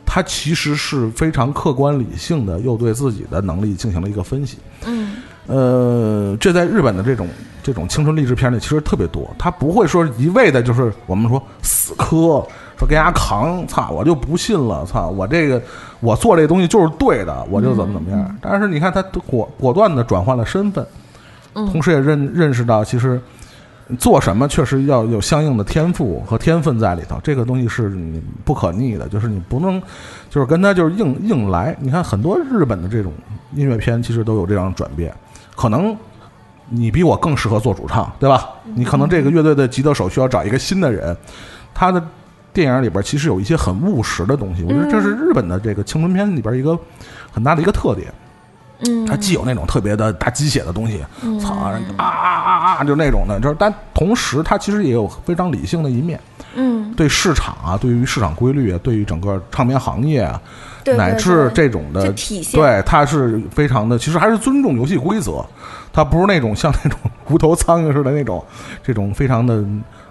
[0.09, 4.57] 他他其实是非常客观理性的，又对自己的能力进行了一个分析。
[4.87, 5.17] 嗯
[5.47, 7.29] 呃，这在日本的这种
[7.63, 12.43] 这种青春励志片里其实特别多，他不会说一味的就是我们说死磕，
[12.79, 15.61] 说跟人家扛，操，我就不信了，操，我这个
[16.01, 18.37] 我做这东西就是对的，我就怎么怎么样。
[18.41, 20.87] 但是你看他果果断的转换了身份，
[21.53, 23.21] 同时也认认识到其实。
[23.99, 29.81] 做什么确实要有相应的天赋和天分在里头，这个东西是你不可逆的，就是你不能，
[30.29, 31.77] 就是跟他就是硬硬来。
[31.81, 33.13] 你看很多日本的这种
[33.55, 35.15] 音乐片，其实都有这样的转变。
[35.55, 35.97] 可能
[36.69, 38.51] 你比我更适合做主唱，对吧？
[38.75, 41.17] 你可能这个乐队的吉他手需要找一个新的人。
[41.73, 42.03] 他的
[42.53, 46.77] 电影里边其实有一些很务实的东西，我觉得这是日本的这个青春片里边一个
[47.31, 48.13] 很大的一个特点。
[48.81, 51.01] 嗯，它既有那种特别的大鸡血的东西，
[51.41, 56.21] 操啊啊啊啊，就那种的，就是但同时它其实也有非常理性的一面，
[56.55, 60.41] 嗯，对市场啊，对于市场规律啊，对于整个唱片行业啊，
[60.85, 62.61] 对对乃至这种的体现。
[62.61, 65.45] 对，它是非常的，其实还是尊重游戏规则，
[65.93, 66.99] 它不是那种像那种
[67.31, 68.45] 无头苍蝇似的那种，
[68.83, 69.65] 这种非常的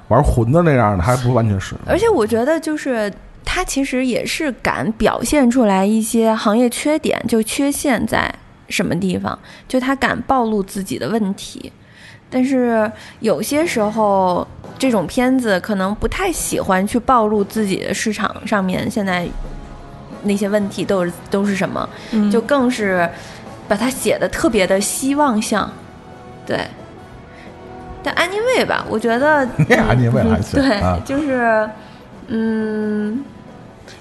[0.08, 3.14] 玩混的那样的，还不完全是，而且我觉得就是。
[3.48, 8.34] 他其实也是敢表现出来一些行业缺点，就缺陷在
[8.70, 9.38] 什么地方，
[9.68, 11.72] 就他敢暴露自己的问题。
[12.30, 14.46] 但是有些时候，
[14.78, 19.28] 这种片子可能不太喜欢去暴露自己的市场上面现在
[20.24, 23.08] 那些问题都是都是什么，嗯就更是
[23.68, 25.72] 把它写的特别的希望向，
[26.46, 26.60] 对。
[28.04, 31.70] 但安妮卫吧，我觉得 对，啊就是
[32.28, 33.24] 嗯，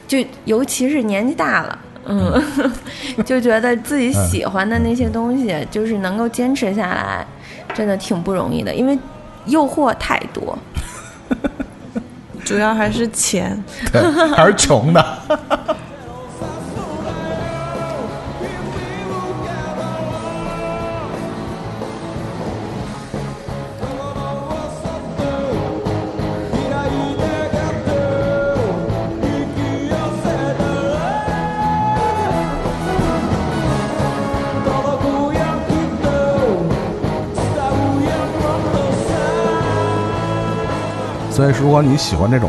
[0.09, 1.79] 就尤其是年纪大了。
[2.07, 2.43] 嗯，
[3.25, 7.27] 就觉得自己喜欢的那些东西，就是能够坚持下来，
[7.75, 8.99] 真的挺不容易的，因为
[9.47, 10.59] 诱惑太多。
[12.45, 13.63] 主要还是钱。
[14.37, 15.19] 还是穷的。
[41.35, 42.49] 所以，如果你喜欢这种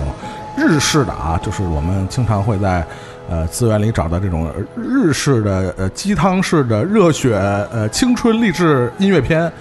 [0.56, 2.86] 日式的啊，就是我们经常会在
[3.28, 7.36] 呃资源里找到这种日式的呃鸡汤式的热血
[7.74, 9.52] 呃青春励志音乐片，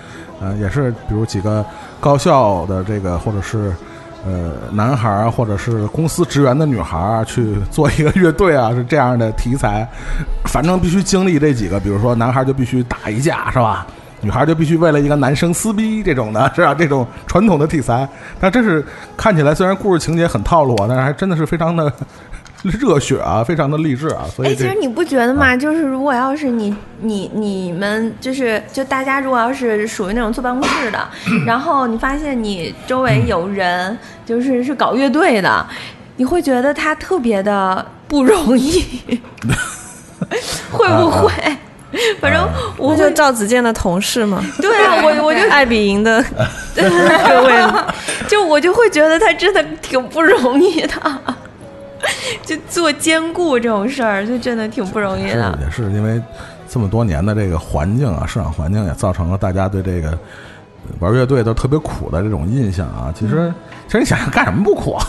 [0.43, 1.65] 呃，也是比如几个
[2.01, 3.73] 高校的这个或者是
[4.27, 9.89] 呃男孩儿或者是公司职员的女孩儿去做一个乐队啊，是这样的题材，
[10.45, 13.87] 反正必须经历这几个，比如说男孩儿就必须打一架，是吧？
[14.25, 16.75] 女孩就必须为了一个男生撕逼这种的， 是吧？
[16.75, 18.09] 这种传统的题材，
[18.41, 18.85] 但这是
[19.17, 21.93] 看起来虽然故事情节很套路啊，但是还真的是非常的
[22.65, 24.25] 热血啊，非常的励志啊。
[24.35, 25.55] 所哎，以哎其实你不觉得吗？
[25.55, 30.99] 就是如果要是你你你们就是就大家如果要是属于那种坐办公室的，
[31.47, 35.67] 然后你发现你周围有人就是是搞乐队的，
[36.17, 38.83] 你会觉得他特别的不容易，
[40.73, 41.31] 会不会？
[42.21, 46.25] 反正我就赵子健的同事嘛， 对啊，我我就 爱比赢的
[46.75, 46.83] 各
[47.47, 47.55] 位，
[48.29, 50.97] 就我就会觉得他真的挺不容易的，
[52.45, 55.59] 就做兼顾这种事儿，就真的挺不容易的。
[55.65, 56.21] 也是因为
[56.69, 60.17] 这么多年的这个环境啊，市场环境也造成了大家对这个
[60.99, 63.15] 玩乐队都特别苦的这种印象啊。
[63.19, 63.53] 其实，
[63.87, 65.07] 其实你想想干什么不苦啊？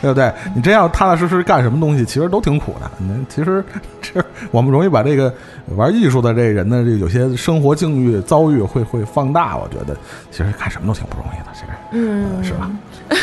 [0.00, 0.32] 对不对？
[0.54, 2.90] 你真要踏踏实实干什么东西，其实都挺苦的。
[2.98, 3.64] 你其实，
[4.00, 5.32] 这我们容易把这个
[5.76, 9.56] 玩艺术的这人呢这有些生活境遇遭遇会会放大。
[9.56, 9.96] 我觉得，
[10.30, 12.70] 其实干什么都挺不容易的，其实，嗯，是吧？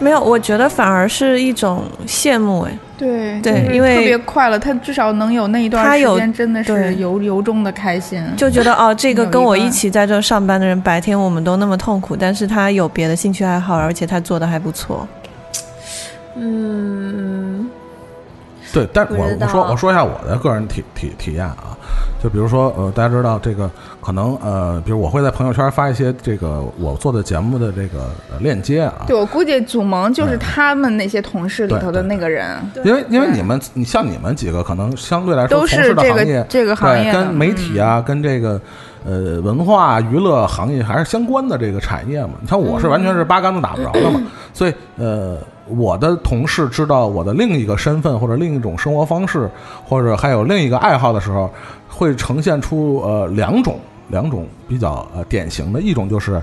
[0.00, 2.76] 没有，我觉得反而是一种羡慕哎。
[2.96, 8.22] 对对因为特别快乐，他至少能有那一段他有时间，真的是由由衷的开心。
[8.36, 15.06] 就觉得哦，这个跟我一起在这上班的人，白天我们都那么痛苦，但是他有别的兴趣爱好，而且他做的还不错。
[16.36, 17.68] 嗯，
[18.72, 21.76] 对，但我我说我说一下我的个人体体体验啊，
[22.22, 23.70] 就比如说呃，大家知道这个
[24.00, 38.60] 可能呃，比如我会在朋友圈发一些这个我做的节目的这个呃链接啊，对，我估计祖萌就是他们那些同事里头的那个人，因为因为你们你像你们几个可能相对来说都从是这个事的行业这个行业跟媒体啊、跟这个
[39.06, 42.30] 呃文化娱乐行业还是相关的这个产业嘛。
[42.40, 44.20] 你看我是完全是八竿子打不着的嘛，
[44.52, 49.50] 所以呃，我的同事知道我的另一个身份或者另一种生活方式，
[49.84, 51.52] 或者还有另一个爱好的时候，
[51.88, 53.78] 会呈现出呃两种
[54.08, 56.42] 两种比较呃典型的一种就是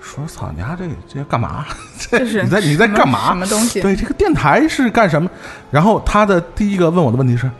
[0.00, 1.66] 说操，你丫这这干嘛？
[2.10, 3.28] 这是你在你在干嘛？
[3.28, 3.80] 什么东西？
[3.80, 5.28] 对，这个电台是干什么？
[5.70, 7.50] 然后他的第一个问我的问题是。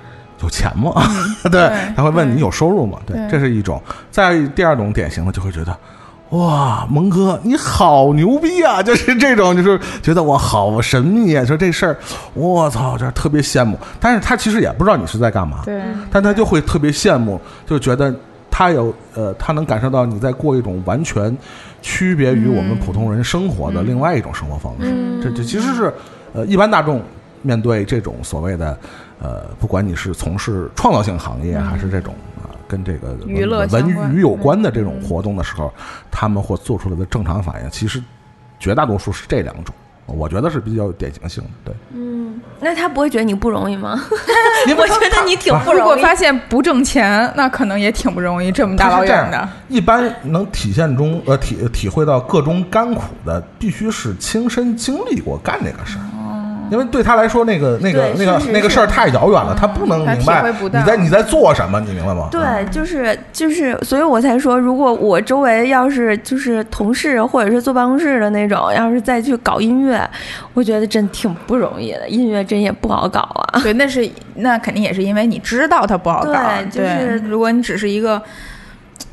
[0.40, 0.92] 有钱吗？
[1.42, 2.96] 对对，他会问你有收入吗？
[3.04, 3.82] 对，对这是一种。
[4.08, 5.76] 再第二种典型的就会觉得，
[6.30, 8.82] 哇，蒙哥你好牛逼啊！
[8.82, 11.44] 就是这种，就是觉得我好神秘啊！
[11.44, 11.96] 说这事儿，
[12.34, 13.78] 我操，这特别羡慕。
[13.98, 15.80] 但是他其实也不知道你是在干嘛，对，
[16.10, 18.14] 但他就会特别羡慕，就觉得
[18.50, 21.34] 他有呃，他能感受到你在过一种完全
[21.80, 24.90] 区别于我们普通人生活的另外一种生活方式。
[24.90, 25.92] 嗯这这其实是
[26.34, 27.00] 呃，一般大众
[27.40, 28.78] 面对这种所谓的
[29.18, 32.27] 呃，不管你是从事创造性行业，还是这种啊、
[32.68, 35.72] 跟这个娱乐文娱有关的这种活动的时候，
[36.10, 38.00] 他们或做出来的正常反应，其实
[38.60, 39.74] 绝大多数是这两种。
[40.06, 41.74] 我觉得是比较有典型性的，对。
[41.92, 44.00] 嗯，那他不会觉得你不容易吗？
[44.66, 45.96] 我觉得你挺不容易如果。
[45.96, 49.46] 发现不挣钱，那可能也挺不容易，这么大老远的。
[49.68, 56.04] 一般能体现中呃体体会到各种甘苦的，必须是亲身经历过干这个事儿。
[56.70, 62.28] 因为对他来说，那个那个那个那个事儿太遥远了，他不能明白体会不到你在你在做什么，你明白吗？
[62.30, 70.08] 对，就是就是，所以我才说，如果我周围要是就是同事或者是坐办公室的那种，要是再去搞音乐，
[70.54, 72.08] 我觉得真挺不容易的。
[72.08, 73.60] 音乐真也不好搞啊。
[73.62, 76.32] 对，那是那肯定也是因为你知道它不好搞。
[76.32, 78.20] 对就是如果你只是一个。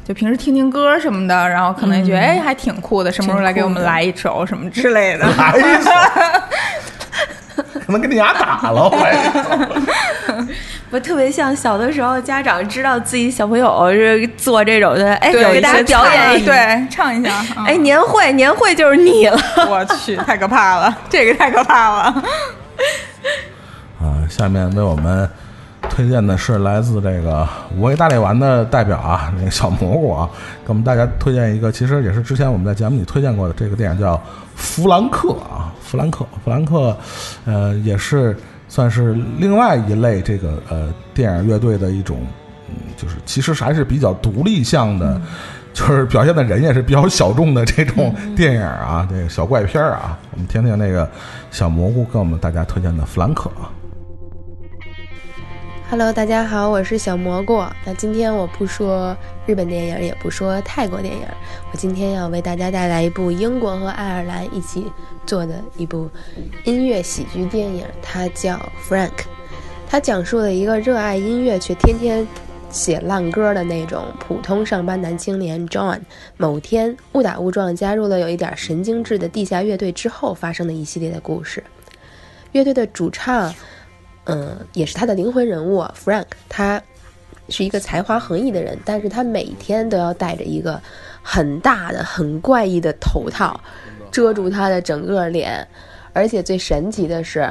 [0.08, 5.26] 就平时听听歌什么的，然后可能觉得、哎还挺酷的，什么时候来给我们来一首什么之类的。
[5.36, 5.90] 来一首，
[7.86, 10.48] 可能给你俩打了，我
[10.90, 17.46] 不特别像小的时候，家长知道自己小朋友是做这种的，哎，对，给大家表演一，对，唱一下。
[17.58, 19.38] 嗯哎，年会年会就是你了。
[19.70, 22.24] 我去，太可怕了， 这个太可怕了。
[24.02, 25.30] 啊，下面为我们
[25.90, 30.28] 推荐的是来自这个五味大力丸的代表啊，那个小蘑菇啊，
[30.66, 34.16] 给我们大家推荐一个，其实也是之前我们在节目里推荐过的这个电影叫
[34.56, 36.98] 《弗兰克》啊，弗兰克，弗兰克，
[37.46, 38.36] 呃，也是
[38.68, 42.26] 算是另外一类这个呃电影乐队的一种，
[42.70, 45.22] 嗯，就是其实还是比较独立向的。
[45.76, 51.06] 就是表现的人也是比较小众的这种电影啊，这个小怪片儿啊，我们听听那个
[51.52, 53.68] 小蘑菇给我们大家推荐的《弗兰克》啊。
[55.88, 57.64] Hello，大家好，我是小蘑菇。
[57.86, 61.22] 那今天我不说日本电影，也不说泰国电影，
[61.72, 64.92] 我今天要为大家带来一部英国和爱尔兰一起
[65.28, 66.10] 做的一部
[66.64, 68.56] 音乐喜剧电影，它叫
[68.90, 69.10] 《Frank》。
[69.88, 72.28] 它讲述了一个热爱音乐却天天
[72.72, 76.00] 写烂歌的那种普通上班男青年 John，
[76.36, 81.64] 某天误打误撞加入了有一点神经质的地下乐队之后发生的一系列的故事。
[82.54, 83.54] 乐队的主唱。
[84.26, 86.82] 嗯，也是他的灵魂人物 Frank，他
[87.50, 90.82] 是一个才华横溢的人，但是他每天都要戴着一个
[91.22, 93.60] 很大的、很怪异的头套，
[94.12, 95.68] 遮住他的整个脸。
[96.12, 97.48] 而且最神奇的是，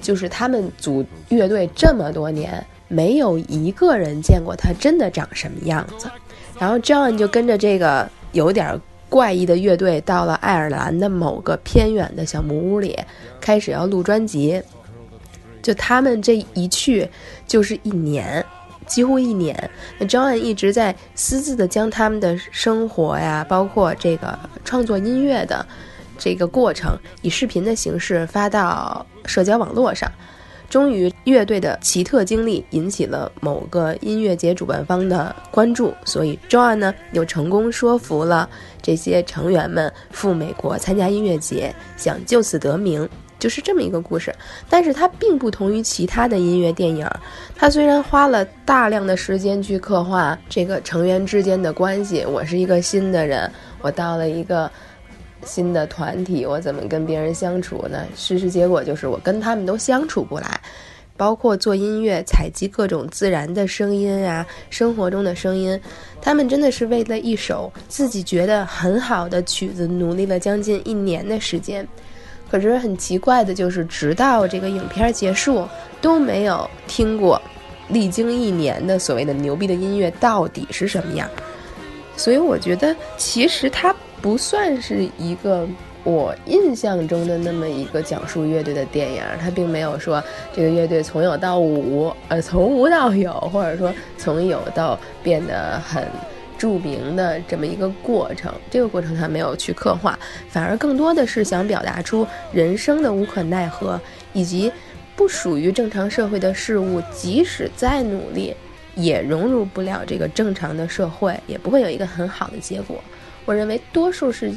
[0.00, 6.10] 就是他们组乐队这么多年，没有一个人见过他真的长什么样子。
[6.58, 12.98] 然后 John 就跟着这个有点怪异的乐队，到了爱尔兰的某个偏远的小木屋里，
[13.40, 14.60] 开始要录专辑。
[15.66, 17.08] 就他们这一去
[17.44, 18.44] 就是一年，
[18.86, 19.68] 几乎一年。
[19.98, 25.66] 那 John 一直在私自的将他们的生活呀，包括这个创作音乐的
[26.16, 30.08] 这个过程，以视频的形式发到社交网络上。
[30.70, 38.48] 终于，乐队的奇特经历引起了某个音乐节主办方的关注，所以 John 呢又成功说服了
[38.80, 43.08] 这些成员们赴美国参加音乐节，想就此得名。
[43.38, 44.34] 就是这么一个故事，
[44.68, 47.08] 但是它并不同于其他的音乐电影。
[47.54, 53.50] 它虽然花了大量的时间去刻画这个成员之间的关系，我是一个新的人，
[53.82, 54.70] 我到了一个
[55.44, 58.06] 新的团体，我怎么跟别人相处呢？
[58.16, 60.60] 事实结果就是我跟他们都相处不来。
[61.18, 65.80] 包括做音乐、采集各种自然的声音啊，生活中的声音，
[66.20, 71.88] 他们真的是为了一首自己觉得很好的曲子努力了将近一年的时间。
[72.56, 75.68] 可是很奇怪的就是，直到这个影片结束，
[76.00, 77.40] 都没有听过
[77.88, 81.28] 历经一年的所谓的牛逼的音乐到底是什么样。
[82.16, 85.68] 所以我觉得，其实它不算是一个
[86.02, 89.22] 我印象中的那么一个讲述乐队的电影。
[89.40, 90.22] 它并没有说
[90.54, 96.02] 这个乐队从有到无，呃，从无到有，或者说从有到变得很。
[96.58, 100.18] 著名的这么一个过程，这个过程他没有去刻画，
[100.48, 104.00] 反而更多的是想表达出人生的无可奈何，
[104.32, 104.70] 以及
[105.14, 108.54] 不属于正常社会的事物，即使再努力，
[108.94, 113.02] 也融入不了这个正常的社会，也不会有一个很好的结果。
[113.44, 114.52] 我认为多数是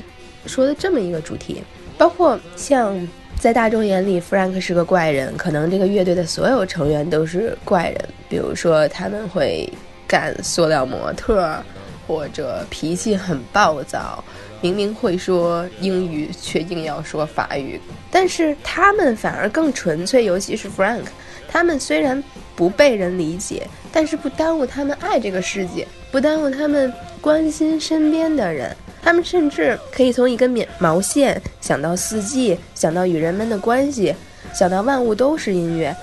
[0.45, 1.63] 说的这么一个主题。
[1.97, 2.95] 包括像
[3.37, 7.97] 在大众眼里，Frank 是个怪人，可能这个乐队的所有成员都是怪人。
[8.29, 9.69] 比如说他们会
[10.07, 11.61] 干塑料模特，
[12.09, 14.23] 或者脾气很暴躁，
[14.61, 17.79] 明明会说英语却硬要说法语。
[18.09, 21.03] 但是他们反而更纯粹，尤其是 Frank，
[21.47, 22.21] 他们虽然
[22.55, 26.91] 不被人理解，但是不耽误他们爱这个世界，不耽误他们
[27.21, 28.75] 关心身边的人。
[29.03, 34.15] 他们甚至可以从一根棉毛线想到四季，想到与人们的关系，
[34.51, 35.95] 想到万物都是音乐。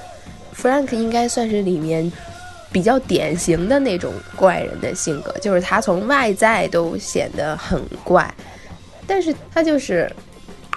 [0.55, 2.11] Frank 应该算是里面
[2.77, 8.31] 比较典型的那种怪人的性格，就是他从外在都显得很怪，
[9.07, 10.15] 但是他就是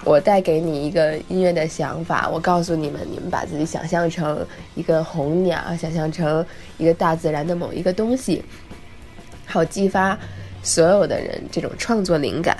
[0.02, 4.42] 我带给你一个音乐的想法，我告诉你们，你们把自己想象成
[4.74, 6.42] 一个红鸟，想象成
[6.78, 8.42] 一个大自然的某一个东西，
[9.44, 10.18] 好激发。
[10.62, 12.56] 所有的人这种创作灵感，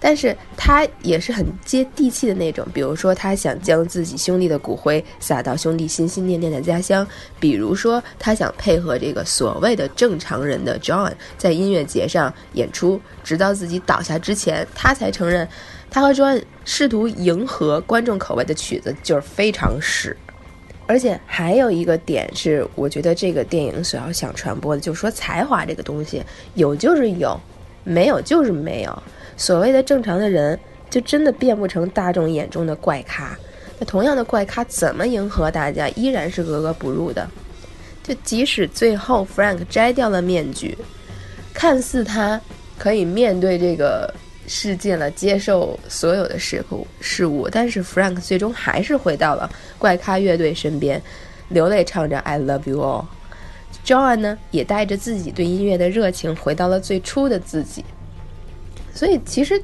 [0.00, 2.66] 但是他也是很接地气的那种。
[2.72, 7.04] 比如说，他想将自己兄弟的骨灰撒到兄弟心心念念的家乡；
[7.38, 15.46] 比如说，他想配合这个所谓的正常人的 John 在音乐节上演出，直到自己倒下之前，他才承认，
[15.90, 20.16] 他和 John 试图迎合观众口味的曲子就是非常屎。
[20.86, 26.20] 而且还有一个点是，我觉得这个电影所要想传播的，就是说才华这个东西
[26.54, 27.38] 有就是有，
[27.84, 29.02] 没有就是没有。
[29.40, 30.60] 所谓的正常的人，
[30.90, 33.34] 就真的变不成大众眼中的怪咖。
[33.78, 37.26] 那同样的怪咖，怎么迎合大家，依然是格格不入的。
[38.02, 40.76] 就即使最后 Frank 摘掉了面具，
[41.54, 42.38] 看似他
[42.76, 44.12] 可以面对这个。
[44.52, 49.48] 世界了，接受所有的事物事物，但是 Frank 最终还是回到了
[49.78, 51.00] 怪咖乐队身边，
[51.50, 53.04] 流泪唱着 I love you all。
[53.84, 57.84] John 呢，也带着自己对音乐的热情，回到了最初的自己。
[58.94, 59.60] 所以其实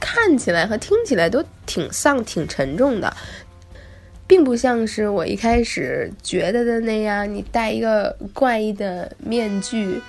[0.00, 3.16] 看起来和听起来都挺丧、挺沉重的，
[4.26, 10.00] 并不像是我一开始觉得的那样，你戴一个怪异的面具。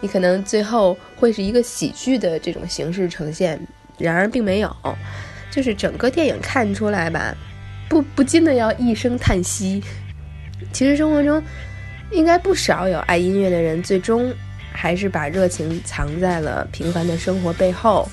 [0.00, 3.58] 你可能最后会是一个喜剧的这种形式呈现，
[3.96, 4.76] 然而并没有，
[5.50, 7.34] 就是整个电影看出来吧，
[7.88, 9.82] 不不禁的要一声叹息。
[10.74, 11.42] 其实生活中
[12.10, 14.30] 应该不少有爱音乐的人，最终
[14.74, 18.06] 还是把热情藏在了平凡的生活背后，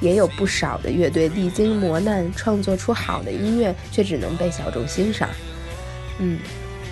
[0.00, 5.28] 也有不少的乐队历经磨难创作出好的音乐，却只能被小众欣赏。
[6.18, 6.38] 嗯。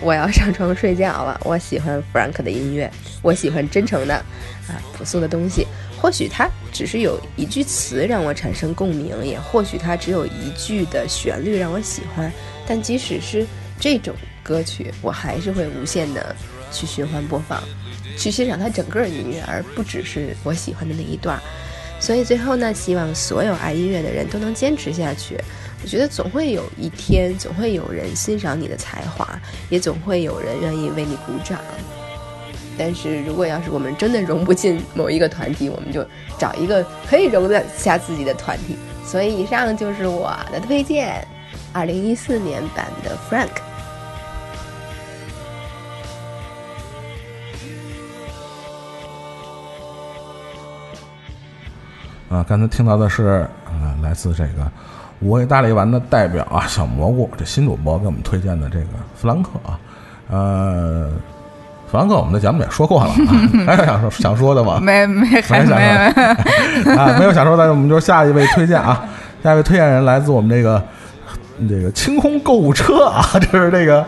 [0.03, 1.39] 我要上床睡觉了。
[1.45, 2.91] 我喜欢 Frank 的音乐，
[3.21, 4.15] 我喜欢真诚的，
[4.67, 5.67] 啊，朴素的东西。
[6.01, 12.33] 或许他只是有一句词让我产生共鸣，也或许他只有一句的旋律让我喜欢。
[12.67, 13.47] 但即使是
[13.79, 16.35] 这种歌曲，我还是会无限的
[16.73, 17.63] 去循环播放，
[18.17, 21.41] 去欣赏他整个音乐，而不只是我喜欢的那一段。
[21.99, 25.39] 所以最后呢，希望所有爱音乐的人都能坚持下去。
[25.83, 29.39] 我觉得总会有一天，总会有人欣赏你的才华，
[29.69, 31.59] 也总会有人愿意为你鼓掌。
[32.79, 36.03] 但是如果要是我们真的融不进某一个团体，我们就
[36.39, 38.77] 找一个可以容得下自己的团体。
[39.05, 41.27] 所以以上就是我的推荐，
[41.73, 43.70] 二零一四年版的 Frank。
[52.31, 54.67] 啊，刚才听到的是啊，来自这个。
[55.21, 59.79] 五味大力丸的代表啊，小蘑菇，这新主播给我们推荐的这个弗兰克啊，
[60.31, 61.11] 呃，
[61.91, 63.11] 弗兰克，我们的节目也说过了，
[63.67, 64.81] 还有想说想说的吗？
[64.81, 65.75] 没没还没
[66.97, 69.05] 啊，没有想说的，我们就下一位推荐啊，
[69.45, 70.83] 下一位推荐人来自我们这个。
[71.69, 74.05] 这个清空购物车啊， 这是这个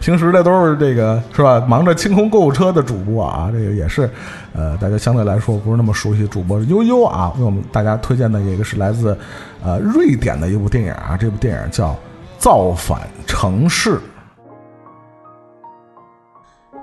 [0.00, 1.60] 平时的都是这个是吧？
[1.68, 4.08] 忙着清空购物车的主播啊，这个也是，
[4.54, 9.16] 呃，大家相对来说不是那么熟悉主播悠悠啊，为我们大家推荐的一个是来自
[9.62, 11.90] 呃瑞典的一部电影啊，这部电影叫
[12.38, 13.96] 《造反城市》。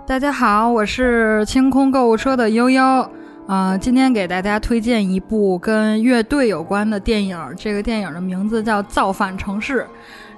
[0.08, 3.10] 大家好，我是清空购物车的悠悠。
[3.52, 7.38] 啊，今天给大家推荐一部跟乐队有关的电影。
[7.58, 9.82] 这个电影的名字叫《造反城市》。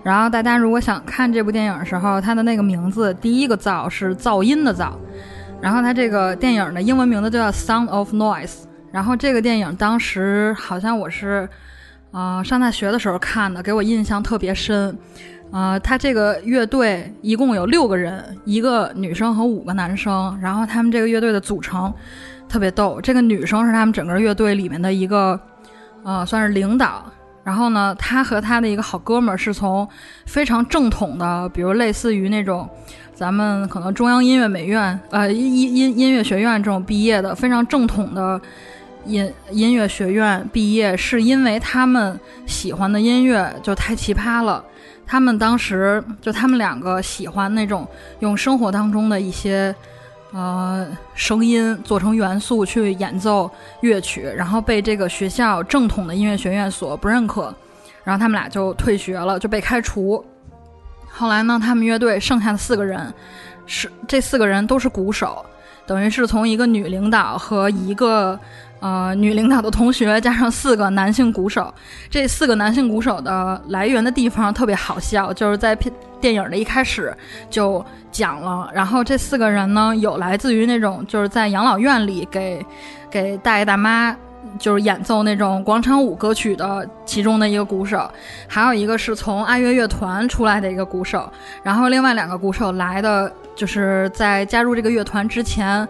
[0.02, 4.94] 然后大家如果想看这部电影的时候，它的那个名字第一个“造”是噪音的“噪”。
[5.62, 8.48] 然后它这个电影的英文名字就叫《Sound of Noise》。
[8.92, 11.48] 然后这个电影当时好像我是，
[12.10, 14.98] 呃，上大学的时候看的，给我印象特别深。
[15.52, 20.36] 呃，他这个乐队一共有六个人，一个女生和五个男生。
[20.42, 21.94] 然后他们这个乐队的组成。
[22.54, 25.40] 特别逗，这个女生是他们整个乐队里面的一个，
[26.04, 27.04] 呃，算是领导。
[27.44, 29.90] 然后呢，她和她的一个好哥们儿是从
[30.28, 32.70] 非常正统的，比如类似于那种
[33.16, 38.40] 咱们可能中央音乐美院、呃音音音乐学院这种毕业的非常正统的
[39.04, 44.64] 音音乐学院毕业，是因为他们喜欢的音乐就太奇葩了。
[45.08, 47.88] 他们当时就他们两个喜欢那种
[48.20, 49.76] 用生活当中的一些
[50.34, 53.50] 呃声音做成元素去演奏
[53.82, 57.54] 乐曲，然后被这个学校正统的音乐学院所不认可，
[58.04, 60.26] 然后他们俩就退学了，就被开除。
[61.08, 63.14] 后来呢，他们乐队剩下的四个人
[63.66, 65.46] 是这四个人都是鼓手，
[65.86, 68.40] 等于是从一个女领导和一个。
[68.84, 71.74] 呃，女领导的同学加上四个男性鼓手，
[72.10, 75.90] 这四个男性鼓手的来源的地方特别好笑，就是在片
[76.20, 77.16] 电影的一开始
[77.50, 78.70] 就讲了。
[78.74, 82.66] 然后这四个人呢，有来自于那种就是在养老院里给
[83.10, 84.14] 给大爷大妈
[84.60, 88.12] 就是演奏那种广场舞歌曲的其中的一个鼓手，
[88.50, 91.32] 还有一个是从爱乐乐团出来的一个鼓手，
[91.64, 95.88] 然后另外两个鼓手来的就是在加入这个乐团之前。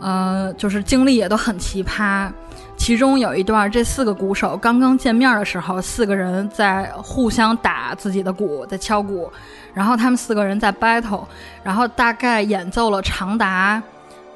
[0.00, 2.30] 呃，就是经历也都很奇葩，
[2.76, 9.30] 其中有一段，这四个鼓手刚刚见面的时候，四个人在互相打自己的鼓，在敲鼓，
[9.74, 11.24] 然后他们四个人在 battle，
[11.62, 13.82] 然后大概演奏了长达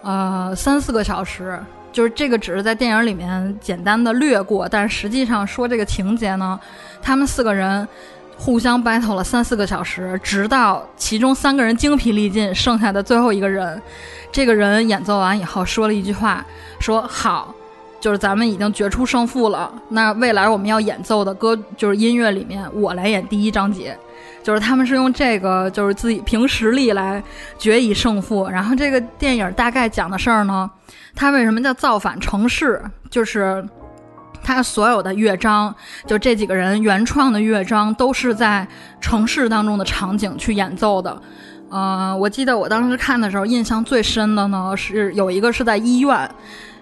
[0.03, 1.59] 呃三四个小时，
[1.91, 6.61] 就是这个只是在电影里面简单的略过，但实际上说这个情节呢，
[7.03, 7.89] 他们四个人。
[8.37, 13.81] 互相 battle 了三四个小时，直到其中三个人精疲力尽，剩下的最后一个人，
[14.33, 16.45] 这个人演奏完以后说了一句话，
[16.79, 17.55] 说好，
[18.01, 19.73] 就是咱们已经决出胜负了。
[19.89, 23.97] 那未来我们要演奏的歌就是音乐里面，我来演第一章节，
[24.43, 27.23] 就是他们是用这个就是自己凭实力来
[27.59, 28.49] 决一胜负。
[28.49, 30.71] 然后这个电影大概讲的事儿呢，
[31.15, 32.83] 它为什么叫造反城市？
[33.09, 33.65] 就是。
[34.45, 35.75] 他所有的乐章，
[36.07, 38.69] 就这几个人原创的乐章，都是在
[39.01, 41.21] 城市当中的场景去演奏的。
[41.71, 46.31] 呃，我记得我当时看的时候，印象最深的呢是有一个是在医院，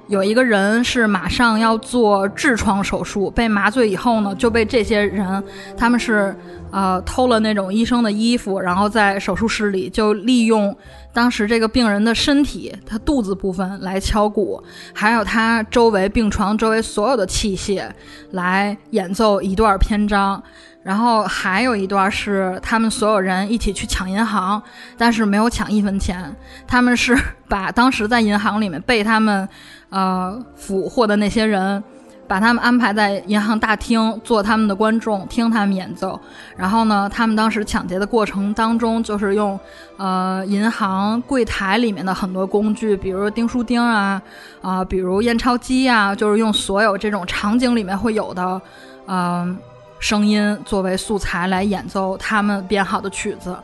[0.09, 5.43] 有一个人是马上要做痔疮手术，被麻醉以后呢，就被这些人，
[5.77, 6.37] 他们是
[6.70, 10.77] 呃偷了那种医生的衣服，然后在手术室里就利用。
[11.15, 14.62] 当时这个病人的身体，他肚子部分来敲鼓，
[14.95, 17.87] 还有他周围病床周围所有的器械
[18.31, 20.43] 来演奏一段篇章，
[20.83, 24.63] 然后还有一段是他们所有人一起去抢银行，
[24.97, 26.35] 但是没有抢一分钱，
[26.67, 27.17] 他们是
[27.49, 29.49] 把当时在银行里面被他们
[29.91, 31.83] 呃俘获的那些人。
[32.29, 36.19] 把他们安排在银行大厅做他们的观众，听他们演奏。
[36.57, 39.59] 然后呢，他们当时抢劫的过程当中，就是用
[39.99, 44.23] 呃银行柜台里面的很多工具，比如钉书钉啊，
[44.63, 48.63] 啊，比如验钞机啊，就是用所有这种场景里面会有的
[49.09, 49.59] 嗯
[50.03, 53.57] 声音作为素材来演奏他们编好的曲子。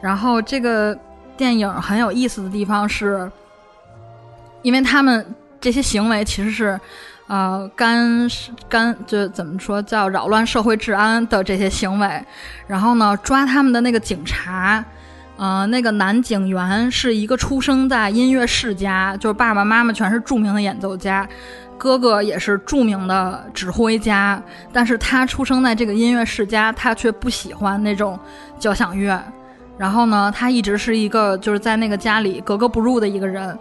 [0.00, 0.96] 然后这个
[1.36, 3.28] 电影很有意思的地方是，
[4.62, 6.78] 因为他们这些行为其实是。
[7.30, 8.26] 呃，干
[8.70, 12.24] 干就怎么说叫扰乱社会治安的这些行为，
[12.66, 14.82] 然后呢，抓他们的那个警察，
[15.38, 21.26] 呃，那个男警员是一个出生在音乐世家，就是爸爸妈妈全是著名的演奏家，
[21.78, 24.42] 哥哥也是著名的指挥家，
[24.72, 28.18] 但是他出生在这个音乐世家，他却不喜欢那种
[28.58, 29.16] 交响乐，
[29.78, 33.56] 然后呢，他一直是一个就是在那个家里格格不入的一个人。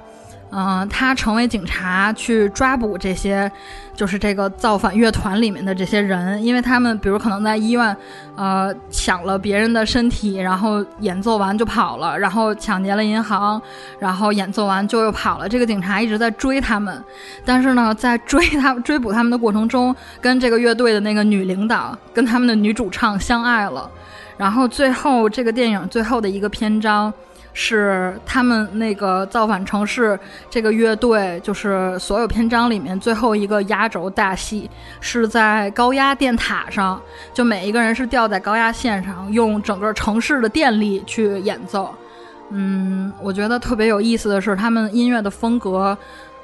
[0.49, 3.51] 嗯，他成为警察去抓捕这些，
[3.93, 7.95] 就是这个造反乐团里面的这些人，因为他们比如可能在医院，
[8.37, 13.61] 呃，抢了别人的身体，然后演奏完就跑了，然后抢劫了银行，
[13.99, 15.49] 然后演奏完就又跑了。
[15.49, 17.03] 这个警察一直在追他们，
[17.43, 23.91] 但是呢，在追他追捕他们的过程中，跟这个乐队的那个女领导跟他们的女主唱相爱了，
[24.37, 27.13] 然后最后这个电影最后的一个篇章。
[27.59, 30.17] 是他们那个造反城市
[30.47, 34.69] 这个乐队，就是所有篇章里面最后一个压轴大戏，
[35.01, 37.01] 是在高压电塔上，
[37.33, 41.91] 就每一个人是吊在高压线上，用整个城市的电力去演奏。
[42.51, 45.97] 嗯，我觉得特别有意思的是，他们音乐的风格，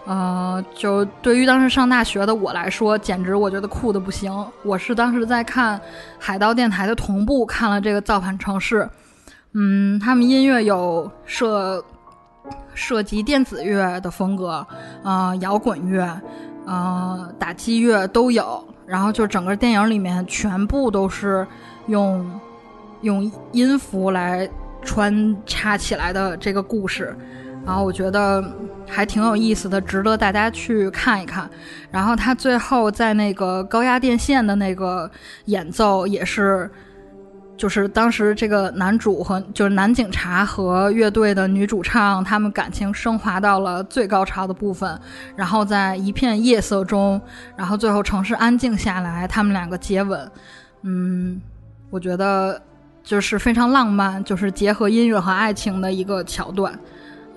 [0.08, 4.34] 呃，就对于当时上大学的我来说，简直我觉得酷的不行。
[4.64, 5.80] 我是当时在看
[6.18, 8.90] 海盗电台的同步看了这个造反城市。
[9.56, 11.84] 嗯，他们音乐有涉
[12.74, 14.66] 涉及电子乐的风格，
[15.04, 16.04] 啊，摇滚乐，
[16.66, 18.68] 啊，打击乐都有。
[18.88, 21.48] 然后就整个电影里面全部都是
[21.88, 22.40] 用
[23.02, 24.50] 用音符来
[24.82, 27.16] 穿插起来的这个故事，
[27.64, 28.44] 然后我觉得
[28.90, 31.50] 还挺有意思的，值得大家去看一看。
[31.92, 35.10] 然后他最后在那个高压电线的那个
[35.46, 36.70] 演奏也是。
[37.64, 45.00] 就是当时这个男主和就是男警察和乐队的女主唱，他们感情升华到了最高潮的部分，
[45.34, 47.22] 然后在一片夜色中，
[47.56, 50.30] 然后最后城市安静下来，他们两个接吻。
[50.82, 51.42] 嗯，
[51.90, 52.62] 我觉得
[53.02, 56.78] 就是非常浪漫，就是结合音乐和爱情的一个桥段。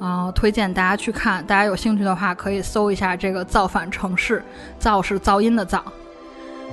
[0.01, 4.41] 啊、推荐大家去看，大家有兴趣的话可以搜一下这个《造反城市》，
[4.81, 5.85] 造是噪音的造。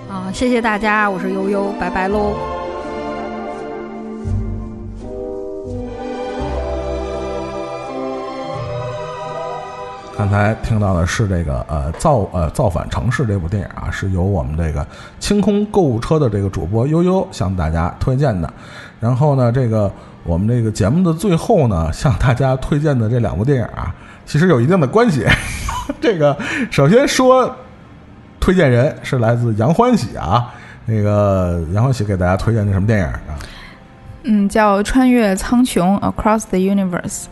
[0.10, 2.34] 啊、谢谢大家，我是悠悠，拜拜喽。
[10.24, 14.88] 刚才听到的是这个呃造呃造反城市这部电影啊，是由我们这个
[15.20, 18.50] 清空购物车的这个主播悠悠向大家推荐的。
[19.02, 19.91] 然后呢，这个
[20.24, 23.94] 我们这个节目的最后呢，向大家推荐的这两部电影啊，
[24.26, 25.26] 其实有一定的关系。
[26.00, 26.38] 这个
[26.72, 27.54] 首先说，
[28.40, 30.54] 推荐人是来自杨欢喜啊，
[30.86, 33.20] 那个杨欢喜给大家推荐的什么电影啊？
[34.24, 37.26] 嗯，叫《穿越苍穹》（Across the Universe）。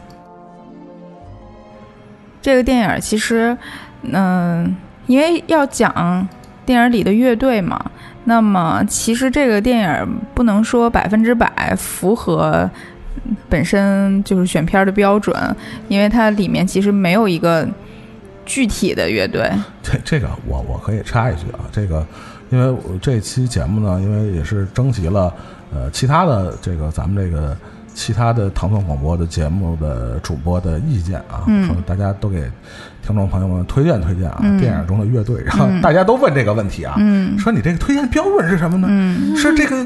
[2.41, 3.55] 这个电影其实，
[4.03, 4.75] 嗯、
[5.07, 6.27] 因为要讲
[6.65, 7.79] 电影里的乐队嘛，
[8.25, 12.69] 那么其实这个电影不能说百分之百符合
[13.47, 15.35] 本身就是选片的标准，
[15.87, 17.67] 因为它里面其实没有一个
[18.45, 19.49] 具体的乐队。
[19.83, 22.05] 这这个我我可以插一句啊，这个
[22.49, 25.33] 因为我这期节目呢，因为也是征集了
[25.73, 27.55] 呃其他的这个咱们这个
[27.93, 32.41] 其他的唐宋广播的节目的主播的意见啊，嗯说大家都给
[33.05, 38.87] 听众朋友们推荐推荐啊，嗯电影中的乐队，然后嗯大家都问这个问题啊，嗯说你这个推荐标准是什么呢？
[38.89, 39.85] 嗯是这个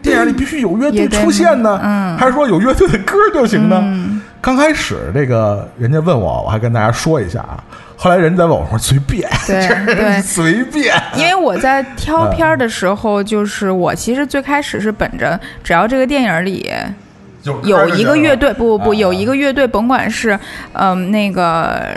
[0.00, 3.80] 电影里必须有乐队出现呢，嗯还是说有乐队的歌就行呢？
[3.84, 7.62] 嗯刚开始这个人家问我，我还跟大家说一下啊。
[7.96, 11.00] 后来人家在问我说随便，对 对随便。
[11.16, 16.68] 因为我在挑片嗯儿的时候，就是我其实最开始是本着只要这个电影里
[17.42, 20.38] 有一个乐队，不不不，啊有一个乐队，甭管是
[20.72, 21.96] 嗯那个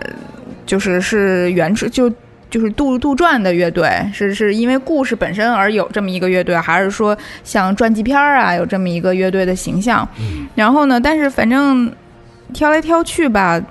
[0.66, 2.12] 就是是原制就。
[2.48, 10.08] 就是杜杜撰的乐队，是是因为故事本身而有这么一个乐队，还是说像传记片儿啊有这么一个乐队的形象？
[10.54, 11.92] 然后呢，但是反正
[12.54, 13.62] 挑来挑去吧，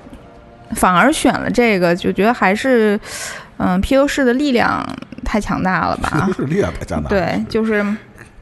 [0.73, 3.01] 反而选了这个，就觉得还是
[3.57, 4.87] 嗯披头士的力量
[5.25, 6.29] 太强大了吧？
[6.37, 7.83] 是力量太强大，，对，就是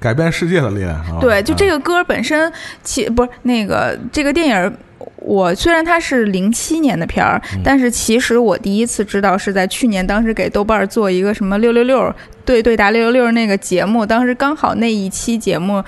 [0.02, 1.18] 改变世界的力量啊。
[1.20, 2.52] 对，就这个，歌本身，
[2.82, 4.76] 其不是那个这个电影。
[5.24, 12.12] 我虽然它是零七年的片儿，但是其实我第一次知道是在去年，当时给豆瓣儿做一个什么六六六
[12.44, 15.82] 对对答六六六那个节目，当时刚好那一期节目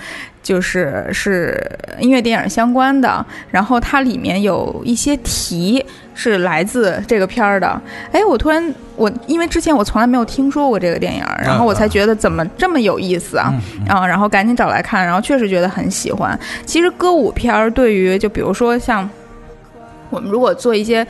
[0.45, 1.59] 就是是
[1.99, 7.81] 音乐电影相关的，然后它里面有一些题是来自这个片儿的。
[8.11, 13.51] 哎，我突然我因为之前我从来没有听说过这个电影，然后我才觉得怎么这么有意思啊
[13.89, 16.39] 啊，然后赶紧找来看，然后确实觉得很喜欢。
[16.63, 19.09] 其实歌舞片儿对于就比如说像
[20.11, 21.05] 我们如果做一些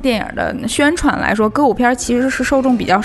[0.00, 2.98] 电影的宣传来说，歌舞片儿其实是受众比较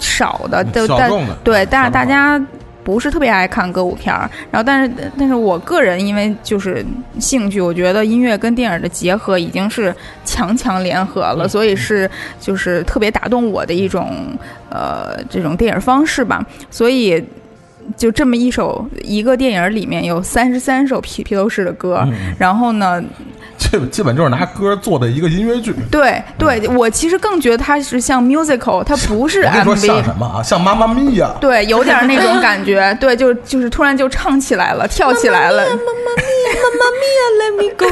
[0.00, 1.08] 少的，嗯就但
[1.44, 2.44] 对，但是大家。
[2.88, 6.82] 不是特别爱看歌舞片儿，然后但是但是我个人因为就是
[7.18, 9.94] 兴趣，我觉得音乐跟电影的结合已经是
[10.24, 12.10] 强强联合了，所以是
[12.40, 14.10] 就是特别打动我的一种
[14.70, 17.22] 呃这种电影方式吧，所以。
[17.96, 22.34] 就这么一首一个电影里面有三十三首披披头士的歌，嗯。
[22.38, 23.02] 然后呢，
[23.58, 25.74] 这基本就是拿歌做的一个音乐剧。
[25.90, 30.04] 对对，我其实更觉得它是像 musical，它不是我跟你说像 MV。
[30.04, 30.42] 什么啊？
[30.42, 31.34] 像妈妈咪呀！
[31.40, 35.64] 对，有点那种感觉，对，就就是突然就唱起来了，跳起来了。
[35.64, 35.76] 妈妈
[36.16, 37.86] 咪呀，妈妈咪呀，Let me go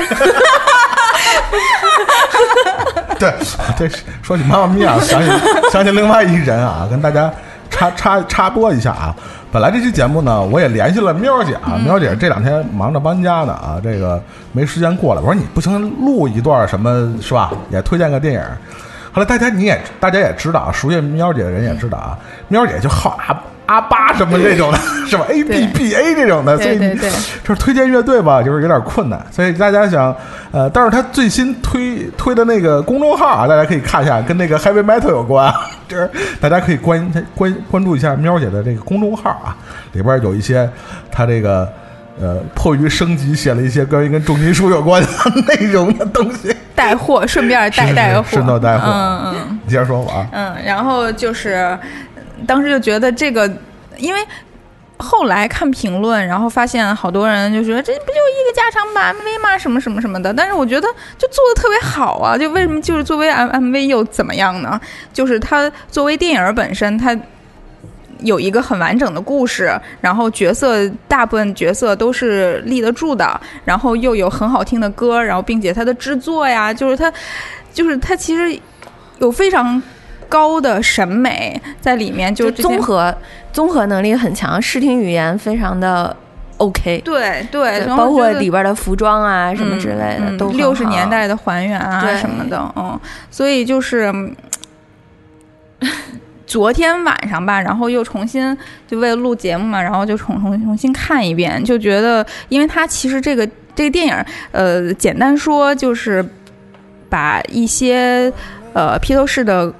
[3.18, 3.34] 对，
[3.76, 3.90] 对
[4.22, 5.30] 说起妈妈咪呀，想起
[5.72, 7.32] 想起另外一人啊，跟大家
[7.70, 9.14] 插插插播一下啊。
[9.52, 14.20] 本来这期节目呢，我也联系了喵姐啊，喵姐这两天忙着搬家呢啊，这个
[14.52, 15.20] 没时间过来。
[15.20, 17.52] 我说你不行，录一段什么是吧？
[17.70, 18.40] 也推荐个电影。
[19.12, 22.18] 后来大家你也大家也知道啊，熟悉喵姐的人也知道啊，
[22.48, 23.34] 喵姐就好阿
[23.66, 26.78] 阿巴什么这种的， 是吧？A B B A 这种的，所以
[27.44, 30.14] 就是推荐乐队吧，就是有点困难，所以大家想，
[30.52, 35.52] 呃，但是他最新推推的那个公众号啊，大家可以看一下，跟那个 heavy metal 有关，
[35.88, 36.08] 就是
[36.40, 39.56] 大家可以关关关注一下喵姐的这个公众号啊，
[39.92, 40.68] 里边有一些
[41.10, 41.68] 他这个
[42.20, 45.08] 呃迫于升级写了一些关于跟重金属有关的
[45.54, 48.84] 内容的东西，带货，顺便带带货，顺道带货。
[48.88, 49.58] 嗯嗯。
[49.64, 51.76] 你接着说我啊，嗯，然后就是
[52.46, 53.48] 当时就觉得这个，
[53.98, 54.20] 因为。
[54.98, 59.58] 后来看评论，然后发现好多人就觉得这不就一个加长版 MV 吗？
[59.58, 60.32] 什么什么什么的。
[60.32, 60.88] 但是我觉得
[61.18, 62.34] 就做的特别好啊！
[62.34, 64.80] 就为什么就是作为 M MV 又怎么样呢？
[65.12, 67.14] 就是它作为电影本身，它
[68.20, 77.12] 有一个很完整的故事，然后角色大部分角色都是立得住的，然后又有很好听的歌，然后并且它的制作呀，就是它，
[77.70, 78.58] 就是它其实
[79.18, 79.82] 有非常
[80.28, 83.14] 高的审美在里面，就就综合
[83.52, 86.14] 综合能力很强，视听语言非常的
[86.58, 87.00] OK。
[87.04, 92.98] 对对，包括里边的服装啊什么之类的，嗯都很六十年代的还原啊对什么的，嗯，
[93.30, 94.12] 所以就是。
[94.12, 94.34] 嗯
[96.46, 103.44] 昨天晚上吧，然后又重新就为了录节目嘛，然后就重重重新看一遍，就觉得，因为它其实这个
[103.74, 104.14] 这个电影，
[104.52, 106.24] 呃，简单说就是
[107.10, 108.32] 把一些
[108.74, 109.70] 呃披头士的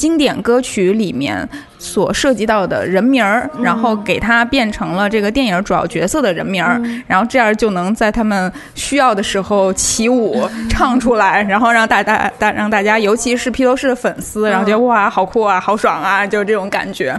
[0.00, 1.46] 经典歌曲里面
[1.78, 17.14] 所涉及到的人名儿，然后给它变成了这个电影主要角色的人名儿，然后这样就能在他们需要的时候起舞 唱出来，然后让大大大让大家，尤其是披头士的粉丝，然后觉得哇好酷啊，好爽啊，就是这种感觉，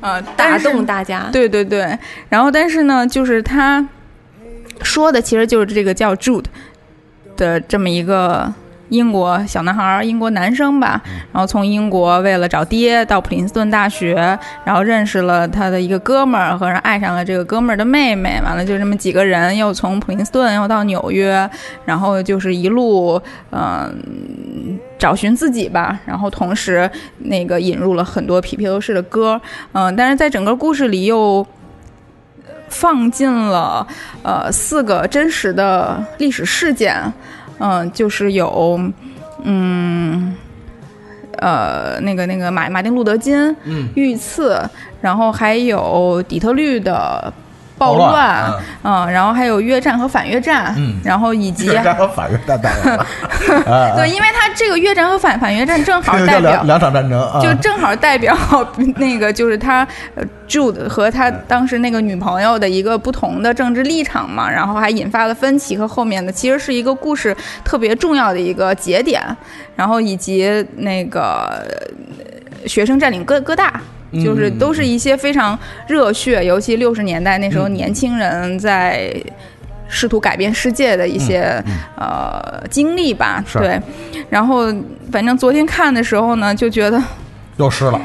[0.00, 1.28] 呃，打动大家。
[1.30, 1.98] 对对对，
[2.30, 3.86] 然后但是呢，就是他
[4.80, 6.46] 说的其实就是这个叫 Jude
[7.36, 8.50] 的这么一个
[8.88, 11.00] 英国小男孩儿，英国男生吧。
[11.32, 14.14] 然后从英国为了找爹到普林斯顿大学，
[14.64, 18.40] 然后认识了他的一个哥们儿，和人爱上了这个哥们儿的妹妹。
[18.44, 21.48] 完了就这么几个人，又从普林斯顿又到纽约，
[21.84, 26.88] 然后就是一路嗯、找寻自己吧，然后同时
[27.18, 29.40] 那个引入了很多皮皮头士的歌，
[29.72, 31.46] 嗯、但是在整个故事里又
[32.68, 33.86] 放进了
[34.22, 37.00] 呃四个真实的历史事件，
[37.58, 38.78] 嗯、就是有
[39.42, 40.34] 嗯
[41.38, 44.60] 呃那个那个马马丁路德金嗯遇刺，
[45.00, 47.32] 然后还有底特律的
[47.78, 50.96] 暴暴乱乱，嗯，然后还有越战和反越战，嗯。
[51.04, 52.58] 然后以及越战和反越战
[53.96, 58.36] 对，因为他这个越战和反反越战正好代表两两场战争啊，就正好代表
[58.96, 69.22] 那个就是他呃 Jude 和他当时那个女朋友的一个不同的政治立场嘛，然后还引发了分歧和后面的其实是一个故事特别重要的一个节点，
[69.76, 71.62] 然后以及那个
[72.18, 73.80] 呃学生占领哥哥大。
[74.12, 75.58] 就是都是一些非常
[75.88, 79.12] 热血，尤其六十年代那时候年轻人在
[79.88, 81.62] 试图改变世界的一些、
[81.96, 83.44] 呃经历吧。
[83.52, 83.80] 对，
[84.30, 84.72] 然后
[85.12, 87.02] 反正昨天看的时候呢，就觉得
[87.56, 88.00] 又湿了，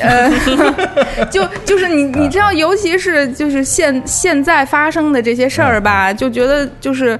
[0.00, 0.30] 呃，
[1.30, 7.18] 就就是你你知道，尤其是就是现现在发生的这些事儿吧，就觉得就是。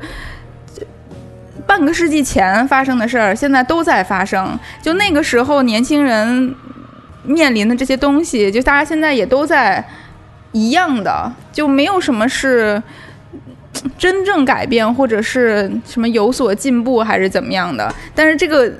[1.67, 4.59] 半个世纪前发生的事儿，现在都在发生。
[4.83, 6.53] 就那个时候，年轻人
[7.25, 9.85] 面临的这些东西，就大家现在也都在
[10.53, 12.83] 一样的，就没有什么是
[13.99, 17.95] 真正改变，或者是什么有所进步，还是怎么样的。
[18.15, 18.73] 但是这个。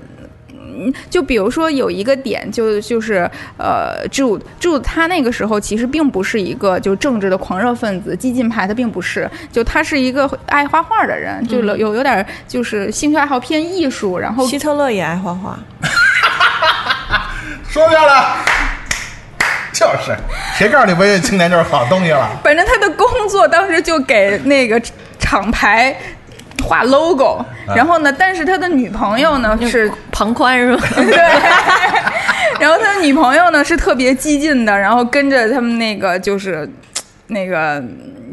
[0.83, 15.59] 嗯就比如说有一个点，就就是呃，Jude Jude 他那个时候其实并不是一个就政治的狂热分子、激进派，他并不是，就他是一个爱画画的人，就有有有点就是兴趣爱好偏艺术，然后希特勒也爱画画，
[17.71, 18.37] 说漂亮，
[19.73, 20.17] 就是
[20.57, 22.29] 谁告诉你文艺青年就是好东西了？
[22.43, 24.81] 反正他的工作当时就给那个
[25.21, 25.97] 厂牌
[26.65, 30.83] 画 logo，然后呢，但是他的女朋友呢是庞宽是吧？
[30.97, 31.17] 对，
[32.59, 36.69] 然后他的女朋友呢是特别激进的，然后跟着他们那个就是
[37.29, 37.81] 那个。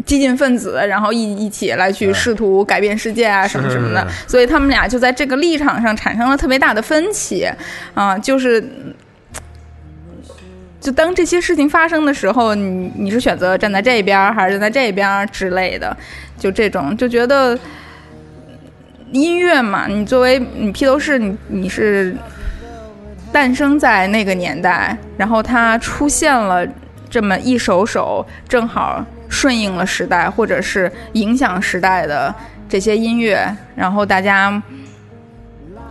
[0.05, 7.45] 激进分子，然后一一起来去试图改变世界啊，什么什么的，所以他们俩就在这个立场上产生了特别大的分歧，
[7.93, 8.64] 啊，就是
[10.80, 15.95] 就当这些事情发生的时候，你你是选择站在这边还是站在这边之类的，
[16.38, 17.58] 就这种就觉得
[19.12, 22.16] 音乐嘛，你作为你披头士，你你是
[23.32, 26.66] 诞生在那个年代，然后它出现了
[27.10, 32.34] 这么一首首正好顺应了时代或者是影响时代的
[32.70, 34.62] 这些音乐，然后大家。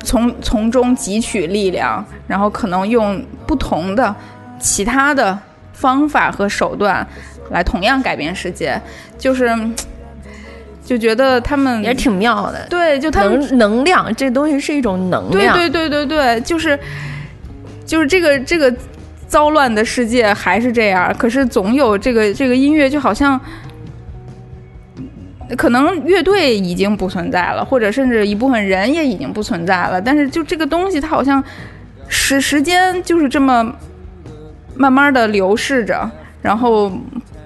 [0.05, 4.15] 从从中汲取力量，然后可能用不同的
[4.59, 5.39] 其他的
[5.73, 7.07] 方法和手段
[7.51, 8.81] 来同样改变世界，
[9.19, 9.51] 就是
[10.85, 12.67] 就觉得他们也挺妙的。
[12.69, 16.79] 对，就他们能能量这东西是一种能量对，对对对对，就是
[17.85, 18.75] 就是这个这个
[19.27, 23.41] 糟乱的世界还是这样，可是总有这个这个音乐就好像。
[25.57, 31.41] 可能乐队已经不存在了，或者甚至一部分人也已经不存在了，但是就这个东西，它好像
[32.09, 33.73] 时时间就是这么
[34.77, 36.11] 慢慢的流逝着，
[36.43, 36.91] 然后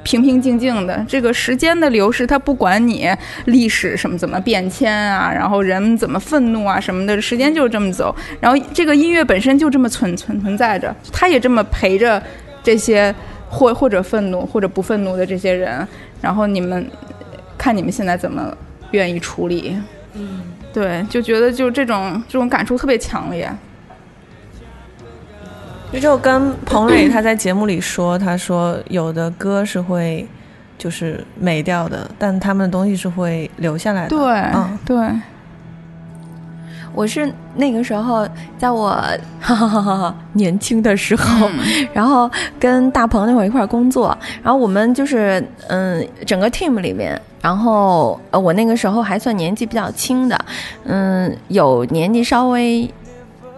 [0.02, 1.05] 平平静静的。
[1.09, 3.09] 这个时间的流逝，它不管你
[3.47, 8.15] 历史什么怎么变迁啊，然后人怎么愤怒啊什么的，时间就是这么走。
[8.40, 12.23] 然后这个音乐本身就这么存存存在着，它也这么陪着
[12.62, 13.15] 这些
[13.48, 15.86] 或或者愤怒或者不愤怒的这些人，
[16.20, 16.90] 然后你们
[17.57, 18.57] 看你们现在怎么
[18.93, 19.77] 愿意处理？
[20.15, 20.43] 嗯，
[20.73, 23.48] 对，就觉得就这种这种感触特别强烈。
[25.99, 30.27] 就跟彭磊他在节目里说，他说有的歌是会
[30.79, 34.11] 就是没掉的，但他们的东西是会留下来的。
[34.11, 34.19] 对，
[34.55, 34.97] 嗯，对。
[36.93, 38.91] 我是那个时候，在我
[39.41, 41.49] 哈哈哈哈年轻的时候，
[41.93, 50.45] 然后跟大鹏那会儿一块儿工作，然后我们就是嗯，整个 team 里面，然后呃，我那个时候还算年纪比较轻的，
[50.83, 52.93] 嗯，有年纪稍微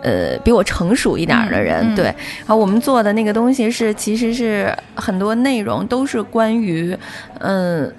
[0.02, 6.96] 呃比我成熟一点儿的人，对，然后我们做的那个东西是，其实是很多内容都是关于
[7.38, 7.90] 嗯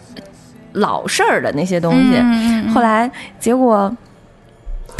[0.74, 2.70] 老事儿的那些东西，嗯。
[2.70, 3.10] 后来
[3.40, 3.96] 结果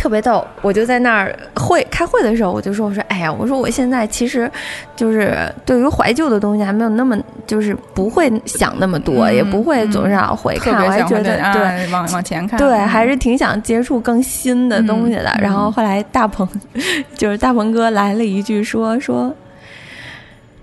[0.04, 4.52] 特别逗，我就在那儿会开会的时候，我就说：“我说，哎呀，我说我现在其实
[4.98, 5.34] 就是
[5.66, 7.18] 对于怀旧的东西还没有那么
[7.48, 11.64] 就是不会想那么多，嗯也不会总是要回看，我还觉得对。
[11.64, 15.30] 啊往往前看，对，嗯还是挺想接触更新的东西的。
[15.38, 16.46] 嗯然后后来大鹏，
[17.16, 19.34] 就是大鹏哥来了一句说说，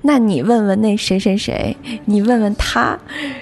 [0.03, 2.95] 那你问问那谁谁谁，你问问他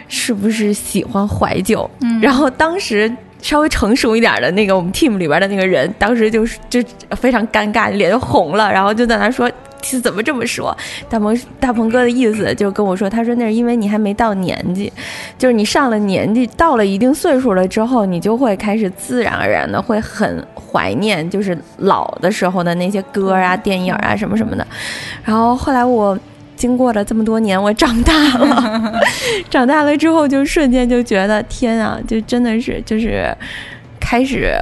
[0.06, 1.90] 是不是喜欢怀旧？
[2.02, 6.82] 嗯然后当时稍微成熟一点的那个我们 team 里边的那个人，当时就是就
[7.16, 9.50] 非常尴尬，脸就红了，然后就在那说。
[9.80, 10.76] 是怎么这么说？
[11.08, 14.92] 大鹏大鹏哥的意思就跟我说，他说那是因为你还没到年纪，
[15.38, 24.66] 就是你上了年纪，到了一定岁数了之后，你就会开始自然而然的会很怀念，就是老的时候的那些歌啊、电影啊什么什么的。
[25.24, 26.18] 然后后来我
[26.58, 29.00] 经过了这么多年，我长大了，
[29.48, 33.34] 长大了之后就瞬间就觉得天啊，就真的是就是
[34.00, 34.52] 开始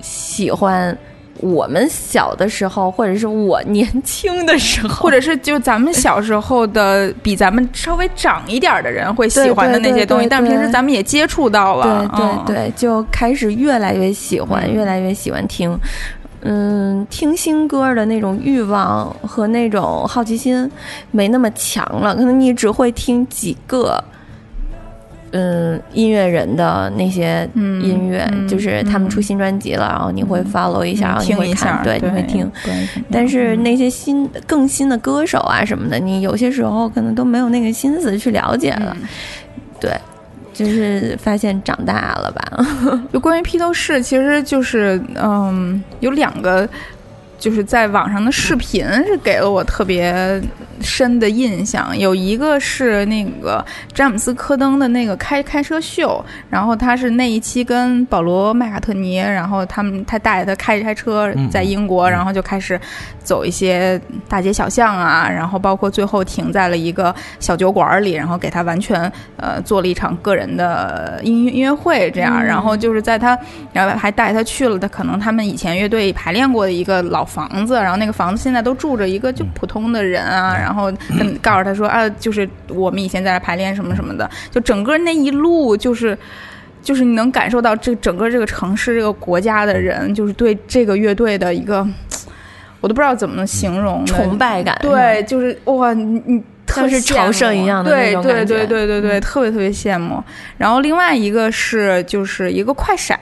[0.00, 0.96] 喜欢。
[1.40, 15.78] 我们小的时候，或者是我年轻的时候，或者是就咱们小时候的比咱们稍微长一点儿的人会喜欢的那些东西，但平时咱们也接触到了，对嗯对对，就开始越来越喜欢，嗯越来越喜欢听。
[16.42, 20.70] 嗯，听新歌的那种欲望和那种好奇心
[21.10, 24.02] 没那么强了，可能你只会听几个。
[25.32, 32.50] 嗯，音乐人的那些嗯音乐，嗯就是他们出新专辑了，然后你会 follow 一下，然后你会看，下，对，你会听。
[33.10, 38.96] 但是那些新更新的歌手啊什么的，你有些时候可能都没有那个心思去了解了。
[38.98, 39.06] 嗯
[39.78, 39.92] 对，
[40.58, 43.00] 就是发现长大了吧。
[43.12, 46.68] 就关于披头士，其实就是嗯，有两个。
[47.40, 50.42] 就是在网上的视频是给了我特别
[50.80, 62.80] 深的印象，有一个是那个詹姆斯科登的那个开开车秀，然后他是那一期跟保罗麦卡特尼，然后他们他带着他开着开车嗯在英国，然后就开始
[63.22, 69.00] 走一些大街小巷啊，然后包括最后停在了一个小酒馆里，然后给他完全
[69.36, 72.44] 呃做了一场个人的音乐音乐会，这样，嗯。
[72.44, 73.38] 然后就是在他，
[73.72, 80.67] 然后还带他去了他可能他们以前乐队排练过的一个老房子，然后那个房子现在都住着一个就普通的人啊，然后
[81.18, 86.16] 跟告诉他说啊，就是我们以前在这排练什么什么的，就整个那一路就是。
[86.80, 91.86] 就是你能感受到这整个这个城市、这个国家的人，就是对这个乐队的一个，
[92.80, 100.22] 我都不知道怎么形容崇拜感对，就是哇，你你特像是朝圣一样的那对对种感觉对对对对，特别特别羡慕。
[100.56, 103.18] 然后另外一个是就是一个快闪，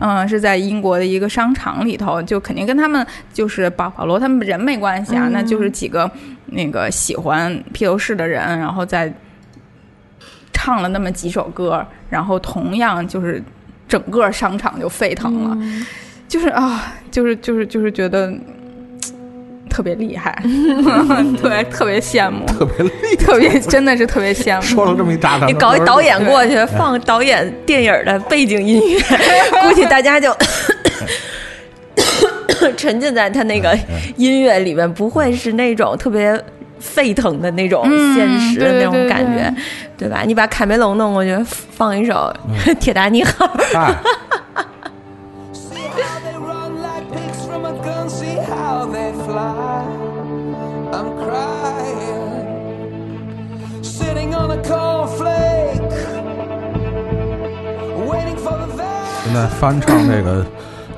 [0.00, 6.10] 嗯、是在英国的一个商场里头，就肯定跟他们就是保保罗他们人没关系啊，嗯那就是几个
[6.46, 9.12] 那个喜欢披头士的人，然后在
[10.52, 13.42] 唱了那么几首歌，然后同样就是
[13.88, 15.86] 整个商场就沸腾了，嗯。
[16.26, 18.32] 就是啊，就是就是就是觉得。
[19.74, 20.40] 特别厉害，
[21.42, 24.62] 对，特别羡慕，特别厉特别真的是特别羡慕。
[24.62, 29.00] 说了这么一大段，你搞一导演过去，放导演电影的背景音乐，
[29.66, 30.32] 估计大家就
[32.76, 33.76] 沉浸在他那个
[34.16, 36.40] 音乐里面，不会是那种特别
[36.78, 39.10] 沸腾的那种嗯现实的那种对对对。
[39.10, 39.52] 感觉，
[39.98, 40.22] 对吧？
[40.24, 41.36] 你把卡梅隆弄过去，
[41.72, 42.32] 放一首
[42.76, 43.44] 《铁达尼号》，
[43.76, 43.92] 哎
[59.34, 60.46] 在翻唱这个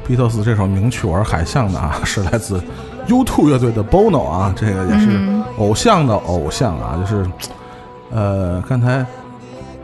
[0.06, 2.62] 披头士这首名曲《我是海象》的啊，是来自
[3.08, 5.18] U2 乐队的 Bono 啊，这个也是
[5.56, 7.26] 偶像的偶像啊，就是
[8.12, 8.98] 呃，刚才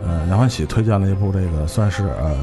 [0.06, 2.36] 呃杨欢喜推荐了一部这个算是呃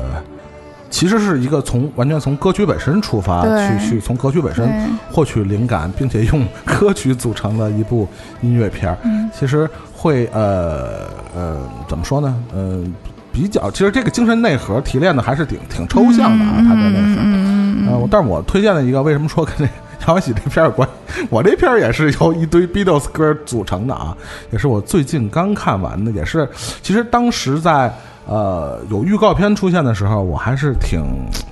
[0.89, 4.67] 其实是一个从完全从歌曲本身出发，去去从歌曲本身
[5.11, 8.07] 获取灵感，并且用 歌曲组成的一部
[8.41, 8.97] 音乐片儿。
[9.03, 11.05] 嗯其实会呃
[11.35, 11.57] 呃
[11.87, 12.35] 怎么说呢？
[12.55, 12.91] 嗯、
[13.39, 17.21] 比较其实这个精神内核提炼的还是挺挺抽象的啊，他的内核。
[17.21, 19.69] 嗯呃，但是我推荐了一个，为什么说跟这个
[20.05, 20.87] 杨欢喜这片儿有关？
[21.29, 24.15] 我这片儿也是由一堆 Beatles 歌组成的啊，
[24.51, 26.47] 也是我最近刚看完的，也是
[26.81, 27.93] 其实当时在
[28.27, 31.01] 呃有预告片出现的时候，我还是挺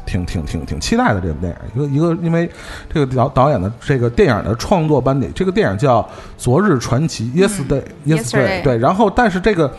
[0.05, 1.89] 挺挺挺挺期待的这部电影。
[1.89, 2.49] 一个一个，因为
[2.93, 6.01] 这个导导演的这个电影的创作班底，这个电影叫
[6.37, 9.71] 《昨日传奇》（Yesterday），Yesterday、Yesterday 对，然后但是这个。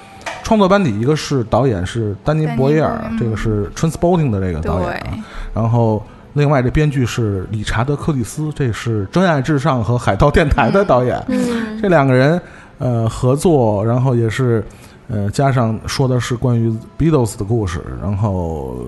[0.49, 5.12] 创作班底一个是导演是丹尼博耶尔，这个是 Transporting 的这个导演啊，
[5.53, 6.03] 然后
[6.33, 11.23] 另外这编剧是理查德·柯蒂斯，这是《真爱至上》和《海盗电台》的导演。
[11.29, 11.79] 嗯。
[11.83, 12.41] 这两个人
[12.79, 14.65] 呃合作，然后也是
[15.09, 18.87] 呃加上说的是关于 Beatles 的故事，然后呃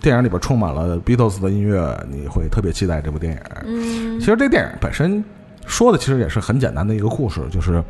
[0.00, 3.38] 电影里边充满了 Beatles 的音乐，你会特别期待这部电影。
[3.66, 4.18] 嗯。
[4.18, 5.22] 其实这电影本身
[5.66, 7.84] 说的其实也是很简单的一个故事，就是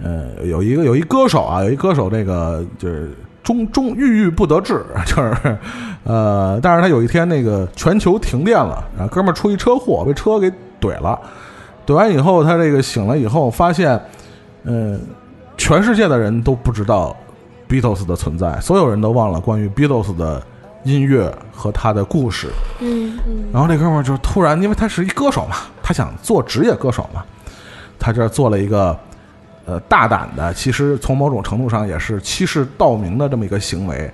[0.00, 3.12] 呃有一个有一歌手啊，有一歌手这个就是
[3.42, 5.58] 终终郁郁不得志， 就是
[6.04, 10.50] 呃，但是他有一天那个全球停电了，然后哥们儿出一车祸被车给
[10.80, 11.18] 怼了，
[11.86, 14.00] 怼完以后他这个醒了以后发现，
[14.64, 14.98] 呃，
[15.56, 17.16] 全世界的人都不知道
[17.68, 20.42] Beatles 的存在，所有人都忘了关于 Beatles 的
[20.84, 22.48] 音乐和他的故事。
[22.80, 27.22] 嗯嗯然后这哥们儿就突然，因为他是一歌手嘛，他想做职业歌手嘛，
[27.98, 28.98] 他这儿做了一个
[29.64, 34.10] 呃大胆的，其实从某种程度上也是欺世盗名的这么一个行为。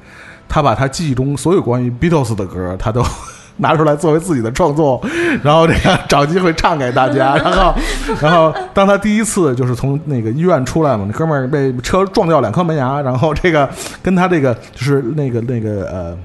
[0.48, 3.04] 他把他记忆中所有关于 Beatles 的歌，他都
[3.58, 4.98] 拿出来作为自己的创作，
[5.42, 7.36] 然后这个找机会唱给大家。
[7.42, 7.74] 然后，
[8.20, 13.68] 然后当他第一次就是从那个医院出来嘛，那哥们儿被车撞掉两颗门牙，然后这个
[14.02, 16.18] 跟他这个就是那个那个呃。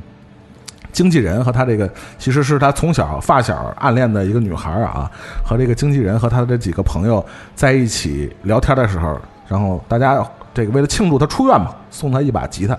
[0.94, 5.11] 经纪人和他这个其实是他从小发小暗恋的一个女孩啊，
[5.44, 7.26] 和这个经纪人和他的几个朋友
[7.56, 12.78] 在一起聊天的时候，然后大家这个为了庆祝他出院嘛，送他一把吉他，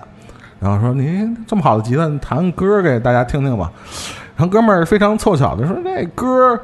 [0.59, 3.69] 然后说你这么好的吉他，你弹歌给大家听听吧。
[4.37, 6.59] 然后哥们儿非常凑巧的说那歌，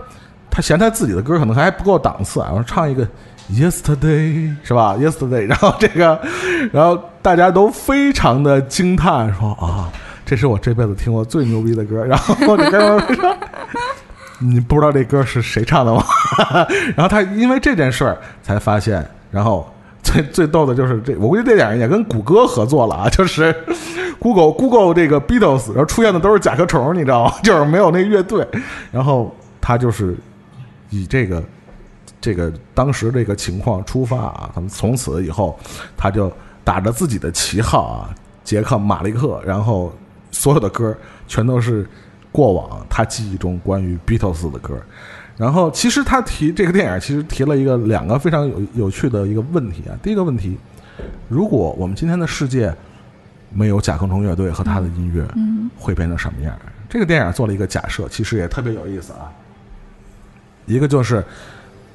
[0.50, 3.06] 他嫌他自己的歌可能还不够档次啊，我说唱一个
[3.52, 6.18] Yesterday 是吧？Yesterday，然后这个，
[6.72, 9.92] 然后大家都非常的惊叹说啊。
[10.32, 13.38] 这是我这辈子听过最牛逼的歌， 然后这哥们儿说
[14.40, 16.02] ：“你不知道这歌是谁唱的吗？”
[16.96, 19.70] 然后他因为这件事儿才发现，然后
[20.02, 23.54] 最最逗的就是这，我估计这电影也跟谷歌合作了啊，就是
[24.20, 27.34] Google Google 这个 Beatles，然后出现的都是甲壳虫，你知道吗？
[27.44, 28.48] 就是没有那乐队，
[28.90, 30.16] 然后他就是
[30.92, 31.44] 以这个
[32.22, 35.60] 这个当时这个情况出发啊，他们从此以后
[35.98, 36.32] 他就
[36.64, 38.10] 打着自己的旗号啊，
[38.46, 39.92] 杰克马利克，然后。
[40.32, 40.98] 所有的歌
[41.28, 41.88] 全都是
[42.32, 44.82] 过往他记忆中关于 Beatles 的歌，
[45.38, 49.98] 然后其实他提这个电影，其实提了一个两个非常有有趣的一个问题啊。
[50.02, 50.58] 第一个问题，
[51.28, 52.74] 如果我们今天的世界
[53.54, 56.58] 没有甲壳虫乐队和他的音乐，嗯会变成什么样？
[56.88, 59.30] 这个电影做了一个假设，其实也特别有意思啊。
[60.66, 61.24] 一个就是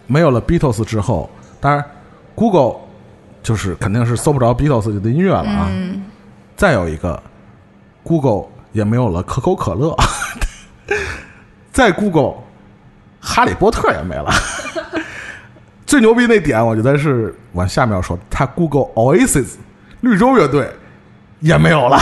[0.07, 1.31] 没有了 Beatles 之后，
[1.61, 1.83] 当然
[2.35, 2.81] Google
[3.43, 5.69] 就是肯定是搜不着 Beatles 的音乐了啊。
[5.71, 6.03] 嗯
[6.57, 7.23] 再有一个。
[8.07, 9.97] Google 也没有了可口可乐，
[11.73, 12.35] 在 Google，
[13.21, 14.31] 哈利波特也没了。
[15.85, 19.55] 最牛逼那点，我觉得是往下面要说，他 Google Oasis
[20.03, 20.71] 绿洲乐队
[21.41, 21.99] 也没有了。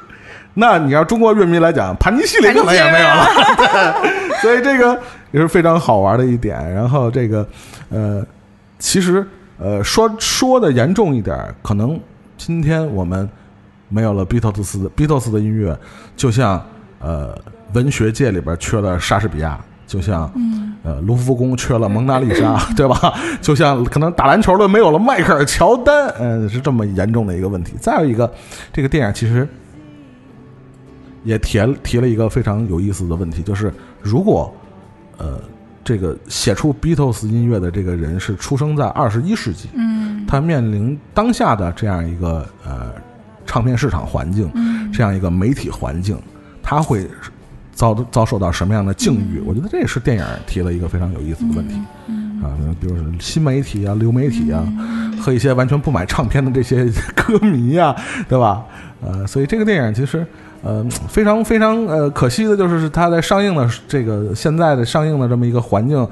[0.52, 3.26] 那你要中国乐迷来讲，盘尼西林可能也没有了。
[3.56, 5.00] 对，所以这个
[5.30, 6.70] 也是非常好玩的一点。
[6.74, 7.48] 然后这个
[7.88, 8.22] 呃，
[8.78, 9.26] 其实
[9.58, 11.98] 呃说说的严重一点，可能
[12.36, 13.26] 今天我们。
[13.88, 15.78] 没有了 Beatles 的 Beatles 的音乐，
[16.16, 16.60] 就像
[17.00, 17.38] 呃
[17.72, 20.30] 文学界里边缺了莎士比亚，就像
[20.82, 23.14] 呃卢浮宫缺了蒙娜丽莎，对 吧？
[23.40, 27.74] 就像可能打篮球的没有了迈克尔乔丹，嗯、是这么严重的一个问题。
[27.80, 28.32] 再有一个，
[28.72, 29.46] 这个电影其实
[31.22, 33.72] 也提提了一个非常有意思的问题，就是
[34.02, 34.52] 如果
[35.18, 35.40] 呃
[35.84, 42.85] 这个写出 Beatles 音乐的这个人是出生在二十一世纪，嗯他面临当下的这样一个呃。
[43.56, 44.52] 唱片市场环境，
[44.92, 46.14] 这样一个媒体环境，
[46.62, 47.08] 他会
[47.72, 49.40] 遭遭受到什么样的境遇？
[49.46, 51.74] 我觉得这也是电影提了一个非常有意思的问题
[52.44, 54.62] 啊，比如说新媒体啊、流媒体啊，
[55.18, 56.84] 和一些完全不买唱片的这些
[57.16, 57.96] 歌迷啊，
[58.28, 58.62] 对吧？
[59.00, 60.26] 呃，所以这个电影其实。
[60.66, 66.04] 呃，非常非常呃，可惜的就是它在上映的这个现在的上映的这么一个环境，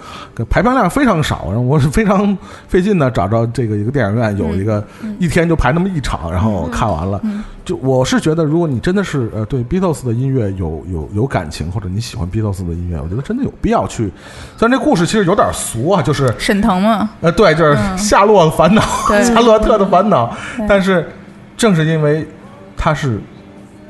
[0.49, 1.47] 排片量非常少。
[1.47, 4.85] 然后我是非常费劲的找着这个一个电影院有一个
[5.19, 7.21] 一天就排那么一场，然后看完了。
[7.65, 14.13] 就我是觉得，如果你真的是呃对 Beatles 的音乐有有有感情，或者你喜欢 Beatles 的音乐，我觉得真的有必要去。
[14.57, 18.83] 虽然这故事其实有点俗啊，就是沈腾嘛，呃，对，就是夏洛的烦恼，
[19.25, 20.33] 夏洛特的烦恼。
[20.69, 21.11] 但是
[21.57, 22.25] 正是因为
[22.77, 23.21] 他是。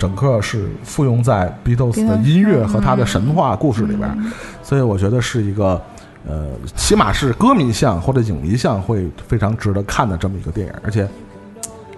[0.04, 4.14] 整个是附庸在 Beatles 的音乐和他的神话故事里边，
[4.62, 5.80] 所以我觉得是一个，
[6.28, 11.08] 呃，起码是歌迷向或者影迷向会非常值得看的这么一个电影，而且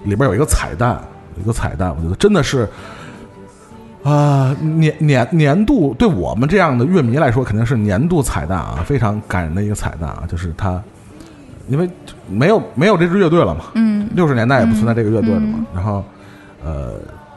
[0.05, 1.01] 里边有一个彩蛋，
[1.37, 2.69] 有一个彩蛋，我觉得真的是，
[4.05, 10.81] 啊，年年年度对我们这样的乐迷来说肯定是年度彩蛋啊，非常感人的一个彩蛋啊，就是他，
[11.67, 11.91] 因为
[12.29, 16.05] 没有没有这支乐队了嘛，嗯，六十年代也不存在这个乐队了嘛，然后，
[16.65, 16.93] 呃。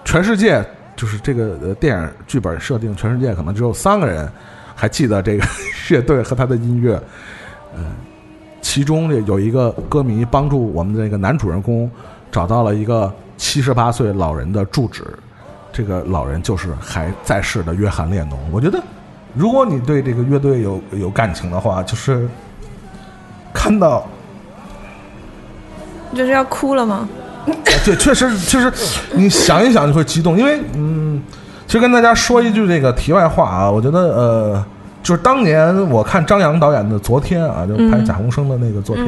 [0.09, 0.65] 全世界
[0.95, 4.27] 就是这个呃电影剧本设定，全世界可能只有三个人
[4.75, 5.45] 还记得这个
[5.91, 6.99] 乐队和他的音乐。
[7.75, 7.85] 嗯，
[8.59, 11.87] 其中有一个歌迷帮助我们的那个男主人公
[12.31, 15.05] 找到了一个七十八岁老人的住址，
[15.71, 18.39] 这个老人就是还在世的约翰列侬。
[18.51, 18.81] 我觉得，
[19.35, 22.27] 如果你对这个乐队有有感情的话，就是
[23.53, 24.07] 看到
[26.15, 27.07] 就是要哭了吗？
[27.85, 28.71] 对，确实，确实
[29.13, 31.21] 你想一想就会激动，因为嗯，
[31.65, 34.65] 其实跟大家说一句这个题外话啊，我觉得呃，
[35.01, 39.05] 就是当年我看张扬导演的《昨天》啊，就拍贾宏声的那个作品，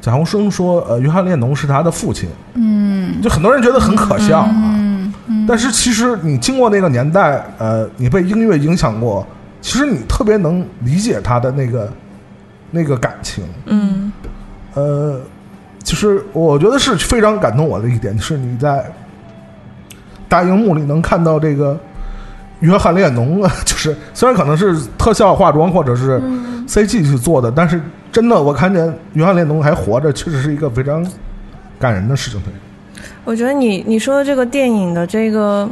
[0.00, 4.50] 贾宏声说呃，约翰列侬是他的父亲，嗯，就很多人觉得很可笑啊，
[5.28, 9.26] 嗯，但是其实你经过那个年代，呃，你被音乐影响过，
[9.60, 11.92] 其实你特别能理解他的那个
[12.70, 14.12] 那个感情，嗯，
[14.74, 15.20] 呃。
[15.86, 18.84] 就是我觉得是非常感动我的一点，就是你在
[20.28, 21.78] 大荧幕里能看到这个
[22.58, 26.20] 约翰列侬啊， 就是虽然可能是特效化妆或者是
[26.66, 27.80] CG 去做的，但是
[28.10, 31.06] 真的我看见约翰列侬还活着，确实是一个非常
[31.78, 32.42] 感人的事情。
[33.24, 35.70] 我觉得你你说的这个电影的这个，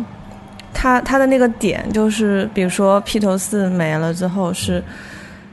[0.73, 4.81] 他他的那个点就是，比如说披头四没了之后，是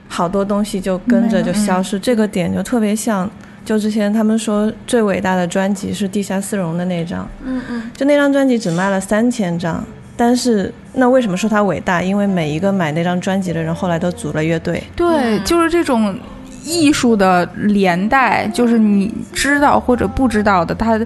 [0.07, 3.27] 好多东西就跟着就消失，这个点就特别像。
[3.63, 9.83] 就之前他们说最伟大的专辑是地下丝绒的那张，嗯嗯，就那张专辑只卖了三千张，
[10.17, 12.01] 但是那为什么说它伟大？
[12.01, 14.81] 因为每一个买那张专辑的人后来都组了乐队。
[14.95, 16.17] 对，就是这种
[16.65, 20.99] 艺术的连带，就是你知道或者不知道的，他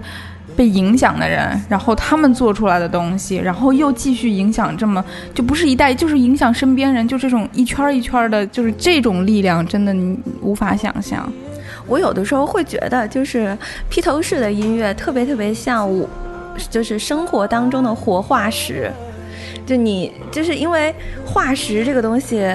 [0.56, 5.04] 被影响的人，然后他们做出来的东西，然后又继续影响这么，
[5.34, 11.30] 就不是一代，就是影响身边人，就这种一圈一圈的，就是这种力量，真的你无法想象。
[11.88, 13.58] 我有的时候会觉得，就是
[13.90, 16.08] 披头士的音乐特别特别像我，
[16.70, 18.92] 就是生活当中的活化石。
[19.66, 20.94] 就你就是因为
[21.26, 22.48] 化石这个东西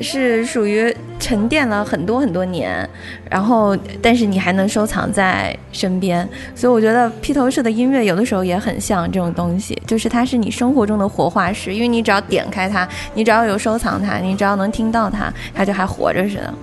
[0.00, 2.88] 是属于沉淀了很多很多年，
[3.30, 16.54] 然后但是你还能收藏在身边，所以我觉得披头士的音乐有的时候也很像这种东西，就是它是你生活中的活化石，因为你只要点开它，你只要有收藏它，你只要能听到它，它就还活着似的。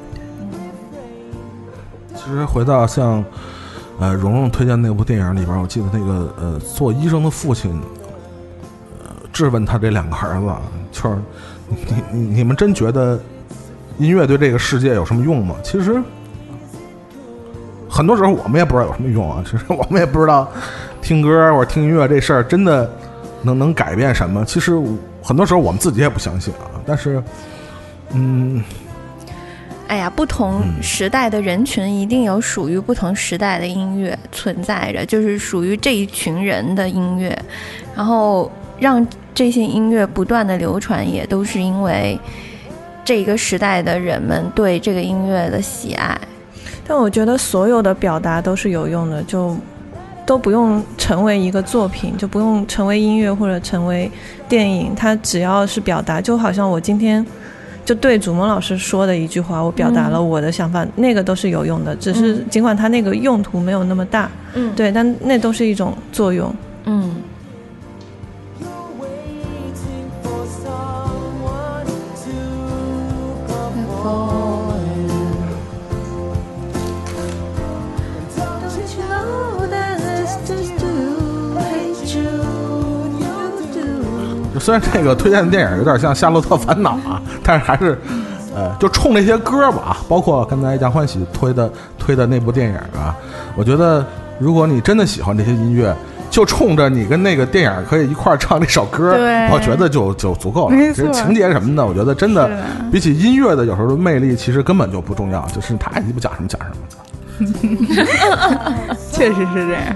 [2.26, 3.24] 其实回到像，
[4.00, 7.80] 呃，蓉蓉推荐那部电影里边，我记得那个呃，做医生的父亲，
[9.04, 10.48] 呃，质问他这两个儿子，
[10.92, 11.16] 就是
[11.70, 11.78] 你
[12.12, 13.20] 你你们真觉得
[14.00, 15.56] 音乐对这个世界有什么用吗？
[15.64, 16.02] 其实
[17.88, 20.50] 很多时候我们也不知道有什么用啊，其实我们也不知道
[21.04, 22.92] 听歌或者听音乐这事儿真的
[23.44, 24.44] 能能改变什么。
[24.46, 24.82] 其实
[25.22, 27.24] 很多时候我们自己也不相信啊，但是，
[28.14, 28.64] 嗯。
[29.88, 37.38] 哎呀，不同时代的人群一定有属于不同时代的音乐存在着，就是属于这一群人的音乐，
[37.96, 42.20] 然后让这些音乐不断的流传，也都是因为
[43.06, 46.20] 这一个时代的人们对这个音乐的喜爱。
[46.88, 49.56] 但我觉得所有的表达都是有用的，就
[50.26, 54.12] 都不用成为一个作品，就不用成为音乐或者成为
[54.50, 57.24] 电影，它只要是表达，就好像我今天。
[57.86, 66.54] 就对祖萌老师说的一句话，我表达了我的想法，那个都是有用的，只是尽管它那个用途没有那么大，嗯，对，但那都是一种作用，
[66.86, 67.16] 嗯。
[84.66, 87.96] 虽然这个推荐的电影有点像《夏洛特烦恼》啊，但是还是，
[88.56, 93.16] 呃，就冲这些歌吧，包括刚才杨欢喜推的推的那部电影啊，
[93.56, 94.04] 我觉得
[94.40, 95.96] 如果你真的喜欢这些音乐，
[96.32, 99.12] 就冲着你跟那个电影可以一块儿唱这首歌，
[99.52, 100.76] 我觉得就就足够了。
[100.76, 102.50] 其实情节什么的，我觉得真的
[102.92, 106.82] 比起音乐的有时候的魅力，其实根本就不重要，就是他你不讲什么讲什么。
[109.14, 109.96] 确实是这样。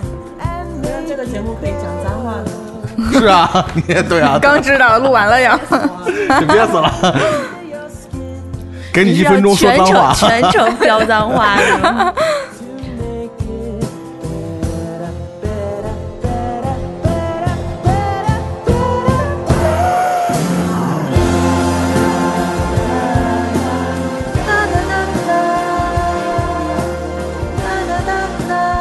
[1.08, 2.69] 这个节目可以讲脏话的。
[3.12, 5.60] 是啊， 你也对啊，刚知道录完了呀，
[6.40, 6.92] 你憋死了。
[8.92, 11.58] 给你一分钟说全脏话，程全程飙脏话？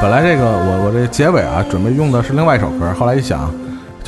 [0.00, 3.52] 本来这个我我这结尾啊，准备用的是另外一首歌，后来一想，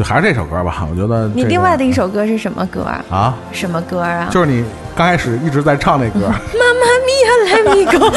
[0.00, 0.86] 就还是这首歌吧。
[0.90, 3.04] 我觉得、这个、你另外的一首歌是什么歌啊？
[3.10, 4.26] 啊，什么歌啊？
[4.30, 4.64] 就是你
[4.96, 6.32] 刚开始一直在唱那歌，妈
[6.80, 8.10] 妈咪呀，来咪狗。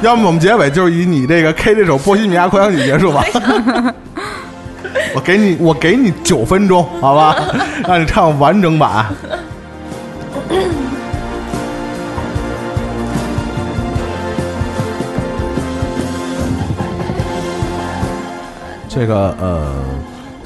[0.00, 3.22] 要么我们结尾就是以你这个 K 这首《波西米亚狂想曲》结束吧。
[5.14, 7.36] 我给你，我给你九分钟，好吧，
[7.86, 9.04] 让你唱完整版。
[18.90, 19.70] 这个呃，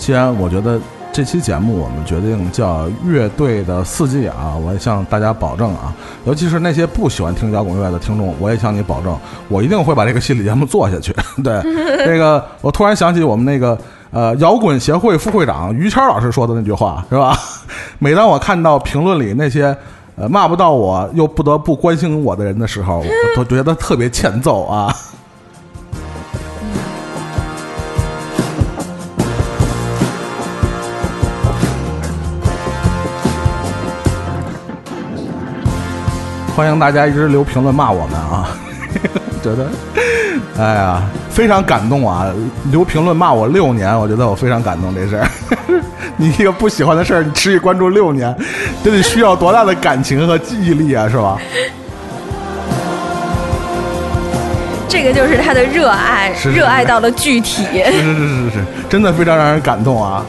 [0.02, 0.80] 既然我觉得
[1.12, 9.16] 这期节目我们决定叫乐队的四季啊，我也向大家保证啊，尤其是那些不喜欢听摇滚乐的听众，我也向你保证，
[9.48, 11.14] 我一定会把这个系列节目做下去。
[11.44, 11.62] 对，
[12.04, 13.78] 这个我突然想起我们那个
[14.10, 17.38] 呃摇滚协会副会长于谦老师说的那句话，是吧？
[18.00, 19.76] 每当我看到评论里那些
[20.16, 23.04] 呃骂不到我又不得不关心我的人的时候，我
[23.36, 24.92] 都觉得特别欠揍啊。
[36.54, 38.48] 欢迎大家一直留评论骂我们啊！
[39.42, 39.66] 觉得，
[40.58, 42.26] 哎呀，非常感动啊！
[42.70, 45.26] 留评论骂我六年，我觉得我非常感动这事儿。
[46.16, 48.36] 你一个不喜欢的事儿，你持续关注六年，
[48.84, 51.38] 这得需要多大的感情和记忆力啊，是吧？
[54.88, 57.64] 这个就是他的热爱，是是热爱到了具体。
[57.82, 60.22] 是是是是是，真的非常让人感动啊！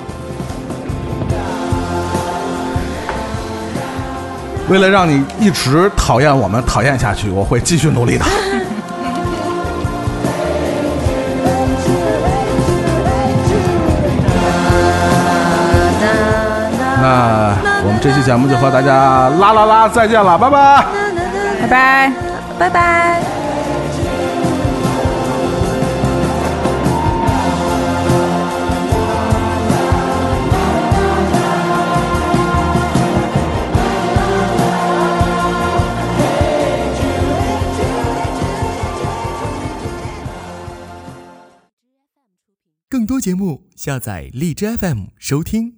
[4.69, 8.25] 为了让你一直讨厌我们，讨厌下去，我会继续努力的。
[17.01, 17.53] 那
[17.85, 20.85] 我们这期节目就和大家啦啦啦再见了，拜拜。
[21.61, 22.11] 拜拜。
[22.57, 23.42] 拜拜。
[43.23, 45.75] 节目，下载荔枝 FM 收听。